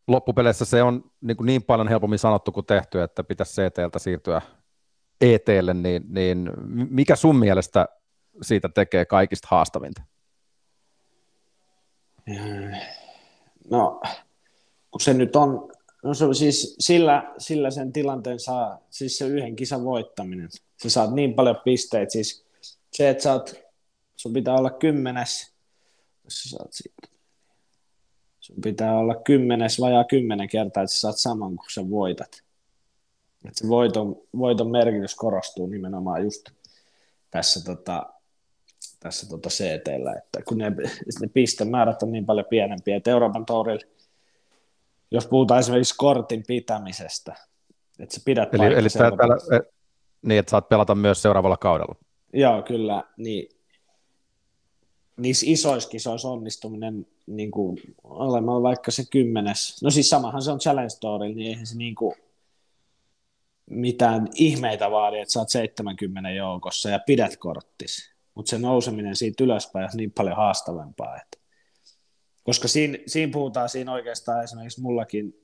loppupeleissä 0.07 0.65
se 0.65 0.83
on 0.83 1.11
niin, 1.21 1.37
niin 1.43 1.63
paljon 1.63 1.89
helpommin 1.89 2.19
sanottu 2.19 2.53
kuin 2.53 2.67
tehty, 2.67 3.03
että 3.03 3.25
pitäisi 3.25 3.63
CTltä 3.63 3.99
siirtyä 3.99 4.43
ETlle, 5.21 5.75
niin, 5.75 6.05
niin 6.09 6.51
mikä 6.91 7.17
sun 7.17 7.37
mielestä 7.37 7.89
siitä 8.43 8.69
tekee 8.69 9.05
kaikista 9.05 9.49
haastavinta? 9.51 10.03
No, 13.71 14.01
kun 14.91 15.01
se 15.01 15.15
nyt 15.15 15.37
on, 15.37 15.73
no 16.03 16.15
se, 16.15 16.25
siis 16.33 16.77
sillä, 16.79 17.35
sillä 17.39 17.71
sen 17.71 17.93
tilanteen 17.93 18.41
saa, 18.41 18.79
siis 18.91 19.19
se 19.19 19.27
yhden 19.27 19.57
kisan 19.57 19.85
voittaminen. 19.85 20.49
Sä 20.83 20.91
saat 20.91 21.15
niin 21.15 21.35
paljon 21.35 21.57
pisteitä, 21.65 22.13
siis 22.13 22.47
se, 22.93 23.09
että 23.09 23.23
sä 23.23 23.33
oot, 23.33 23.55
sun 24.17 24.33
pitää 24.33 24.55
olla 24.55 24.71
kymmenes, 24.71 25.53
sä 26.29 26.49
saat 26.49 26.73
siitä, 26.73 27.09
sun 28.41 28.57
pitää 28.61 28.99
olla 28.99 29.15
kymmenes, 29.15 29.81
vajaa 29.81 30.05
kymmenen 30.05 30.49
kertaa, 30.49 30.83
että 30.83 30.95
sä 30.95 31.01
saat 31.01 31.17
saman 31.17 31.57
kuin 31.57 31.71
sä 31.71 31.91
voitat. 31.91 32.43
Että 33.45 33.59
se 33.59 33.69
voiton, 33.69 34.17
voiton 34.39 34.71
merkitys 34.71 35.15
korostuu 35.15 35.67
nimenomaan 35.67 36.25
just 36.25 36.51
tässä 37.31 37.65
tota, 37.65 38.07
tässä 39.01 39.29
tota 39.29 39.49
CTllä, 39.49 40.15
että 40.15 40.43
kun 40.49 40.59
ne, 40.59 40.71
ne 41.21 41.29
pistemäärät 41.35 42.03
on 42.03 42.13
niin 42.13 42.27
paljon 42.27 42.47
pienempiä, 42.51 42.97
että 42.97 43.11
Euroopan 43.11 43.47
tourilla, 43.47 43.87
jos 45.11 45.27
puhutaan 45.27 45.61
esimerkiksi 45.61 45.95
kortin 45.97 46.45
pitämisestä, 46.47 47.35
että 47.99 48.15
sä 48.15 48.21
pidät 48.25 48.55
Eli, 48.55 48.65
eli 48.65 48.89
tää, 48.89 49.11
täällä, 49.17 49.37
e, 49.57 49.61
niin, 50.23 50.39
että 50.39 50.51
saat 50.51 50.69
pelata 50.69 50.95
myös 50.95 51.23
seuraavalla 51.23 51.57
kaudella. 51.57 51.95
Joo, 52.33 52.63
kyllä, 52.63 53.05
niin 53.17 53.49
niissä 55.17 55.47
isoissa 55.49 55.89
kisoissa 55.91 56.29
onnistuminen 56.29 57.07
niin 57.27 57.51
kuin, 57.51 57.79
olemalla 58.05 58.63
vaikka 58.63 58.91
se 58.91 59.03
kymmenes, 59.11 59.83
no 59.83 59.91
siis 59.91 60.11
samahan 60.11 60.43
se 60.43 60.51
on 60.51 60.59
Challenge 60.59 60.95
Tourilla, 61.01 61.37
niin 61.37 61.49
eihän 61.49 61.67
se 61.67 61.77
niin 61.77 61.95
kuin, 61.95 62.15
mitään 63.71 64.29
ihmeitä 64.35 64.91
vaadi, 64.91 65.19
että 65.19 65.33
sä 65.33 65.41
oot 65.41 65.49
70 65.49 66.31
joukossa 66.31 66.91
ja 66.91 66.99
pidät 67.07 67.37
korttis 67.37 68.18
mutta 68.39 68.51
se 68.51 68.59
nouseminen 68.59 69.17
siitä 69.17 69.45
ylöspäin 69.45 69.85
on 69.85 69.91
niin 69.97 70.13
paljon 70.13 70.37
haastavampaa. 70.37 71.17
Että. 71.17 71.39
Koska 72.43 72.69
siinä, 72.69 72.99
siinä 73.07 73.33
puhutaan 73.33 73.69
siinä 73.69 73.93
oikeastaan 73.93 74.45
esimerkiksi 74.45 74.81
mullakin 74.81 75.35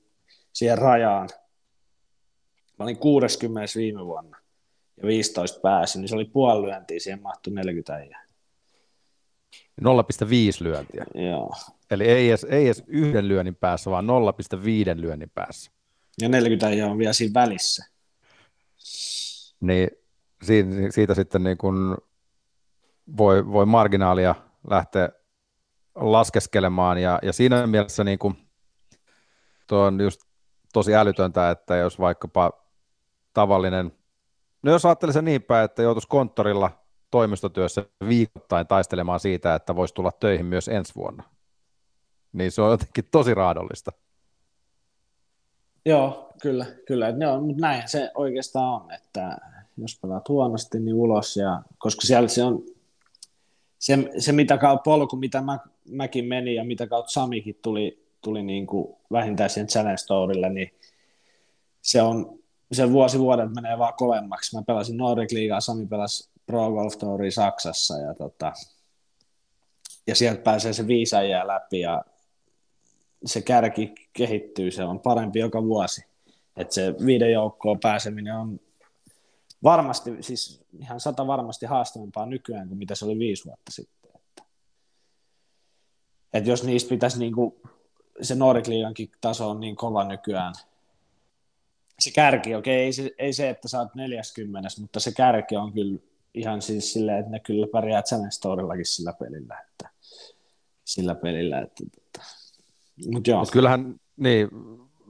siihen 0.53 0.77
rajaan. 0.77 1.29
Mä 2.79 2.83
olin 2.83 2.97
60 2.97 3.73
viime 3.75 4.05
vuonna 4.05 4.37
ja 4.97 5.07
15 5.07 5.59
pääsin, 5.59 6.01
niin 6.01 6.09
se 6.09 6.15
oli 6.15 6.25
puoli 6.25 6.67
lyöntiä, 6.67 6.99
siihen 6.99 7.21
mahtui 7.21 7.53
40 7.53 7.99
ja. 7.99 8.19
0,5 9.81 9.87
lyöntiä. 10.59 11.05
Joo. 11.29 11.51
Eli 11.91 12.03
ei 12.03 12.29
edes, 12.29 12.43
ei 12.43 12.65
edes 12.65 12.83
yhden 12.87 13.27
lyönnin 13.27 13.55
päässä, 13.55 13.91
vaan 13.91 14.05
0,5 14.05 15.01
lyönnin 15.01 15.31
päässä. 15.35 15.71
Ja 16.21 16.29
40 16.29 16.85
on 16.85 16.97
vielä 16.97 17.13
siinä 17.13 17.33
välissä. 17.33 17.85
Niin 19.61 19.89
siitä, 20.43 20.69
siitä 20.89 21.15
sitten 21.15 21.43
niin 21.43 21.57
kun 21.57 21.97
voi, 23.17 23.51
voi 23.51 23.65
marginaalia 23.65 24.35
lähteä 24.69 25.09
laskeskelemaan 25.95 26.97
ja, 26.97 27.19
ja 27.23 27.33
siinä 27.33 27.67
mielessä 27.67 28.03
niin 28.03 28.19
kuin, 28.19 28.35
tuo 29.67 29.79
on 29.79 30.01
just 30.01 30.21
tosi 30.73 30.95
älytöntä, 30.95 31.51
että 31.51 31.75
jos 31.75 31.99
vaikkapa 31.99 32.51
tavallinen, 33.33 33.91
no 34.63 34.71
jos 34.71 34.85
ajattelee 34.85 35.13
se 35.13 35.21
niin 35.21 35.43
päin, 35.43 35.65
että 35.65 35.81
joutuisi 35.81 36.07
konttorilla 36.07 36.71
toimistotyössä 37.11 37.85
viikoittain 38.07 38.67
taistelemaan 38.67 39.19
siitä, 39.19 39.55
että 39.55 39.75
voisi 39.75 39.93
tulla 39.93 40.11
töihin 40.11 40.45
myös 40.45 40.67
ensi 40.67 40.95
vuonna, 40.95 41.23
niin 42.33 42.51
se 42.51 42.61
on 42.61 42.71
jotenkin 42.71 43.07
tosi 43.11 43.33
raadollista. 43.33 43.91
Joo, 45.85 46.33
kyllä, 46.41 46.65
kyllä. 46.87 47.11
No, 47.11 47.41
mutta 47.41 47.61
näin 47.61 47.89
se 47.89 48.11
oikeastaan 48.15 48.73
on, 48.73 48.91
että 48.91 49.37
jos 49.77 49.99
pelaat 50.01 50.29
huonosti, 50.29 50.79
niin 50.79 50.95
ulos, 50.95 51.37
ja, 51.37 51.61
koska 51.77 52.01
siellä 52.01 52.27
se 52.27 52.43
on 52.43 52.63
se, 53.85 53.97
se 54.17 54.31
mitä 54.31 54.57
kautta 54.57 54.83
polku, 54.83 55.15
mitä 55.15 55.41
mä, 55.41 55.59
mäkin 55.89 56.25
menin 56.25 56.55
ja 56.55 56.63
mitä 56.63 56.87
kautta 56.87 57.11
Samikin 57.11 57.59
tuli, 57.61 58.05
tuli 58.21 58.43
niin 58.43 58.67
kuin 58.67 58.95
vähintään 59.11 59.49
siihen 59.49 59.67
Challenge 59.67 59.97
Storille, 59.97 60.49
niin 60.49 60.71
se 61.81 62.01
on, 62.01 62.39
se 62.71 62.91
vuosi 62.91 63.19
vuodelta 63.19 63.61
menee 63.61 63.77
vaan 63.77 63.93
kovemmaksi. 63.93 64.55
Mä 64.55 64.63
pelasin 64.67 64.97
Nordic 64.97 65.31
Liigaa, 65.31 65.61
Sami 65.61 65.87
pelasi 65.87 66.29
Pro 66.45 66.71
Golf 66.71 66.97
Touria 66.97 67.31
Saksassa 67.31 67.97
ja, 67.97 68.13
tota, 68.13 68.53
ja 70.07 70.15
sieltä 70.15 70.41
pääsee 70.41 70.73
se 70.73 70.87
viisaijää 70.87 71.47
läpi 71.47 71.79
ja 71.79 72.05
se 73.25 73.41
kärki 73.41 73.93
kehittyy, 74.13 74.71
se 74.71 74.83
on 74.83 74.99
parempi 74.99 75.39
joka 75.39 75.63
vuosi. 75.63 76.05
että 76.57 76.73
se 76.73 76.95
viiden 77.05 77.31
joukkoon 77.31 77.79
pääseminen 77.79 78.35
on 78.35 78.59
varmasti, 79.65 80.23
siis 80.23 80.65
ihan 80.79 80.99
sata 80.99 81.27
varmasti 81.27 81.65
haastavampaa 81.65 82.25
nykyään 82.25 82.67
kuin 82.67 82.77
mitä 82.77 82.95
se 82.95 83.05
oli 83.05 83.19
viisi 83.19 83.45
vuotta 83.45 83.71
sitten. 83.71 84.11
Että, 84.15 84.43
että 86.33 86.49
jos 86.49 86.63
niistä 86.63 86.89
pitäisi 86.89 87.19
niin 87.19 87.33
kuin, 87.33 87.55
se 88.21 88.35
Nordic 88.35 88.67
Liigankin 88.67 89.11
taso 89.21 89.49
on 89.49 89.59
niin 89.59 89.75
kova 89.75 90.03
nykyään. 90.03 90.53
Se 91.99 92.11
kärki, 92.11 92.55
okei, 92.55 92.75
okay, 92.75 92.85
ei, 92.85 92.93
se, 92.93 93.11
ei 93.17 93.33
se, 93.33 93.49
että 93.49 93.67
sä 93.67 93.79
oot 93.79 93.95
40, 93.95 94.69
mutta 94.79 94.99
se 94.99 95.11
kärki 95.11 95.55
on 95.55 95.73
kyllä 95.73 95.99
ihan 96.33 96.61
siis 96.61 96.93
silleen, 96.93 97.19
että 97.19 97.31
ne 97.31 97.39
kyllä 97.39 97.67
pärjää 97.71 98.01
Challenge 98.01 98.83
sillä 98.83 99.13
pelillä, 99.13 99.59
että 99.61 99.89
sillä 100.85 101.15
pelillä, 101.15 101.59
että, 101.59 101.83
että 101.97 102.21
Mut 103.11 103.27
joo. 103.27 103.39
Mut 103.39 103.51
kyllähän, 103.51 103.99
niin, 104.17 104.49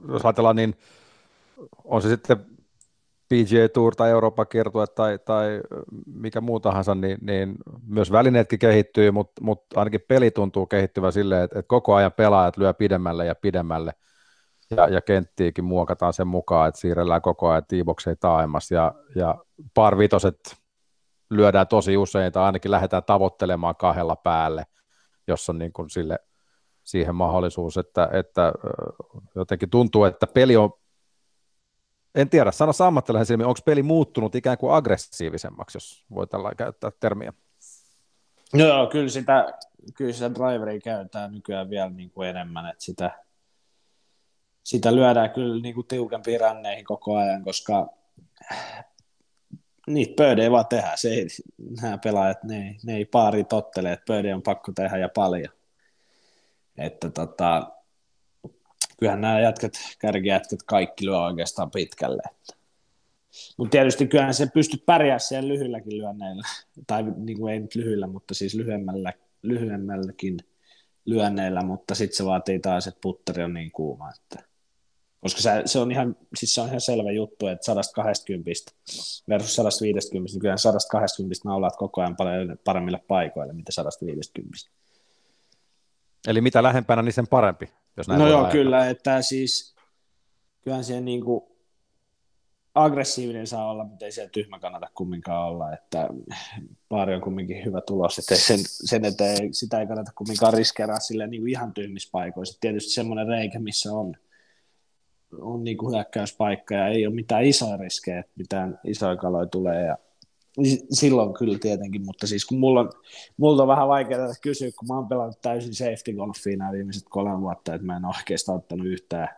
jos 0.08 0.24
ajatellaan, 0.24 0.56
niin 0.56 0.74
on 1.84 2.02
se 2.02 2.08
sitten 2.08 2.55
PGA 3.28 3.68
Tour 3.74 3.94
tai 3.96 4.10
Euroopan 4.10 4.46
kiertue 4.48 4.86
tai, 4.86 5.18
tai 5.18 5.60
mikä 6.06 6.40
muu 6.40 6.60
tahansa, 6.60 6.94
niin, 6.94 7.18
niin 7.20 7.54
myös 7.86 8.12
välineetkin 8.12 8.58
kehittyy, 8.58 9.10
mutta, 9.10 9.44
mutta 9.44 9.80
ainakin 9.80 10.00
peli 10.08 10.30
tuntuu 10.30 10.66
kehittyvän 10.66 11.12
silleen, 11.12 11.44
että, 11.44 11.58
että 11.58 11.68
koko 11.68 11.94
ajan 11.94 12.12
pelaajat 12.12 12.56
lyö 12.56 12.74
pidemmälle 12.74 13.26
ja 13.26 13.34
pidemmälle, 13.34 13.92
ja, 14.70 14.88
ja 14.88 15.00
kenttiikin 15.00 15.64
muokataan 15.64 16.12
sen 16.12 16.28
mukaan, 16.28 16.68
että 16.68 16.80
siirrellään 16.80 17.22
koko 17.22 17.48
ajan 17.48 17.66
tiibokseen 17.68 18.16
taaemmas, 18.20 18.70
ja, 18.70 18.94
ja 19.14 19.34
par 19.74 19.98
vitoset 19.98 20.56
lyödään 21.30 21.68
tosi 21.68 21.96
usein, 21.96 22.32
tai 22.32 22.44
ainakin 22.44 22.70
lähdetään 22.70 23.04
tavoittelemaan 23.04 23.76
kahdella 23.76 24.16
päälle, 24.16 24.66
jos 25.28 25.50
on 25.50 25.58
niin 25.58 25.72
kuin 25.72 25.90
sille, 25.90 26.18
siihen 26.84 27.14
mahdollisuus, 27.14 27.76
että, 27.76 28.08
että 28.12 28.52
jotenkin 29.34 29.70
tuntuu, 29.70 30.04
että 30.04 30.26
peli 30.26 30.56
on 30.56 30.70
en 32.16 32.30
tiedä, 32.30 32.52
sano 32.52 32.72
ammattilaisen 32.86 33.26
silmin, 33.26 33.46
onko 33.46 33.60
peli 33.64 33.82
muuttunut 33.82 34.34
ikään 34.34 34.58
kuin 34.58 34.74
aggressiivisemmaksi, 34.74 35.76
jos 35.76 36.04
voi 36.14 36.26
tällä 36.26 36.54
käyttää 36.56 36.90
termiä? 37.00 37.32
No 38.54 38.66
joo, 38.66 38.86
kyllä 38.86 39.08
sitä, 39.08 39.52
kyllä 39.94 40.12
sitä 40.12 40.34
driveria 40.34 40.80
käytetään 40.80 41.32
nykyään 41.32 41.70
vielä 41.70 41.90
niin 41.90 42.10
kuin 42.10 42.28
enemmän, 42.28 42.70
että 42.70 42.84
sitä, 42.84 43.10
sitä 44.62 44.94
lyödään 44.94 45.30
kyllä 45.30 45.62
niin 45.62 45.74
kuin 45.74 45.86
tiukempiin 45.86 46.40
ränneihin 46.40 46.84
koko 46.84 47.16
ajan, 47.16 47.44
koska 47.44 47.88
niitä 49.86 50.14
pöydä 50.16 50.42
ei 50.42 50.50
vaan 50.50 50.66
tehdä. 50.66 50.92
Se 50.94 51.08
ei, 51.08 51.26
nämä 51.82 51.98
pelaajat, 51.98 52.44
ne, 52.44 52.76
ne 52.84 52.96
ei 52.96 53.04
paari 53.04 53.44
tottele, 53.44 53.92
että 53.92 54.04
pöydä 54.06 54.34
on 54.34 54.42
pakko 54.42 54.72
tehdä 54.72 54.96
ja 54.96 55.08
paljon. 55.08 55.52
Että 56.78 57.10
tota, 57.10 57.72
kyllähän 58.96 59.20
nämä 59.20 59.40
jätkät, 59.40 59.72
kärkijätkät 59.98 60.62
kaikki 60.62 61.06
lyö 61.06 61.18
oikeastaan 61.18 61.70
pitkälle. 61.70 62.22
Mutta 63.56 63.70
tietysti 63.70 64.06
kyllähän 64.06 64.34
se 64.34 64.46
pystyt 64.54 64.86
pärjää 64.86 65.18
siellä 65.18 65.48
lyhyilläkin 65.48 65.98
lyönneillä, 65.98 66.48
tai 66.86 67.02
niin 67.16 67.38
kuin 67.38 67.52
ei 67.52 67.60
nyt 67.60 67.74
lyhyillä, 67.74 68.06
mutta 68.06 68.34
siis 68.34 68.54
lyhyemmällä, 68.54 69.12
lyhyemmälläkin 69.42 70.38
lyönneillä, 71.04 71.62
mutta 71.62 71.94
sitten 71.94 72.16
se 72.16 72.24
vaatii 72.24 72.58
taas, 72.58 72.86
että 72.86 73.00
putteri 73.00 73.42
on 73.42 73.54
niin 73.54 73.70
kuuma, 73.70 74.10
että 74.10 74.46
koska 75.20 75.40
se, 75.40 75.62
se, 75.64 75.78
on 75.78 75.92
ihan, 75.92 76.16
siis 76.36 76.54
se 76.54 76.60
on 76.60 76.68
ihan 76.68 76.80
selvä 76.80 77.12
juttu, 77.12 77.46
että 77.46 77.64
120 77.64 78.50
versus 79.28 79.56
150, 79.56 80.32
niin 80.32 80.40
kyllä 80.40 80.56
120 80.56 81.48
naulaat 81.48 81.76
koko 81.76 82.00
ajan 82.00 82.16
paljon 82.16 82.58
paremmille 82.64 83.00
paikoille, 83.08 83.52
mitä 83.52 83.72
150. 83.72 84.70
Eli 86.28 86.40
mitä 86.40 86.62
lähempänä, 86.62 87.02
niin 87.02 87.12
sen 87.12 87.26
parempi. 87.26 87.72
Jos 87.96 88.08
näin 88.08 88.20
no 88.20 88.28
joo, 88.28 88.38
ajatella. 88.38 88.52
kyllä, 88.52 88.88
että 88.88 89.22
siis 89.22 89.76
kyllähän 90.60 90.84
se 90.84 91.00
niin 91.00 91.24
kuin 91.24 91.44
aggressiivinen 92.74 93.46
saa 93.46 93.70
olla, 93.70 93.84
mutta 93.84 94.04
ei 94.04 94.12
se 94.12 94.28
tyhmä 94.32 94.58
kannata 94.58 94.86
kumminkaan 94.94 95.48
olla, 95.48 95.72
että 95.72 96.08
pari 96.88 97.14
on 97.14 97.20
kumminkin 97.20 97.64
hyvä 97.64 97.80
tulos, 97.86 98.18
että 98.18 98.36
sen, 98.36 98.58
sen 98.62 99.04
eteen 99.04 99.54
sitä 99.54 99.80
ei 99.80 99.86
kannata 99.86 100.12
kumminkaan 100.14 100.54
riskeeraa 100.54 101.00
sille 101.00 101.26
niin 101.26 101.42
kuin 101.42 101.50
ihan 101.50 101.74
tyhmissä 101.74 102.08
paikoissa. 102.12 102.58
Tietysti 102.60 102.90
semmoinen 102.90 103.26
reikä, 103.26 103.58
missä 103.58 103.92
on, 103.92 104.16
on 105.40 105.64
niin 105.64 105.76
kuin 105.76 105.94
hyökkäyspaikka 105.94 106.74
ja 106.74 106.86
ei 106.86 107.06
ole 107.06 107.14
mitään 107.14 107.44
isoja 107.44 107.76
riskejä, 107.76 108.18
että 108.18 108.32
mitään 108.36 108.80
isoja 108.84 109.16
kaloja 109.16 109.46
tulee 109.46 109.82
ja 109.84 109.98
silloin 110.90 111.34
kyllä 111.34 111.58
tietenkin, 111.58 112.04
mutta 112.04 112.26
siis 112.26 112.44
kun 112.44 112.58
mulla 112.58 112.80
on, 112.80 112.90
mulla 113.36 113.62
on 113.62 113.68
vähän 113.68 113.88
vaikeaa 113.88 114.28
kysyä, 114.42 114.70
kun 114.78 114.88
mä 114.88 114.94
oon 114.94 115.08
pelannut 115.08 115.40
täysin 115.42 115.74
safety 115.74 116.12
golfia 116.12 116.56
nämä 116.56 116.72
viimeiset 116.72 117.04
kolme 117.08 117.40
vuotta, 117.40 117.74
että 117.74 117.86
mä 117.86 117.96
en 117.96 118.04
oikeastaan 118.04 118.58
ottanut 118.58 118.86
yhtään, 118.86 119.28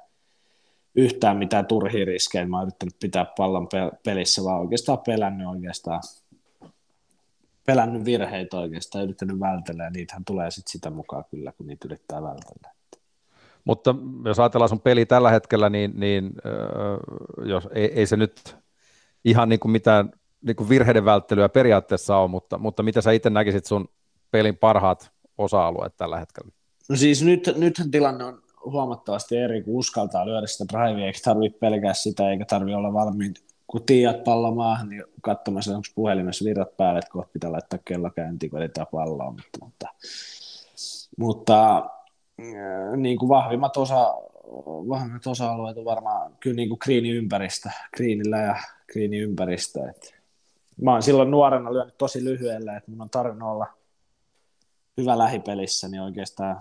yhtään 0.94 1.36
mitään 1.36 1.66
turhia 1.66 2.04
riskejä, 2.04 2.46
mä 2.46 2.56
oon 2.56 2.66
yrittänyt 2.66 2.96
pitää 3.00 3.26
pallon 3.36 3.68
pelissä, 4.04 4.44
vaan 4.44 4.60
oikeastaan 4.60 4.98
pelännyt 5.06 5.48
oikeastaan 5.48 6.00
pelännyt 7.68 8.04
virheitä 8.04 8.58
oikeastaan, 8.58 9.04
yrittänyt 9.04 9.40
vältellä, 9.40 9.84
ja 9.84 9.90
niitähän 9.90 10.24
tulee 10.24 10.50
sitten 10.50 10.72
sitä 10.72 10.90
mukaan 10.90 11.24
kyllä, 11.30 11.52
kun 11.52 11.66
niitä 11.66 11.88
yrittää 11.88 12.22
vältellä. 12.22 12.72
Mutta 13.64 13.94
jos 14.24 14.38
ajatellaan 14.38 14.68
sun 14.68 14.80
peli 14.80 15.06
tällä 15.06 15.30
hetkellä, 15.30 15.70
niin, 15.70 15.92
niin 15.94 16.32
äh, 16.46 17.48
jos, 17.48 17.68
ei, 17.74 17.92
ei 17.92 18.06
se 18.06 18.16
nyt 18.16 18.56
ihan 19.24 19.48
niin 19.48 19.60
kuin 19.60 19.72
mitään 19.72 20.12
niin 20.43 20.57
kuin 20.57 20.68
virheiden 20.68 21.05
välttelyä 21.05 21.49
periaatteessa 21.49 22.16
on, 22.16 22.30
mutta, 22.30 22.59
mutta 22.59 22.82
mitä 22.82 23.01
sä 23.01 23.12
itse 23.12 23.30
näkisit 23.30 23.64
sun 23.64 23.89
pelin 24.30 24.57
parhaat 24.57 25.11
osa-alueet 25.39 25.97
tällä 25.97 26.18
hetkellä? 26.18 26.51
No 26.89 26.97
siis 26.97 27.22
nyt, 27.22 27.55
nythän 27.57 27.91
tilanne 27.91 28.24
on 28.24 28.43
huomattavasti 28.64 29.36
eri, 29.36 29.62
kun 29.62 29.76
uskaltaa 29.76 30.26
lyödä 30.26 30.47
sitä 30.47 30.64
drivea, 30.72 31.07
eikä 31.07 31.18
tarvitse 31.24 31.59
pelkää 31.59 31.95
sitä, 31.95 32.30
eikä 32.30 32.45
tarvitse 32.45 32.76
olla 32.76 32.93
valmiin, 32.93 33.34
kun 33.66 33.82
tiiät 33.86 34.24
pallo 34.24 34.55
maahan, 34.55 34.89
niin 34.89 35.05
katsomassa, 35.20 35.76
onko 35.76 35.89
puhelimessa 35.95 36.45
virrat 36.45 36.76
päälle, 36.76 36.99
että 36.99 37.11
kohta 37.11 37.32
pitää 37.32 37.53
laittaa 37.53 37.78
kello 37.84 38.11
käyntiin, 38.11 38.51
kun 38.51 38.61
edetään 38.61 38.86
palloa, 38.93 39.30
mutta, 39.30 39.59
mutta, 39.62 39.89
mutta 41.18 41.76
äh, 42.41 42.97
niin 42.97 43.18
kuin 43.18 43.28
vahvimmat, 43.28 43.76
osa, 43.76 44.14
vahvimmat 44.89 45.26
osa-alueet 45.26 45.76
on 45.76 45.84
varmaan 45.84 46.36
kyllä 46.41 46.57
niin 46.57 46.68
kuin 46.68 46.78
greenin 46.84 47.14
ympäristö, 47.14 47.68
greenillä 47.97 48.39
ja 48.39 48.57
greenin 48.93 49.22
ympäristö, 49.22 49.80
että 49.91 50.17
mä 50.82 50.92
oon 50.92 51.02
silloin 51.02 51.30
nuorena 51.30 51.72
lyönyt 51.72 51.98
tosi 51.98 52.24
lyhyellä, 52.24 52.76
että 52.76 52.90
mun 52.90 53.00
on 53.00 53.10
tarvinnut 53.10 53.48
olla 53.48 53.66
hyvä 54.96 55.18
lähipelissä, 55.18 55.88
niin 55.88 56.02
oikeastaan 56.02 56.60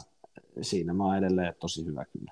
siinä 0.62 0.94
mä 0.94 1.06
oon 1.06 1.18
edelleen 1.18 1.56
tosi 1.60 1.86
hyvä 1.86 2.06
kyllä. 2.06 2.32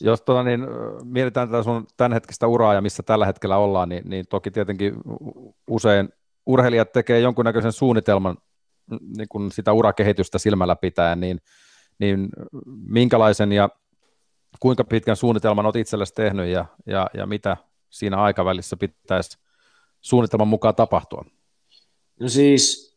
Jos 0.00 0.22
tuota, 0.22 0.42
niin, 0.42 0.60
mietitään 1.04 1.48
tätä 1.48 1.62
sun 1.62 1.86
tämänhetkistä 1.96 2.46
uraa 2.46 2.74
ja 2.74 2.80
missä 2.80 3.02
tällä 3.02 3.26
hetkellä 3.26 3.56
ollaan, 3.56 3.88
niin, 3.88 4.10
niin 4.10 4.26
toki 4.30 4.50
tietenkin 4.50 4.94
usein 5.66 6.08
urheilijat 6.46 6.92
tekee 6.92 7.20
jonkunnäköisen 7.20 7.72
suunnitelman 7.72 8.36
niin 9.16 9.28
kun 9.28 9.52
sitä 9.52 9.72
urakehitystä 9.72 10.38
silmällä 10.38 10.76
pitäen, 10.76 11.20
niin, 11.20 11.38
niin 11.98 12.28
minkälaisen 12.88 13.52
ja 13.52 13.68
kuinka 14.60 14.84
pitkän 14.84 15.16
suunnitelman 15.16 15.66
olet 15.66 15.76
itsellesi 15.76 16.14
tehnyt 16.14 16.48
ja, 16.48 16.66
ja, 16.86 17.10
ja 17.14 17.26
mitä 17.26 17.56
siinä 17.92 18.22
aikavälissä 18.22 18.76
pitäisi 18.76 19.38
suunnitelman 20.00 20.48
mukaan 20.48 20.74
tapahtua? 20.74 21.24
No 22.20 22.28
siis 22.28 22.96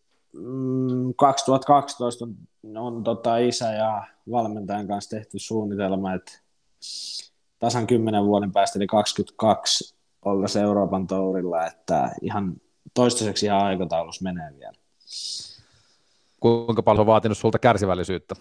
2012 1.15 2.25
mm, 2.25 2.35
on, 2.65 2.77
on 2.77 3.03
tota 3.03 3.37
isä 3.37 3.73
ja 3.73 4.03
valmentajan 4.31 4.87
kanssa 4.87 5.09
tehty 5.09 5.39
suunnitelma, 5.39 6.13
että 6.13 6.31
tasan 7.59 7.87
10 7.87 8.25
vuoden 8.25 8.51
päästä, 8.51 8.79
eli 8.79 8.87
22 8.87 9.95
olla 10.25 10.61
Euroopan 10.61 11.07
tourilla, 11.07 11.65
että 11.65 12.11
ihan 12.21 12.55
toistaiseksi 12.93 13.45
ihan 13.45 13.65
aikataulussa 13.65 14.23
menee 14.23 14.53
vielä. 14.59 14.73
Kuinka 16.39 16.83
paljon 16.83 16.99
on 16.99 17.05
vaatinut 17.05 17.37
sulta 17.37 17.59
kärsivällisyyttä? 17.59 18.35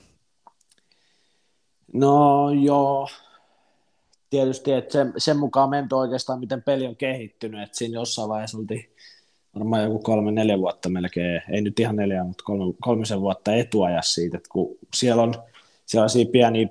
No 1.92 2.50
joo, 2.50 3.08
tietysti, 4.34 4.72
että 4.72 4.92
sen, 4.92 5.12
sen 5.16 5.36
mukaan 5.36 5.70
menty 5.70 5.94
oikeastaan, 5.94 6.40
miten 6.40 6.62
peli 6.62 6.86
on 6.86 6.96
kehittynyt, 6.96 7.62
että 7.62 7.76
siinä 7.78 7.94
jossain 7.94 8.28
vaiheessa 8.28 8.58
oltiin 8.58 8.90
varmaan 9.54 9.82
joku 9.82 9.98
kolme, 9.98 10.32
neljä 10.32 10.58
vuotta 10.58 10.88
melkein, 10.88 11.42
ei 11.50 11.60
nyt 11.60 11.80
ihan 11.80 11.96
neljä, 11.96 12.24
mutta 12.24 12.44
kolme, 12.44 12.74
kolmisen 12.80 13.20
vuotta 13.20 13.54
etuajassa 13.54 14.14
siitä, 14.14 14.36
että 14.36 14.48
kun 14.52 14.76
siellä 14.94 15.22
on 15.22 15.34
sellaisia 15.86 16.26
pieniä, 16.32 16.68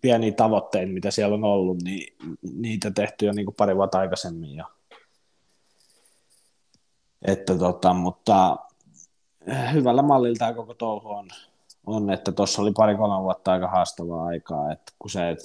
pieniä 0.00 0.32
tavoitteita, 0.32 0.92
mitä 0.92 1.10
siellä 1.10 1.34
on 1.34 1.44
ollut, 1.44 1.82
niin 1.82 2.16
niitä 2.52 2.90
tehty 2.90 3.26
jo 3.26 3.32
niin 3.32 3.46
kuin 3.46 3.54
pari 3.54 3.76
vuotta 3.76 3.98
aikaisemmin 3.98 4.56
jo. 4.56 4.64
Että 7.22 7.58
tota, 7.58 7.94
mutta 7.94 8.56
hyvällä 9.72 10.02
mallilla 10.02 10.36
tämä 10.38 10.52
koko 10.52 10.74
touhu 10.74 11.10
on, 11.10 11.28
on 11.86 12.10
että 12.10 12.32
tuossa 12.32 12.62
oli 12.62 12.72
pari-kolme 12.76 13.22
vuotta 13.22 13.52
aika 13.52 13.68
haastavaa 13.68 14.26
aikaa, 14.26 14.72
että 14.72 14.92
kun 14.98 15.10
se, 15.10 15.30
että 15.30 15.44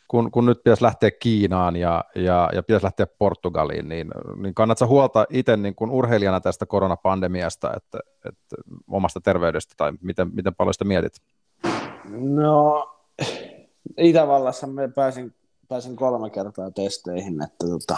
kun, 0.08 0.32
kun 0.32 0.46
nyt 0.46 0.64
pitäisi 0.64 0.84
lähteä 0.84 1.12
Kiinaan 1.12 1.76
ja, 1.76 2.06
ja, 2.16 2.50
ja 2.54 2.64
pitäisi 2.64 2.84
lähteä 2.84 3.08
Portugaliin, 3.18 3.90
niin, 3.90 4.12
niin 4.36 4.54
kannatko 4.54 4.88
huolta 4.88 5.26
itse 5.30 5.58
niin 5.58 5.76
kuin 5.76 5.92
urheilijana 5.92 6.42
tästä 6.42 6.66
koronapandemiasta, 6.66 7.74
että, 7.78 8.00
että 8.26 8.56
omasta 8.88 9.22
terveydestä, 9.22 9.74
tai 9.78 9.92
miten, 10.02 10.32
miten 10.34 10.56
paljon 10.56 10.74
sitä 10.74 10.86
mietit? 10.86 11.14
No, 12.10 12.90
Itävallassa 13.98 14.68
me 14.68 14.88
pääsin, 14.88 15.36
pääsin 15.68 15.96
kolme 15.96 16.30
kertaa 16.30 16.72
testeihin, 16.72 17.44
että 17.44 17.68
tota, 17.68 17.98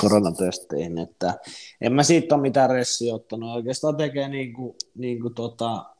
koronatesteihin, 0.00 0.98
että 0.98 1.34
en 1.80 1.92
mä 1.92 2.02
siitä 2.02 2.34
ole 2.34 2.42
mitään 2.42 2.70
ressiä 2.70 3.14
ottanut, 3.14 3.56
oikeastaan 3.56 3.96
tekee 3.96 4.28
niin 4.28 4.52
kuin, 4.52 4.74
niin 4.94 5.20
kuin 5.20 5.34
tota, 5.34 5.93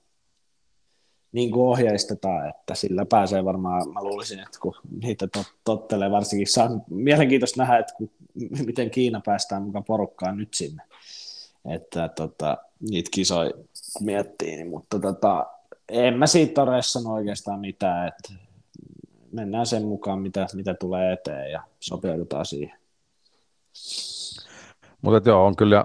niin 1.35 1.51
kuin 1.51 1.67
ohjeistetaan, 1.67 2.49
että 2.49 2.75
sillä 2.75 3.07
pääsee 3.07 3.45
varmaan, 3.45 3.93
mä 3.93 4.03
luulisin, 4.03 4.39
että 4.39 4.59
kun 4.61 4.75
niitä 5.03 5.27
tot, 5.27 5.47
tottelee 5.65 6.11
varsinkin, 6.11 6.47
saa 6.47 6.71
mielenkiintoista 6.91 7.63
nähdä, 7.63 7.79
että 7.79 7.95
kun, 7.95 8.11
miten 8.67 8.91
Kiina 8.91 9.21
päästään 9.25 9.63
mukaan 9.63 9.85
porukkaan 9.85 10.37
nyt 10.37 10.55
sinne, 10.55 10.83
että 11.65 12.09
tota, 12.09 12.59
niitä 12.91 13.11
kisoja 13.13 13.51
miettii, 14.01 14.57
niin, 14.57 14.69
mutta 14.69 14.99
tota, 14.99 15.47
en 15.89 16.19
mä 16.19 16.27
siitä 16.27 16.63
ole 16.63 16.81
oikeastaan 17.13 17.61
mitään, 17.61 18.09
että 18.09 18.33
mennään 19.33 19.67
sen 19.67 19.85
mukaan, 19.85 20.21
mitä, 20.21 20.47
mitä 20.55 20.75
tulee 20.75 21.13
eteen 21.13 21.53
ja 21.53 21.63
sopeudutaan 21.81 22.47
siihen. 22.47 22.79
Mutta 25.03 25.31
joo, 25.31 25.47
on 25.47 25.57
kyllä 25.57 25.85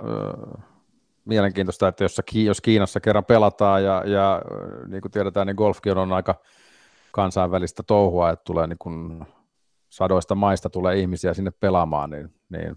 mielenkiintoista, 1.30 1.88
että 1.88 2.04
jos, 2.04 2.22
jos 2.34 2.62
Kiinassa 2.62 3.00
kerran 3.00 3.26
pelataan 3.26 3.84
ja, 3.84 4.04
ja 4.06 4.42
niin 4.88 5.02
kuin 5.02 5.12
tiedetään, 5.12 5.48
niin 5.48 5.56
golfkin 5.56 5.98
on 5.98 6.14
aika 6.14 6.36
kansainvälistä 7.12 7.84
touhua, 7.84 8.30
että 8.30 8.44
tulee 8.44 8.68
niin 8.68 8.78
kuin 8.80 9.26
sadoista 9.90 10.36
maista 10.36 10.70
tulee 10.70 11.00
ihmisiä 11.00 11.34
sinne 11.34 11.52
pelaamaan, 11.52 12.10
niin, 12.10 12.34
niin 12.50 12.76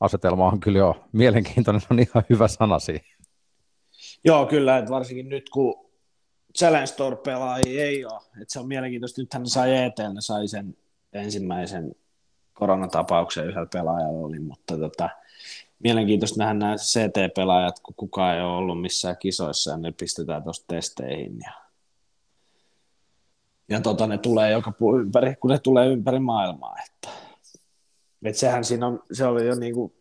asetelma 0.00 0.46
on 0.46 0.60
kyllä 0.60 0.78
jo 0.78 1.04
mielenkiintoinen, 1.12 1.82
on 1.90 1.98
ihan 1.98 2.24
hyvä 2.30 2.48
sana 2.48 2.78
siihen. 2.78 3.16
Joo, 4.24 4.46
kyllä, 4.46 4.78
että 4.78 4.90
varsinkin 4.90 5.28
nyt 5.28 5.50
kun 5.50 5.90
Challenge 6.58 6.92
Tour 6.96 7.16
pelaajia 7.16 7.84
ei 7.84 8.04
ole, 8.04 8.22
että 8.42 8.52
se 8.52 8.60
on 8.60 8.68
mielenkiintoista, 8.68 9.20
nythän 9.20 9.46
sai 9.46 9.76
ET, 9.76 9.98
ne 9.98 10.20
sai 10.20 10.48
sen 10.48 10.76
ensimmäisen 11.12 11.94
koronatapauksen 12.52 13.46
yhdellä 13.46 13.66
pelaajalla 13.72 14.26
oli, 14.26 14.38
mutta 14.38 14.78
tota, 14.78 15.10
mielenkiintoista 15.78 16.38
nähdä 16.38 16.54
nämä 16.54 16.76
CT-pelaajat, 16.76 17.80
kun 17.80 17.94
kukaan 17.94 18.34
ei 18.36 18.42
ole 18.42 18.56
ollut 18.56 18.80
missään 18.80 19.16
kisoissa 19.18 19.70
ja 19.70 19.76
ne 19.76 19.92
pistetään 19.92 20.42
tuosta 20.42 20.64
testeihin. 20.68 21.38
Ja, 21.44 21.52
ja 23.68 23.80
tota, 23.80 24.06
ne 24.06 24.18
tulee 24.18 24.50
joka 24.50 24.72
ympäri, 25.00 25.36
kun 25.36 25.50
ne 25.50 25.58
tulee 25.58 25.88
ympäri 25.88 26.18
maailmaa. 26.18 26.76
Että, 26.86 27.18
että 28.24 28.40
sehän 28.40 28.64
siinä 28.64 28.86
on, 28.86 29.02
se 29.12 29.26
oli 29.26 29.46
jo 29.46 29.54
niin 29.54 29.74
kuin 29.74 29.92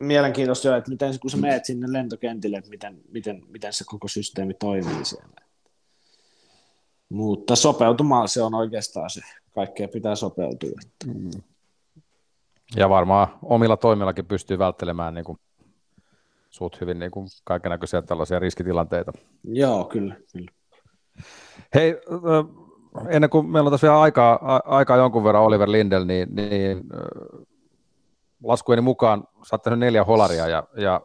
mielenkiintoista 0.00 0.68
jo, 0.68 0.76
että 0.76 0.90
miten, 0.90 1.18
kun 1.20 1.30
sä 1.30 1.36
meet 1.36 1.64
sinne 1.64 1.92
lentokentille, 1.92 2.56
että 2.56 2.70
miten, 2.70 3.00
miten, 3.10 3.42
miten 3.48 3.72
se 3.72 3.84
koko 3.84 4.08
systeemi 4.08 4.54
toimii 4.54 5.04
siellä. 5.04 5.38
Mutta 7.08 7.56
sopeutumaan 7.56 8.28
se 8.28 8.42
on 8.42 8.54
oikeastaan 8.54 9.10
se. 9.10 9.20
Kaikkea 9.54 9.88
pitää 9.88 10.14
sopeutua. 10.14 10.70
Että. 10.86 11.06
Mm. 11.06 11.42
Ja 12.76 12.88
varmaan 12.88 13.28
omilla 13.42 13.76
toimillakin 13.76 14.26
pystyy 14.26 14.58
välttelemään 14.58 15.14
niin 15.14 15.24
kuin, 15.24 15.38
suut 16.50 16.80
hyvin 16.80 16.98
niin 16.98 17.10
kuin 17.10 17.26
kaikenlaisia 17.44 18.02
tällaisia 18.02 18.38
riskitilanteita. 18.38 19.12
Joo, 19.44 19.84
kyllä. 19.84 20.16
kyllä. 20.32 20.50
Hei, 21.74 21.96
ennen 23.08 23.30
kuin 23.30 23.46
meillä 23.46 23.68
on 23.68 23.72
tässä 23.72 23.86
vielä 23.86 24.00
aikaa, 24.00 24.60
aikaa 24.64 24.96
jonkun 24.96 25.24
verran 25.24 25.42
Oliver 25.42 25.70
Lindel, 25.70 26.04
niin, 26.04 26.28
niin 26.34 26.84
laskujeni 28.42 28.82
mukaan 28.82 29.24
sä 29.42 29.54
oot 29.54 29.62
tehnyt 29.62 29.78
neljä 29.78 30.04
holaria 30.04 30.48
ja, 30.48 30.64
ja 30.76 31.00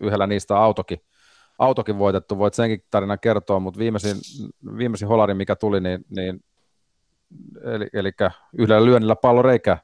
yhdellä 0.00 0.26
niistä 0.26 0.58
autokin, 0.58 1.00
autokin 1.58 1.98
voitettu. 1.98 2.38
Voit 2.38 2.54
senkin 2.54 2.84
tarinan 2.90 3.18
kertoa, 3.20 3.60
mutta 3.60 3.78
viimeisin, 3.78 4.16
viimeisin 4.76 5.08
holari, 5.08 5.34
mikä 5.34 5.56
tuli, 5.56 5.80
niin, 5.80 6.04
niin 6.16 6.44
eli, 7.64 7.88
eli 7.92 8.12
yhdellä 8.58 8.84
lyönnillä 8.84 9.16
pallo 9.16 9.42
reikä 9.42 9.78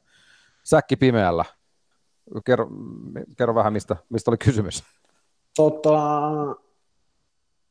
säkki 0.65 0.97
pimeällä. 0.97 1.45
Kerro, 2.45 2.69
kerro 3.39 3.55
vähän, 3.55 3.73
mistä, 3.73 3.97
mistä 4.09 4.31
oli 4.31 4.39
kysymys. 4.39 4.85
Tota, 5.57 5.99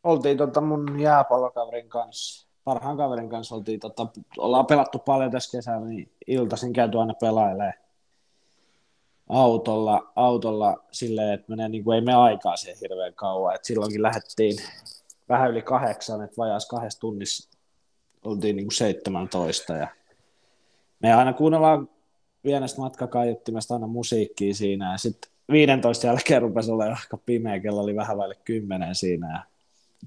oltiin 0.04 0.38
tota 0.38 0.62
mun 0.62 1.00
jääpallokaverin 1.00 1.89
kanssa, 1.89 2.48
parhaan 2.64 2.98
kaverin 2.98 3.30
kanssa 3.30 3.56
oltiin, 3.56 3.80
tota, 3.80 4.08
ollaan 4.38 4.66
pelattu 4.66 5.00
paljon 5.00 5.32
tässä 5.32 5.58
kesällä, 5.58 5.88
niin 5.88 6.12
iltaisin 6.28 6.74
käyty 6.74 7.00
aina 7.00 7.14
pelailemaan 7.14 7.74
autolla, 9.30 10.12
autolla 10.16 10.78
silleen, 10.92 11.34
että 11.34 11.46
menee, 11.50 11.70
niin 11.70 11.84
kuin, 11.84 11.96
ei 11.96 12.02
me 12.02 12.14
aikaa 12.14 12.56
siihen 12.56 12.80
hirveän 12.82 13.14
kauan. 13.14 13.56
Et 13.56 13.66
silloinkin 13.66 14.02
lähdettiin 14.02 14.58
vähän 15.30 15.52
yli 15.52 15.62
kahdeksan, 15.62 16.24
että 16.24 16.38
vajaas 16.38 16.68
kahdessa 16.68 17.00
tunnissa 17.00 17.50
oltiin 18.26 18.56
niin 18.56 18.66
kuin 18.66 18.76
17. 18.76 19.74
Ja 19.74 19.88
me 21.00 21.14
aina 21.14 21.34
kuunnellaan 21.34 21.89
pienestä 22.44 22.82
matkakaiuttimesta 22.82 23.74
aina 23.74 23.88
musiikkia 23.88 24.54
siinä 24.54 24.92
ja 24.92 24.98
sitten 24.98 25.32
15 25.52 26.08
jälkeen 26.08 26.42
rupesi 26.42 26.72
olemaan 26.72 26.98
aika 27.04 27.18
pimeä, 27.26 27.60
kello 27.60 27.82
oli 27.82 27.96
vähän 27.96 28.18
vaille 28.18 28.36
10 28.46 28.96
siinä 28.96 29.34
ja 29.34 29.44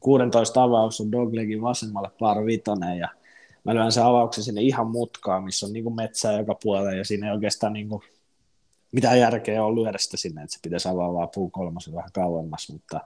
16 0.00 0.62
avaus 0.62 1.00
on 1.00 1.12
Doglegin 1.12 1.62
vasemmalle 1.62 2.10
par 2.18 2.44
vitonen 2.44 2.98
ja 2.98 3.08
mä 3.64 3.74
lyön 3.74 3.92
sen 3.92 4.04
avauksen 4.04 4.44
sinne 4.44 4.62
ihan 4.62 4.90
mutkaan, 4.90 5.44
missä 5.44 5.66
on 5.66 5.72
niin 5.72 5.94
metsää 5.94 6.38
joka 6.38 6.54
puolella 6.62 6.92
ja 6.92 7.04
siinä 7.04 7.26
ei 7.26 7.32
oikeastaan 7.32 7.72
niin 7.72 7.88
kuin 7.88 8.02
mitään 8.92 9.20
järkeä 9.20 9.64
on 9.64 9.74
lyödä 9.74 9.98
sitä 9.98 10.16
sinne, 10.16 10.42
että 10.42 10.54
se 10.54 10.58
pitäisi 10.62 10.88
avaa 10.88 11.14
vaan 11.14 11.28
puu 11.34 11.50
kolmosen 11.50 11.94
vähän 11.94 12.12
kauemmas, 12.12 12.68
mutta 12.72 13.00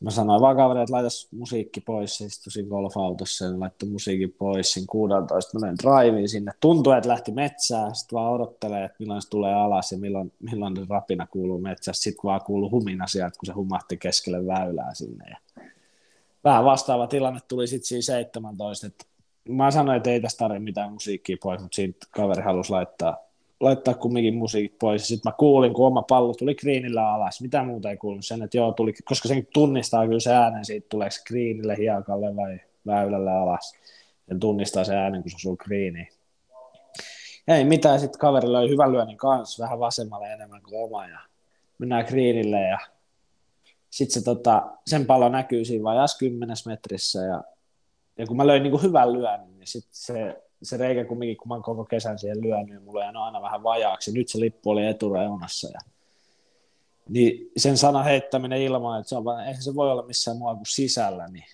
Mä 0.00 0.10
sanoin 0.10 0.40
vaan 0.40 0.56
kaverille, 0.56 0.82
että 0.82 0.92
laita 0.92 1.08
musiikki 1.30 1.80
pois, 1.80 2.18
sitten 2.18 2.66
golfautossa 2.68 3.44
ja 3.44 3.60
laittoi 3.60 3.88
musiikin 3.88 4.32
pois. 4.38 4.72
Siinä 4.72 4.86
16 4.90 5.58
mä 5.58 5.60
menen 5.60 5.76
driveen 5.82 6.28
sinne. 6.28 6.52
Tuntuu, 6.60 6.92
että 6.92 7.08
lähti 7.08 7.32
metsään, 7.32 7.94
sitten 7.94 8.16
vaan 8.16 8.32
odottelee, 8.32 8.84
että 8.84 8.96
milloin 8.98 9.22
se 9.22 9.28
tulee 9.28 9.54
alas 9.54 9.92
ja 9.92 9.98
milloin, 9.98 10.32
milloin 10.38 10.76
se 10.76 10.82
rapina 10.88 11.26
kuuluu 11.26 11.60
metsästä. 11.60 12.02
Sitten 12.02 12.22
vaan 12.24 12.40
kuuluu 12.44 12.70
humina 12.70 13.06
sieltä, 13.06 13.38
kun 13.38 13.46
se 13.46 13.52
humahti 13.52 13.96
keskelle 13.96 14.46
väylää 14.46 14.94
sinne. 14.94 15.24
Ja 15.30 15.64
vähän 16.44 16.64
vastaava 16.64 17.06
tilanne 17.06 17.40
tuli 17.48 17.66
sitten 17.66 17.86
siinä 17.86 18.02
17, 18.02 18.86
että 18.86 19.04
mä 19.48 19.70
sanoin, 19.70 19.96
että 19.96 20.10
ei 20.10 20.20
tästä 20.20 20.38
tarvitse 20.38 20.64
mitään 20.64 20.92
musiikkia 20.92 21.36
pois, 21.42 21.60
mutta 21.60 21.76
siitä 21.76 22.06
kaveri 22.10 22.42
halusi 22.42 22.70
laittaa 22.70 23.27
laittaa 23.60 23.94
kumminkin 23.94 24.34
musiikit 24.34 24.78
pois. 24.78 25.08
Sitten 25.08 25.30
mä 25.30 25.36
kuulin, 25.38 25.74
kun 25.74 25.86
oma 25.86 26.02
pallo 26.02 26.34
tuli 26.34 26.54
greenillä 26.54 27.12
alas. 27.12 27.40
Mitä 27.40 27.62
muuta 27.62 27.90
ei 27.90 27.96
kuulunut 27.96 28.26
sen, 28.26 28.42
että 28.42 28.56
joo, 28.56 28.72
tuli, 28.72 28.92
koska 29.04 29.28
sen 29.28 29.46
tunnistaa 29.54 30.06
kyllä 30.06 30.20
se 30.20 30.32
äänen 30.32 30.64
siitä, 30.64 30.86
tuleeko 30.88 31.16
greenille, 31.26 31.76
hiekalle 31.76 32.36
vai 32.36 32.60
väylälle 32.86 33.30
alas. 33.30 33.74
Ja 34.30 34.36
tunnistaa 34.38 34.84
se 34.84 34.96
äänen, 34.96 35.22
kun 35.22 35.30
se 35.30 35.36
osuu 35.36 35.56
greeniin. 35.56 36.08
Ei 37.48 37.64
mitään, 37.64 38.00
sitten 38.00 38.20
kaverilla 38.20 38.58
oli 38.58 38.70
hyvän 38.70 38.92
lyönnin 38.92 39.16
kanssa, 39.16 39.62
vähän 39.62 39.78
vasemmalle 39.78 40.32
enemmän 40.32 40.62
kuin 40.62 40.84
oma. 40.84 41.06
Ja 41.06 41.18
mennään 41.78 42.04
greenille 42.08 42.60
ja 42.60 42.78
sitten 43.90 44.20
se, 44.20 44.24
tota, 44.24 44.66
sen 44.86 45.06
pallo 45.06 45.28
näkyy 45.28 45.64
siinä 45.64 45.84
vajaassa 45.84 46.18
kymmenes 46.18 46.66
metrissä 46.66 47.18
ja, 47.18 47.44
ja 48.18 48.26
kun 48.26 48.36
mä 48.36 48.46
löin 48.46 48.62
niin 48.62 48.70
kuin 48.70 48.82
hyvän 48.82 49.12
lyönnin, 49.12 49.58
niin 49.58 49.66
sitten 49.66 49.90
se 49.92 50.42
se 50.62 50.76
reikä 50.76 51.04
kumminkin, 51.04 51.36
kun 51.36 51.48
mä 51.48 51.54
oon 51.54 51.62
koko 51.62 51.84
kesän 51.84 52.18
siihen 52.18 52.40
lyönyt, 52.40 52.68
niin 52.68 52.82
mulla 52.82 53.04
on 53.04 53.16
aina 53.16 53.42
vähän 53.42 53.62
vajaaksi. 53.62 54.12
Nyt 54.12 54.28
se 54.28 54.40
lippu 54.40 54.70
oli 54.70 54.86
etureunassa. 54.86 55.68
Ja... 55.72 55.78
Niin 57.08 57.50
sen 57.56 57.76
sana 57.76 58.02
heittäminen 58.02 58.62
ilman, 58.62 59.00
että 59.00 59.08
se 59.08 59.16
on 59.16 59.40
eihän 59.40 59.62
se 59.62 59.74
voi 59.74 59.90
olla 59.90 60.06
missään 60.06 60.36
muualla 60.36 60.56
kuin 60.56 60.66
sisällä, 60.66 61.28
niin 61.28 61.44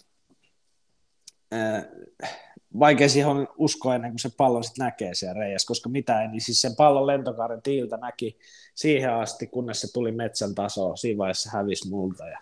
vaikea 2.79 3.09
siihen 3.09 3.49
uskoa 3.59 3.95
ennen 3.95 4.11
kuin 4.11 4.19
se 4.19 4.31
pallo 4.37 4.63
sitten 4.63 4.85
näkee 4.85 5.15
siellä 5.15 5.41
reijässä, 5.41 5.69
koska 5.69 5.89
mitä 5.89 6.23
ei, 6.23 6.29
niin 6.29 6.41
siis 6.41 6.61
sen 6.61 6.77
pallon 6.77 7.07
lentokaaren 7.07 7.63
tiiltä 7.63 7.97
näki 7.97 8.39
siihen 8.75 9.15
asti, 9.15 9.47
kunnes 9.47 9.81
se 9.81 9.93
tuli 9.93 10.13
metsän 10.13 10.55
tasoon, 10.55 10.99
siinä 10.99 11.19
vaiheessa 11.19 11.51
hävisi 11.53 11.89
multa 11.89 12.29
ja 12.29 12.39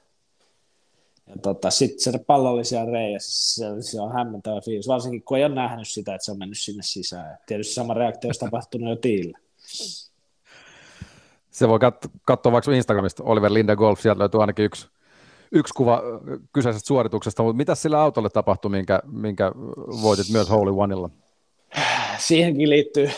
ja 1.36 1.42
tota, 1.42 1.70
sitten 1.70 2.12
se 2.12 2.18
pallo 2.26 2.50
oli 2.50 2.64
siellä 2.64 2.92
reijässä, 2.92 3.54
se, 3.54 3.90
se 3.90 4.00
on 4.00 4.12
hämmentävä 4.12 4.60
fiilis, 4.60 4.88
varsinkin 4.88 5.22
kun 5.22 5.38
ei 5.38 5.44
ole 5.44 5.54
nähnyt 5.54 5.88
sitä, 5.88 6.14
että 6.14 6.24
se 6.24 6.32
on 6.32 6.38
mennyt 6.38 6.58
sinne 6.58 6.82
sisään. 6.82 7.38
Tietysti 7.46 7.74
sama 7.74 7.94
reaktio 7.94 8.28
olisi 8.28 8.40
tapahtunut 8.40 8.88
jo 8.88 8.96
tiillä. 8.96 9.38
Se 11.50 11.68
voi 11.68 11.78
katsoa 12.24 12.52
vaikka 12.52 12.72
Instagramista, 12.72 13.24
Oliver 13.24 13.52
Linda 13.52 13.76
Golf, 13.76 14.00
sieltä 14.00 14.18
löytyy 14.18 14.40
ainakin 14.40 14.64
yksi, 14.64 14.88
yksi 15.52 15.74
kuva 15.74 16.02
kyseisestä 16.52 16.86
suorituksesta, 16.86 17.42
mutta 17.42 17.56
mitä 17.56 17.74
sillä 17.74 18.00
autolle 18.00 18.30
tapahtui, 18.30 18.70
minkä, 18.70 19.02
minkä 19.06 19.52
voitit 20.02 20.28
myös 20.32 20.50
Holy 20.50 20.74
Oneilla? 20.76 21.10
Siihenkin 22.18 22.70
liittyy 22.70 23.10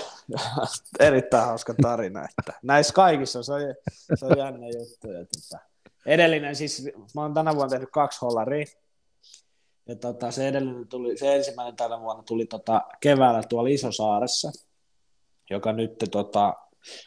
erittäin 1.01 1.47
hauska 1.47 1.75
tarina, 1.83 2.25
että 2.39 2.59
näissä 2.63 2.95
kaikissa 2.95 3.43
se 3.43 3.53
on, 3.53 3.61
se 4.15 4.27
on 4.27 4.39
jännä 4.39 4.67
juttu. 4.67 5.11
Että 5.11 5.59
edellinen, 6.07 6.57
siis 6.57 6.91
mä 7.15 7.23
oon 7.23 7.35
tänä 7.35 7.55
vuonna 7.55 7.71
tehnyt 7.71 7.91
kaksi 7.93 8.19
hollaria, 8.23 8.65
ja 9.89 9.97
tota, 9.97 10.31
se 10.31 10.49
edellinen 10.49 10.89
tuli, 10.89 11.17
se 11.17 11.37
ensimmäinen 11.37 11.77
tänä 11.77 12.01
vuonna 12.01 12.23
tuli 12.23 12.47
tota, 12.47 12.83
keväällä 13.01 13.43
tuolla 13.49 13.69
Isosaaressa, 13.69 14.53
joka 15.51 15.73
nyt 15.73 15.93
tota, 16.11 16.55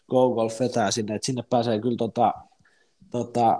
Go 0.10 0.30
Golf 0.30 0.60
vetää 0.60 0.92
sinne, 0.92 1.16
että 1.16 1.26
sinne 1.26 1.44
pääsee 1.50 1.80
kyllä 1.80 1.98
tota, 1.98 2.34
tota, 3.12 3.60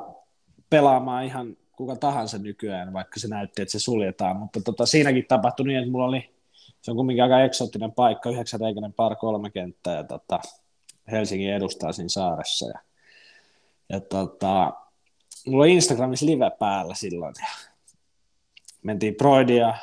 pelaamaan 0.70 1.26
ihan 1.26 1.58
kuka 1.72 1.96
tahansa 1.96 2.38
nykyään, 2.38 2.94
vaikka 2.94 3.20
se 3.20 3.28
näytti, 3.28 3.62
että 3.62 3.72
se 3.72 3.80
suljetaan, 3.80 4.38
mutta 4.38 4.62
tota, 4.62 4.86
siinäkin 4.86 5.26
tapahtui 5.28 5.68
niin, 5.68 5.80
että 5.80 5.92
mulla 5.92 6.06
oli, 6.06 6.36
se 6.82 6.92
on 6.92 6.98
kumminkin 6.98 7.24
aika 7.24 7.42
eksoottinen 7.42 7.92
paikka, 7.92 8.30
yhdeksänreikäinen 8.30 8.94
par 8.94 9.16
kolme 9.16 9.50
kenttää, 9.50 9.96
ja 9.96 10.04
tota, 10.04 10.40
Helsingin 11.12 11.54
edustaa 11.54 11.92
siinä 11.92 12.10
saaressa, 12.10 12.68
ja, 12.68 12.80
ja 13.90 14.00
tota, 14.00 14.74
mulla 15.48 15.64
oli 15.64 15.74
Instagramissa 15.74 16.26
live 16.26 16.52
päällä 16.60 16.96
silloin, 16.96 17.34
ja 17.40 17.48
mentiin 18.84 19.16
Broidia 19.16 19.74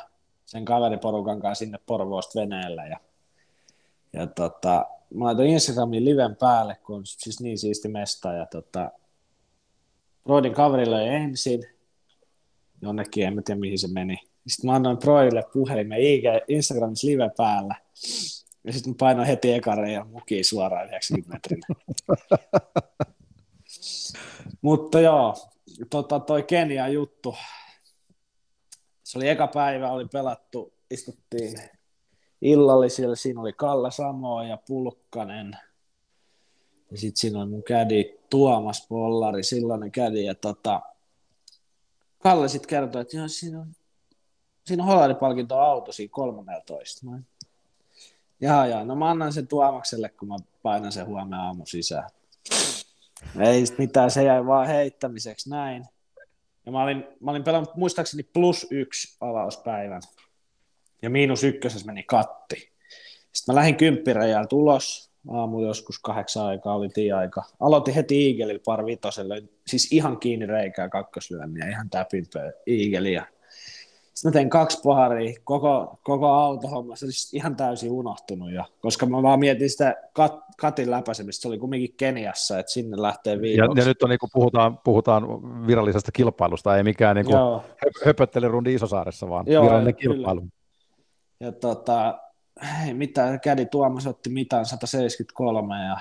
sen 0.45 0.65
kaveriporukan 0.65 1.39
kanssa 1.39 1.65
sinne 1.65 1.79
Porvoosta 1.85 2.39
veneellä, 2.39 2.85
ja, 2.85 2.99
ja 4.13 4.27
tota, 4.27 4.85
mä 5.13 5.25
laitoin 5.25 5.49
Instagramin 5.49 6.05
liven 6.05 6.35
päälle, 6.35 6.77
kun 6.85 6.95
on 6.95 7.01
siis 7.05 7.41
niin 7.41 7.57
siisti 7.57 7.87
mesta, 7.87 8.33
ja 8.33 8.45
tota, 8.45 8.91
Broidin 10.23 10.53
kaverille 10.53 11.07
ensin, 11.15 11.63
jonnekin, 12.81 13.25
en 13.25 13.43
tiedä 13.43 13.59
mihin 13.59 13.79
se 13.79 13.87
meni. 13.87 14.19
Sitten 14.47 14.69
mä 14.69 14.75
annoin 14.75 14.97
Broidille 14.97 15.43
puhelimen 15.53 15.99
Instagramissa 16.47 17.07
live 17.07 17.31
päällä, 17.37 17.75
ja 18.63 18.73
sitten 18.73 18.91
mä 18.91 18.95
painoin 18.99 19.27
heti 19.27 19.53
ekareen 19.53 19.93
ja 19.93 20.05
mukiin 20.05 20.45
suoraan 20.45 20.87
90 20.87 21.33
metrin. 21.33 21.61
Mutta 24.61 24.99
joo, 24.99 25.35
tota, 25.89 26.19
toi 26.19 26.43
Kenia 26.43 26.87
juttu, 26.87 27.35
se 29.03 29.17
oli 29.17 29.29
eka 29.29 29.47
päivä, 29.47 29.91
oli 29.91 30.05
pelattu, 30.05 30.73
istuttiin 30.91 31.57
illallisille, 32.41 33.15
siinä 33.15 33.41
oli 33.41 33.53
Kalle 33.53 33.91
Samo 33.91 34.43
ja 34.43 34.57
Pulkkanen, 34.67 35.57
ja 36.91 36.97
sitten 36.97 37.19
siinä 37.19 37.39
oli 37.39 37.49
mun 37.49 37.63
kädi 37.63 38.17
Tuomas 38.29 38.85
Pollari, 38.89 39.43
silloinen 39.43 39.91
kädi, 39.91 40.25
ja 40.25 40.35
tota, 40.35 40.81
Kalle 42.19 42.49
sitten 42.49 42.69
kertoi, 42.69 43.01
että 43.01 43.17
joo, 43.17 43.27
siinä 43.27 43.59
on, 43.59 43.67
siinä 44.65 44.83
on 44.83 44.89
Hollaripalkinto 44.89 45.59
auto 45.59 45.91
siinä 45.91 46.11
13. 46.11 47.05
Mä, 47.05 47.19
jaa, 48.41 48.67
jaa, 48.67 48.85
no 48.85 48.95
mä 48.95 49.09
annan 49.09 49.33
sen 49.33 49.47
Tuomakselle, 49.47 50.09
kun 50.09 50.27
mä 50.27 50.35
painan 50.63 50.91
sen 50.91 51.05
huomenna 51.05 51.45
aamu 51.45 51.65
sisään. 51.65 52.09
Ei 53.39 53.63
mitään, 53.77 54.11
se 54.11 54.23
jäi 54.23 54.45
vaan 54.45 54.67
heittämiseksi 54.67 55.49
näin. 55.49 55.85
Ja 56.65 56.71
mä 56.71 56.83
olin, 56.83 57.07
mä 57.19 57.31
olin 57.31 57.43
pelannut 57.43 57.75
muistaakseni 57.75 58.23
plus 58.23 58.67
yksi 58.71 59.17
avauspäivän. 59.21 60.01
Ja 61.01 61.09
miinus 61.09 61.43
ykkösessä 61.43 61.85
meni 61.85 62.03
katti. 62.03 62.55
Sitten 63.33 63.53
mä 63.53 63.59
lähdin 63.59 63.75
kymppirajaan 63.75 64.47
tulos. 64.47 65.11
Aamu 65.27 65.59
joskus 65.61 65.99
kahdeksan 65.99 66.45
aikaa 66.45 66.75
oli 66.75 66.89
tie-aika. 66.89 67.43
Aloitin 67.59 67.93
heti 67.93 68.27
Eaglella 68.27 68.59
par 68.65 68.85
vitoselle. 68.85 69.43
Siis 69.67 69.91
ihan 69.91 70.19
kiinni 70.19 70.45
reikää 70.45 70.89
kakkoslyönniä. 70.89 71.69
Ihan 71.69 71.89
täpinpö 71.89 72.51
Eagleia. 72.67 73.25
Sitten 74.15 74.29
mä 74.29 74.33
tein 74.33 74.49
kaksi 74.49 74.79
paharia, 74.83 75.33
koko, 75.43 75.99
koko 76.03 76.27
autohomma, 76.27 76.95
se 76.95 77.05
olisi 77.05 77.37
ihan 77.37 77.55
täysin 77.55 77.91
unohtunut. 77.91 78.51
Ja, 78.51 78.65
koska 78.81 79.05
mä 79.05 79.21
vaan 79.21 79.39
mietin 79.39 79.69
sitä 79.69 79.95
kat, 80.13 80.39
katin 80.57 80.91
läpäisemistä, 80.91 81.41
se 81.41 81.47
oli 81.47 81.57
kumminkin 81.57 81.93
Keniassa, 81.97 82.59
että 82.59 82.71
sinne 82.71 83.01
lähtee 83.01 83.41
viikoksi. 83.41 83.79
Ja, 83.79 83.83
ja 83.83 83.87
nyt 83.87 84.03
on, 84.03 84.09
niin 84.09 84.19
kuin 84.19 84.29
puhutaan, 84.33 84.77
puhutaan 84.77 85.27
virallisesta 85.67 86.11
kilpailusta, 86.11 86.77
ei 86.77 86.83
mikään 86.83 87.15
niin 87.15 87.25
höpöttelyrundi 88.05 88.73
Isosaaressa, 88.73 89.29
vaan 89.29 89.45
Joo, 89.47 89.63
virallinen 89.63 89.95
kilpailu. 89.95 90.41
Kyllä. 90.41 90.51
Ja 91.39 91.51
tota, 91.51 92.19
ei 92.87 92.93
mitään, 92.93 93.39
kädi 93.39 93.65
Tuomas 93.65 94.07
otti 94.07 94.29
mitään 94.29 94.65
173 94.65 95.85
ja 95.85 95.97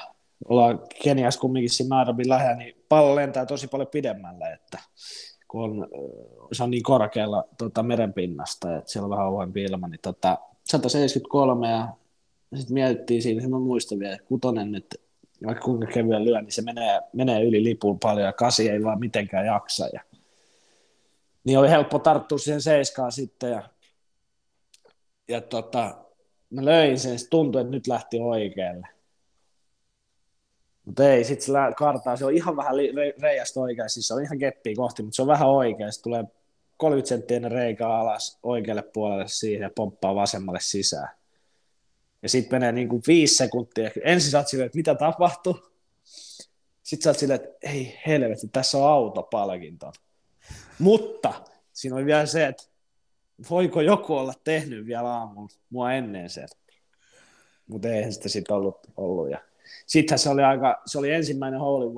ollaan 0.49 0.81
Keniassa 1.03 1.41
kumminkin 1.41 1.71
siinä 1.71 1.97
Nairobin 1.97 2.29
lähellä, 2.29 2.57
niin 2.57 2.85
pallo 2.89 3.17
lentää 3.17 3.47
tosi 3.47 3.69
paljon 3.69 3.89
pidemmälle, 3.89 4.53
että 4.53 4.79
kun 5.55 5.65
on, 5.65 5.89
se 6.53 6.63
on 6.63 6.71
niin 6.71 6.83
korkealla 6.83 7.45
tota, 7.59 7.83
merenpinnasta, 7.83 8.77
että 8.77 8.91
siellä 8.91 9.05
on 9.05 9.11
vähän 9.11 9.27
ohuempi 9.27 9.63
ilma, 9.63 9.89
niin 9.89 10.01
tota, 10.03 10.39
173 10.65 11.71
ja 11.71 11.89
sitten 12.55 12.75
mietittiin 12.75 13.23
siinä, 13.23 13.49
mä 13.49 13.59
muistan 13.59 13.99
vielä, 13.99 14.15
että 14.15 14.27
kutonen 14.27 14.75
että 14.75 14.97
vaikka 15.47 15.65
kuinka 15.65 15.87
kevyen 15.87 16.25
lyö, 16.25 16.43
niin 16.43 16.53
se 16.53 16.63
menee, 16.63 17.01
menee 17.13 17.45
yli 17.45 17.65
lipun 17.65 17.99
paljon 17.99 18.27
ja 18.27 18.33
kasi 18.33 18.71
ei 18.71 18.85
vaan 18.85 19.01
mitenkään 19.01 19.47
jaksa. 19.47 19.89
Ja, 19.93 20.01
niin 21.45 21.59
oli 21.59 21.71
helppo 21.71 21.99
tarttua 21.99 22.39
siihen 22.39 22.63
seiskaan 22.63 23.13
sitten 23.13 23.51
ja, 23.51 23.63
ja 25.29 25.41
tota, 25.41 25.95
mä 26.51 26.65
löin 26.65 26.99
sen, 26.99 27.19
se 27.19 27.29
tuntui, 27.29 27.61
että 27.61 27.71
nyt 27.71 27.87
lähti 27.87 28.21
oikealle. 28.21 28.89
Mutta 30.85 31.09
ei, 31.09 31.25
sitten 31.25 31.47
se 31.47 31.53
kartaa, 31.77 32.17
se 32.17 32.25
on 32.25 32.35
ihan 32.35 32.57
vähän 32.57 32.75
reijästä 33.21 33.61
oikein, 33.61 33.91
siis 33.91 34.09
se 34.09 34.15
on 34.15 34.23
ihan 34.23 34.39
keppiä 34.39 34.75
kohti, 34.77 35.03
mutta 35.03 35.17
se 35.17 35.23
on 35.23 35.29
vähän 35.29 35.49
oikein, 35.49 35.93
se 35.93 36.03
tulee 36.03 36.25
30 36.77 37.09
senttinen 37.09 37.53
reikä 37.53 37.89
alas 37.89 38.39
oikealle 38.43 38.83
puolelle 38.83 39.29
siihen 39.29 39.63
ja 39.63 39.71
pomppaa 39.75 40.15
vasemmalle 40.15 40.61
sisään. 40.63 41.09
Ja 42.23 42.29
sitten 42.29 42.55
menee 42.55 42.73
niin 42.73 42.89
kuin 42.89 43.03
viisi 43.07 43.35
sekuntia. 43.35 43.91
Ensin 44.05 44.31
sä 44.31 44.39
oot 44.39 44.49
silleen, 44.49 44.67
että 44.67 44.79
mitä 44.79 44.95
tapahtuu? 44.95 45.67
Sitten 46.83 47.05
sä 47.05 47.11
oot 47.11 47.19
silleen, 47.19 47.41
että 47.41 47.69
ei 47.69 48.01
helvetti, 48.07 48.49
tässä 48.49 48.79
on 48.79 48.93
autopalkinto. 48.93 49.93
Mutta 50.79 51.33
siinä 51.73 51.97
oli 51.97 52.05
vielä 52.05 52.27
se, 52.27 52.47
että 52.47 52.65
voiko 53.51 53.81
joku 53.81 54.15
olla 54.17 54.35
tehnyt 54.45 54.87
vielä 54.87 55.09
aamulla 55.09 55.49
mua 55.71 55.93
ennen 55.93 56.31
sen. 56.31 56.49
Mutta 57.67 57.89
eihän 57.89 58.13
sitä 58.13 58.29
sitten 58.29 58.57
ollut, 58.57 58.79
ollut. 58.97 59.31
Ja 59.31 59.41
Sittenhän 59.87 60.19
se 60.19 60.31
oli, 60.31 60.43
aika, 60.43 60.83
se 60.87 60.99
oli 60.99 61.11
ensimmäinen 61.11 61.61
hole 61.61 61.95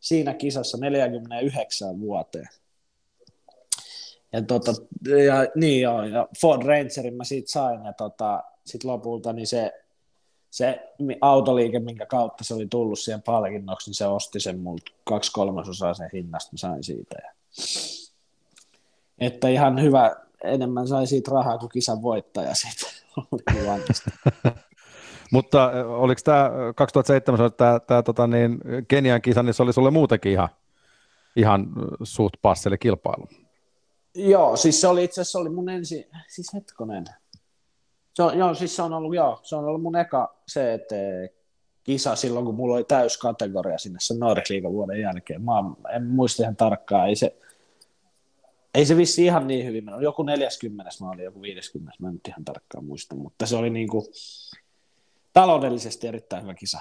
siinä 0.00 0.34
kisassa 0.34 0.78
49 0.80 2.00
vuoteen. 2.00 2.48
Ja, 4.32 4.42
tota, 4.42 4.72
ja, 5.26 5.34
niin 5.54 5.82
joo, 5.82 6.02
ja 6.02 6.28
Ford 6.40 6.62
Rangerin 6.62 7.14
mä 7.14 7.24
siitä 7.24 7.50
sain, 7.50 7.84
ja 7.84 7.92
tota, 7.92 8.42
sitten 8.66 8.90
lopulta 8.90 9.32
niin 9.32 9.46
se, 9.46 9.72
se 10.50 10.92
autoliike, 11.20 11.78
minkä 11.78 12.06
kautta 12.06 12.44
se 12.44 12.54
oli 12.54 12.66
tullut 12.66 12.98
siihen 12.98 13.22
palkinnoksi, 13.22 13.90
niin 13.90 13.94
se 13.94 14.06
osti 14.06 14.40
sen 14.40 14.60
multa 14.60 14.92
kaksi 15.04 15.32
kolmasosaa 15.32 15.94
sen 15.94 16.10
hinnasta, 16.12 16.52
mä 16.52 16.58
sain 16.58 16.84
siitä. 16.84 17.14
Ja, 17.22 17.32
että 19.18 19.48
ihan 19.48 19.82
hyvä, 19.82 20.16
enemmän 20.44 20.88
sai 20.88 21.06
siitä 21.06 21.30
rahaa 21.30 21.58
kuin 21.58 21.70
kisan 21.70 22.02
voittaja 22.02 22.54
sitten. 22.54 22.90
Mutta 25.32 25.70
oliko 25.86 26.20
tämä 26.24 26.50
2007 26.76 27.52
tämä, 27.52 27.80
tämä 27.80 28.02
tota 28.02 28.26
niin, 28.26 28.60
Kenian 28.88 29.22
kisa, 29.22 29.42
niin 29.42 29.54
se 29.54 29.62
oli 29.62 29.72
sulle 29.72 29.90
muutenkin 29.90 30.32
ihan, 30.32 30.48
ihan 31.36 31.66
suht 32.02 32.34
passelle 32.42 32.78
kilpailu? 32.78 33.28
Joo, 34.14 34.56
siis 34.56 34.80
se 34.80 34.88
oli 34.88 35.04
itse 35.04 35.20
asiassa 35.20 35.38
oli 35.38 35.48
mun 35.48 35.68
ensi, 35.68 36.08
siis 36.28 36.54
hetkonen. 36.54 37.04
Se 38.14 38.22
on, 38.22 38.38
joo, 38.38 38.54
siis 38.54 38.76
se 38.76 38.82
on 38.82 38.92
ollut, 38.92 39.14
joo, 39.14 39.40
se 39.42 39.56
on 39.56 39.64
ollut 39.64 39.82
mun 39.82 39.96
eka 39.96 40.36
CT-kisa 40.50 42.16
silloin, 42.16 42.44
kun 42.44 42.54
mulla 42.54 42.74
oli 42.74 42.84
täys 42.84 43.18
kategoria 43.18 43.78
sinne 43.78 43.98
sen 44.02 44.18
Nordic 44.18 44.62
vuoden 44.62 45.00
jälkeen. 45.00 45.42
Mä 45.42 45.52
en 45.96 46.06
muista 46.06 46.42
ihan 46.42 46.56
tarkkaan, 46.56 47.08
ei 47.08 47.16
se, 47.16 47.36
ei 48.74 48.86
se 48.86 48.96
vissi 48.96 49.24
ihan 49.24 49.46
niin 49.46 49.66
hyvin 49.66 49.84
mennyt. 49.84 50.02
Joku 50.02 50.22
40, 50.22 50.90
mä 51.00 51.10
olin 51.10 51.24
joku 51.24 51.42
50, 51.42 51.96
mä 51.98 52.08
en 52.08 52.14
nyt 52.14 52.28
ihan 52.28 52.44
tarkkaan 52.44 52.84
muista, 52.84 53.14
mutta 53.14 53.46
se 53.46 53.56
oli 53.56 53.70
niin 53.70 53.88
kuin, 53.88 54.04
taloudellisesti 55.40 56.06
erittäin 56.06 56.42
hyvä 56.42 56.54
kisa. 56.54 56.78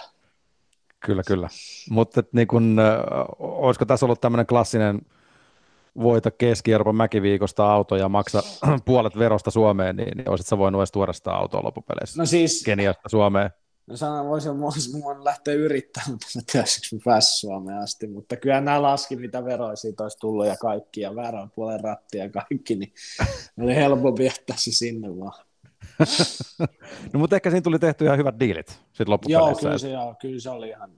Kyllä, 0.99 1.24
kyllä. 1.28 1.49
Mutta 1.89 2.24
niin 2.32 2.47
kun, 2.47 2.78
olisiko 3.39 3.86
tässä 3.86 4.05
ollut 4.05 4.22
tämmöinen 4.22 4.47
klassinen 4.47 5.01
voita 6.03 6.32
Keski-Euroopan 6.32 6.95
mäkiviikosta 6.95 7.74
auto 7.74 7.95
ja 7.95 8.10
maksa 8.10 8.43
puolet 8.86 9.18
verosta 9.18 9.51
Suomeen, 9.51 9.95
niin, 9.95 10.18
niin 10.18 10.30
olisit 10.30 10.47
sä 10.47 10.58
voinut 10.58 10.80
edes 10.80 10.91
tuoda 10.91 11.14
sitä 11.14 11.32
autoa 11.32 11.64
loppupeleissä 11.64 12.22
No 12.22 12.26
siis, 12.26 12.64
Keniasta 12.66 13.10
Suomeen? 13.10 13.49
no 13.88 13.97
sanon, 13.97 14.28
voisin, 14.28 14.62
voisin 14.62 15.03
voinut 15.03 15.24
lähteä 15.24 15.53
yrittämään, 15.53 16.12
mutta 16.12 16.28
mä 16.36 16.41
tiedän, 16.51 16.68
mä 16.93 16.99
päässyt 17.05 17.39
Suomeen 17.39 17.78
asti, 17.78 18.08
mutta 18.08 18.36
kyllä 18.36 18.62
nämä 18.62 18.82
laski, 18.82 19.16
mitä 19.16 19.45
veroja 19.45 19.76
siitä 19.76 20.03
olisi 20.03 20.20
tullut 20.20 20.45
ja 20.45 20.55
kaikki, 20.58 21.01
ja 21.01 21.16
väärän 21.16 21.51
puolen 21.51 21.80
ratti 21.80 22.18
ja 22.18 22.30
kaikki, 22.30 22.76
niin 22.76 22.93
oli 23.62 23.76
helpompi 23.76 24.26
jättää 24.26 24.58
se 24.58 24.72
sinne 24.72 25.20
vaan. 25.20 25.47
No 27.14 27.20
mutta 27.20 27.36
ehkä 27.36 27.50
siinä 27.50 27.62
tuli 27.62 27.80
tehty 27.80 28.06
ihan 28.06 28.18
hyvät 28.18 28.39
diilit 28.39 28.68
sitten 28.68 29.06
Joo, 29.08 29.12
loppupeleissä. 29.12 29.62
kyllä 29.62 29.78
se, 29.78 29.89
joo, 29.89 30.16
kyllä 30.22 30.39
se 30.39 30.50
oli 30.50 30.70
ihan, 30.70 30.91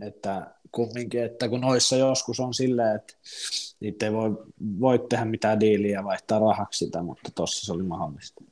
että 0.00 0.54
kumminkin, 0.72 1.24
että 1.24 1.48
kun 1.48 1.60
noissa 1.60 1.96
joskus 1.96 2.40
on 2.40 2.54
silleen, 2.54 2.96
että 2.96 3.14
niitä 3.80 4.06
ei 4.06 4.12
voi, 4.12 4.30
voi 4.80 4.98
tehdä 5.08 5.24
mitään 5.24 5.60
diiliä 5.60 5.92
ja 5.98 6.04
vaihtaa 6.04 6.38
rahaksi 6.38 6.84
sitä, 6.84 7.02
mutta 7.02 7.30
tossa 7.34 7.66
se 7.66 7.72
oli 7.72 7.82
mahdollista. 7.82 8.44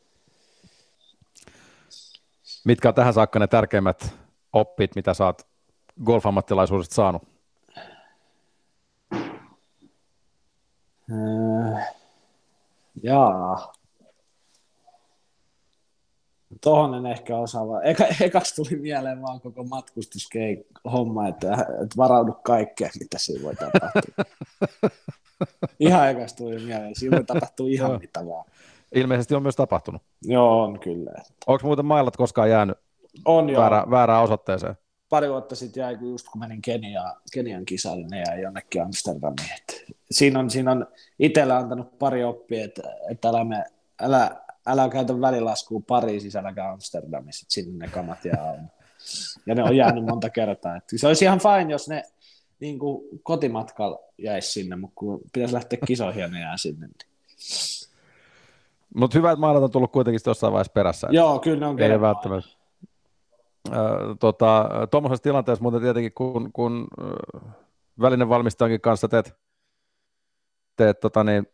Mitkä 2.64 2.88
on 2.88 2.94
tähän 2.94 3.14
saakka 3.14 3.38
ne 3.38 3.46
tärkeimmät 3.46 4.14
oppit, 4.52 4.94
mitä 4.96 5.14
sä 5.14 5.24
oot 5.26 5.42
golfammattilaisuudesta 6.04 6.94
saanut? 6.94 7.22
Öö, 11.10 11.82
jaa. 13.02 13.72
Tohon 16.60 16.94
en 16.94 17.06
ehkä 17.06 17.36
osaa. 17.36 17.82
Eka, 17.82 18.04
ekaksi 18.20 18.54
tuli 18.54 18.80
mieleen 18.80 19.22
vaan 19.22 19.40
koko 19.40 19.64
matkustuskeik 19.64 20.66
homma, 20.92 21.28
että, 21.28 21.52
että 21.52 21.96
varaudu 21.96 22.32
kaikkeen, 22.32 22.90
mitä 23.00 23.18
siinä 23.18 23.42
voi 23.42 23.54
tapahtua. 23.54 24.24
ihan 25.80 26.10
ekaksi 26.10 26.36
tuli 26.36 26.58
mieleen. 26.58 26.94
Siinä 26.96 27.16
voi 27.16 27.24
tapahtua 27.24 27.66
ihan 27.68 28.00
mitä 28.00 28.26
vaan. 28.26 28.44
Ilmeisesti 28.94 29.34
on 29.34 29.42
myös 29.42 29.56
tapahtunut. 29.56 30.02
Joo, 30.22 30.62
on 30.62 30.80
kyllä. 30.80 31.12
Onko 31.46 31.66
muuten 31.66 31.84
mailat 31.84 32.16
koskaan 32.16 32.50
jäänyt 32.50 32.78
On 33.24 33.50
joo. 33.50 33.62
väärä, 33.62 33.84
väärään 33.90 34.22
osoitteeseen? 34.22 34.74
Pari 35.08 35.30
vuotta 35.30 35.56
sitten 35.56 35.80
jäi, 35.80 35.96
kun 35.96 36.10
just 36.10 36.28
kun 36.28 36.40
menin 36.40 36.62
Keniaan, 36.62 37.16
Kenian 37.32 37.64
niin 37.94 38.08
ne 38.10 38.22
jäi 38.28 38.42
jonnekin 38.42 38.82
Amsterdamiin. 38.82 39.52
Et 39.56 39.84
siinä 40.10 40.40
on, 40.40 40.50
siinä 40.50 40.70
on 40.70 40.86
itsellä 41.18 41.56
antanut 41.56 41.98
pari 41.98 42.24
oppia, 42.24 42.64
että, 42.64 42.82
että 43.10 43.28
älä, 43.28 43.44
me, 43.44 43.64
älä, 44.00 44.42
älä 44.68 44.88
käytä 44.88 45.20
välilaskua 45.20 45.80
Pariisissa, 45.86 46.38
äläkä 46.38 46.72
Amsterdamissa, 46.72 47.44
että 47.44 47.54
sinne 47.54 47.86
ne 47.86 47.92
kamat 47.92 48.24
jää 48.24 48.50
aina. 48.50 48.68
Ja 49.46 49.54
ne 49.54 49.64
on 49.64 49.76
jäänyt 49.76 50.04
monta 50.04 50.30
kertaa. 50.30 50.76
Et 50.76 50.84
se 50.96 51.06
olisi 51.06 51.24
ihan 51.24 51.38
fine, 51.38 51.72
jos 51.72 51.88
ne 51.88 52.02
niin 52.60 52.78
kuin 52.78 53.08
kotimatkalla 53.22 53.98
jäisi 54.18 54.52
sinne, 54.52 54.76
mutta 54.76 54.94
kun 54.94 55.20
pitäisi 55.32 55.54
lähteä 55.54 55.78
kisoihin 55.86 56.20
ja 56.20 56.28
ne 56.28 56.40
jää 56.40 56.56
sinne. 56.56 56.86
Niin. 56.86 56.96
Mutta 58.94 59.18
hyvä, 59.18 59.30
että 59.30 59.40
mailat 59.40 59.62
on 59.62 59.70
tullut 59.70 59.92
kuitenkin 59.92 60.20
jossain 60.26 60.52
vaiheessa 60.52 60.72
perässä. 60.72 61.08
Joo, 61.10 61.38
kyllä 61.38 61.60
ne 61.60 61.66
on 61.66 61.80
Ei 61.80 62.00
välttämättä. 62.00 62.50
Tota, 64.20 64.68
Tuommoisessa 64.90 65.22
tilanteessa 65.22 65.62
muuten 65.62 65.80
tietenkin, 65.80 66.12
kun, 66.14 66.52
kun 66.52 66.88
välinen 68.00 68.28
valmistajankin 68.28 68.80
kanssa 68.80 69.08
teet, 69.08 69.34
teet 70.76 71.00
tota 71.00 71.24
niin, 71.24 71.46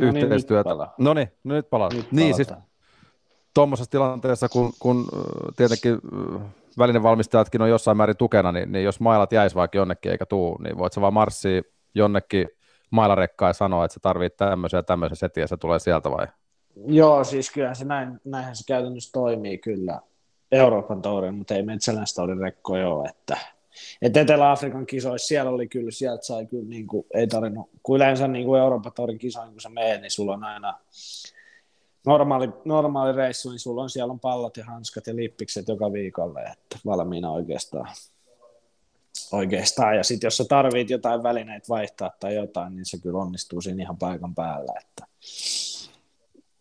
No 0.00 0.12
niin, 0.12 0.24
yhteistyötä. 0.24 0.70
No 0.98 1.14
niin, 1.14 1.28
nyt 1.44 1.70
palaa. 1.70 1.88
Nyt 1.94 2.12
niin, 2.12 2.34
siis 2.34 2.48
tuommoisessa 3.54 3.90
tilanteessa, 3.90 4.48
kun, 4.48 4.72
kun 4.78 5.06
tietenkin 5.56 5.92
ö, 5.94 6.40
välinen 6.78 7.02
valmistajatkin 7.02 7.62
on 7.62 7.70
jossain 7.70 7.96
määrin 7.96 8.16
tukena, 8.16 8.52
niin, 8.52 8.72
niin 8.72 8.84
jos 8.84 9.00
mailat 9.00 9.32
jäisi 9.32 9.56
vaikka 9.56 9.78
jonnekin 9.78 10.12
eikä 10.12 10.26
tuu, 10.26 10.58
niin 10.62 10.78
voit 10.78 10.92
sä 10.92 11.00
vaan 11.00 11.14
marssia 11.14 11.62
jonnekin 11.94 12.48
mailarekkaan 12.90 13.48
ja 13.48 13.52
sanoa, 13.52 13.84
että 13.84 13.92
sä 13.94 14.00
tarvit 14.02 14.36
tämmöisen 14.36 14.78
ja 14.78 14.82
tämmöisen 14.82 15.16
setin 15.16 15.40
ja 15.40 15.48
se 15.48 15.56
tulee 15.56 15.78
sieltä 15.78 16.10
vai? 16.10 16.26
Joo, 16.86 17.24
siis 17.24 17.50
kyllähän 17.50 17.76
se 17.76 17.84
näin, 17.84 18.20
näinhän 18.24 18.56
se 18.56 18.64
käytännössä 18.66 19.12
toimii 19.12 19.58
kyllä 19.58 20.00
Euroopan 20.52 21.02
tourin, 21.02 21.34
mutta 21.34 21.54
ei 21.54 21.62
Metsäläns 21.62 22.14
tourin 22.14 22.40
rekkoja 22.40 22.88
ole, 22.88 23.08
että 23.08 23.36
et 24.02 24.16
Etelä-Afrikan 24.16 24.86
kisoissa 24.86 25.26
siellä 25.26 25.50
oli 25.50 25.68
kyllä, 25.68 25.90
sieltä 25.90 26.24
sai 26.24 26.46
kyllä 26.46 26.68
niin 26.68 26.86
kuin, 26.86 27.06
ei 27.14 27.26
tarvinnut, 27.26 27.70
kun 27.82 27.96
yleensä 27.96 28.28
niin 28.28 28.46
kuin 28.46 28.60
Euroopan 28.60 28.92
tourin 28.92 29.18
kisoihin, 29.18 29.52
kun 29.52 29.60
sä 29.60 29.68
menet, 29.68 30.00
niin 30.00 30.10
sulla 30.10 30.32
on 30.32 30.44
aina 30.44 30.78
normaali, 32.06 32.48
normaali 32.64 33.12
reissu, 33.12 33.50
niin 33.50 33.58
sulla 33.58 33.82
on 33.82 33.90
siellä 33.90 34.12
on 34.12 34.20
pallot 34.20 34.56
ja 34.56 34.64
hanskat 34.64 35.06
ja 35.06 35.16
lippikset 35.16 35.68
joka 35.68 35.92
viikolle, 35.92 36.42
että 36.42 36.78
valmiina 36.86 37.30
oikeastaan. 37.30 37.88
oikeastaan. 39.32 39.96
Ja 39.96 40.04
sitten 40.04 40.26
jos 40.26 40.36
sä 40.36 40.44
tarvit 40.44 40.90
jotain 40.90 41.22
välineitä 41.22 41.68
vaihtaa 41.68 42.10
tai 42.20 42.34
jotain, 42.34 42.76
niin 42.76 42.86
se 42.86 42.98
kyllä 42.98 43.18
onnistuu 43.18 43.60
siinä 43.60 43.82
ihan 43.82 43.98
paikan 43.98 44.34
päällä. 44.34 44.72
Että 44.80 45.06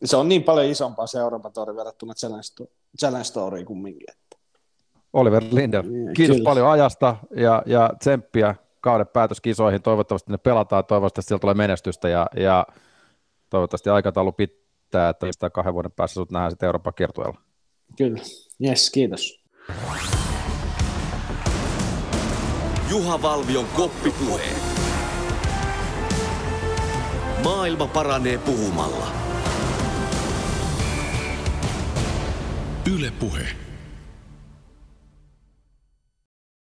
se 0.04 0.18
on 0.18 0.30
niin 0.30 0.44
paljon 0.44 0.66
isompaa 0.66 1.08
se 1.08 1.20
Euroopan 1.20 1.54
tori 1.54 1.76
verrattuna 1.76 2.14
Challenge, 2.14 2.72
Challenge 3.00 3.24
Storyin 3.24 3.66
kumminkin. 3.66 4.08
Oliver 5.14 5.44
Linder, 5.52 5.86
Niin, 5.86 6.14
kiitos 6.14 6.38
kyllä. 6.38 6.48
paljon 6.50 6.72
ajasta 6.72 7.16
ja, 7.36 7.64
ja 7.66 7.90
tsemppiä 8.00 8.56
kauden 8.82 9.08
päätöskisoihin. 9.08 9.82
Toivottavasti 9.82 10.32
ne 10.32 10.38
pelataan, 10.38 10.86
toivottavasti 10.86 11.28
siellä 11.28 11.40
tulee 11.40 11.56
menestystä 11.56 12.10
ja, 12.10 12.28
ja 12.36 12.68
toivottavasti 13.50 13.90
aikataulu 13.90 14.32
pitää, 14.32 15.10
että 15.10 15.28
sitä 15.32 15.50
kahden 15.50 15.74
vuoden 15.74 15.92
päässä 15.92 16.14
sut 16.14 16.32
nähdään 16.32 16.52
sitten 16.52 16.68
Euroopan 16.68 16.94
kiertueella. 16.94 17.38
Kyllä. 17.98 18.20
Yes, 18.68 18.90
kiitos. 18.90 19.44
Juha 22.90 23.22
Valvion 23.22 23.66
koppipuheet. 23.76 24.64
Maailma 27.44 27.88
paranee 27.88 28.38
puhumalla. 28.38 29.08
Yle 32.96 33.12
Puhe. 33.20 33.63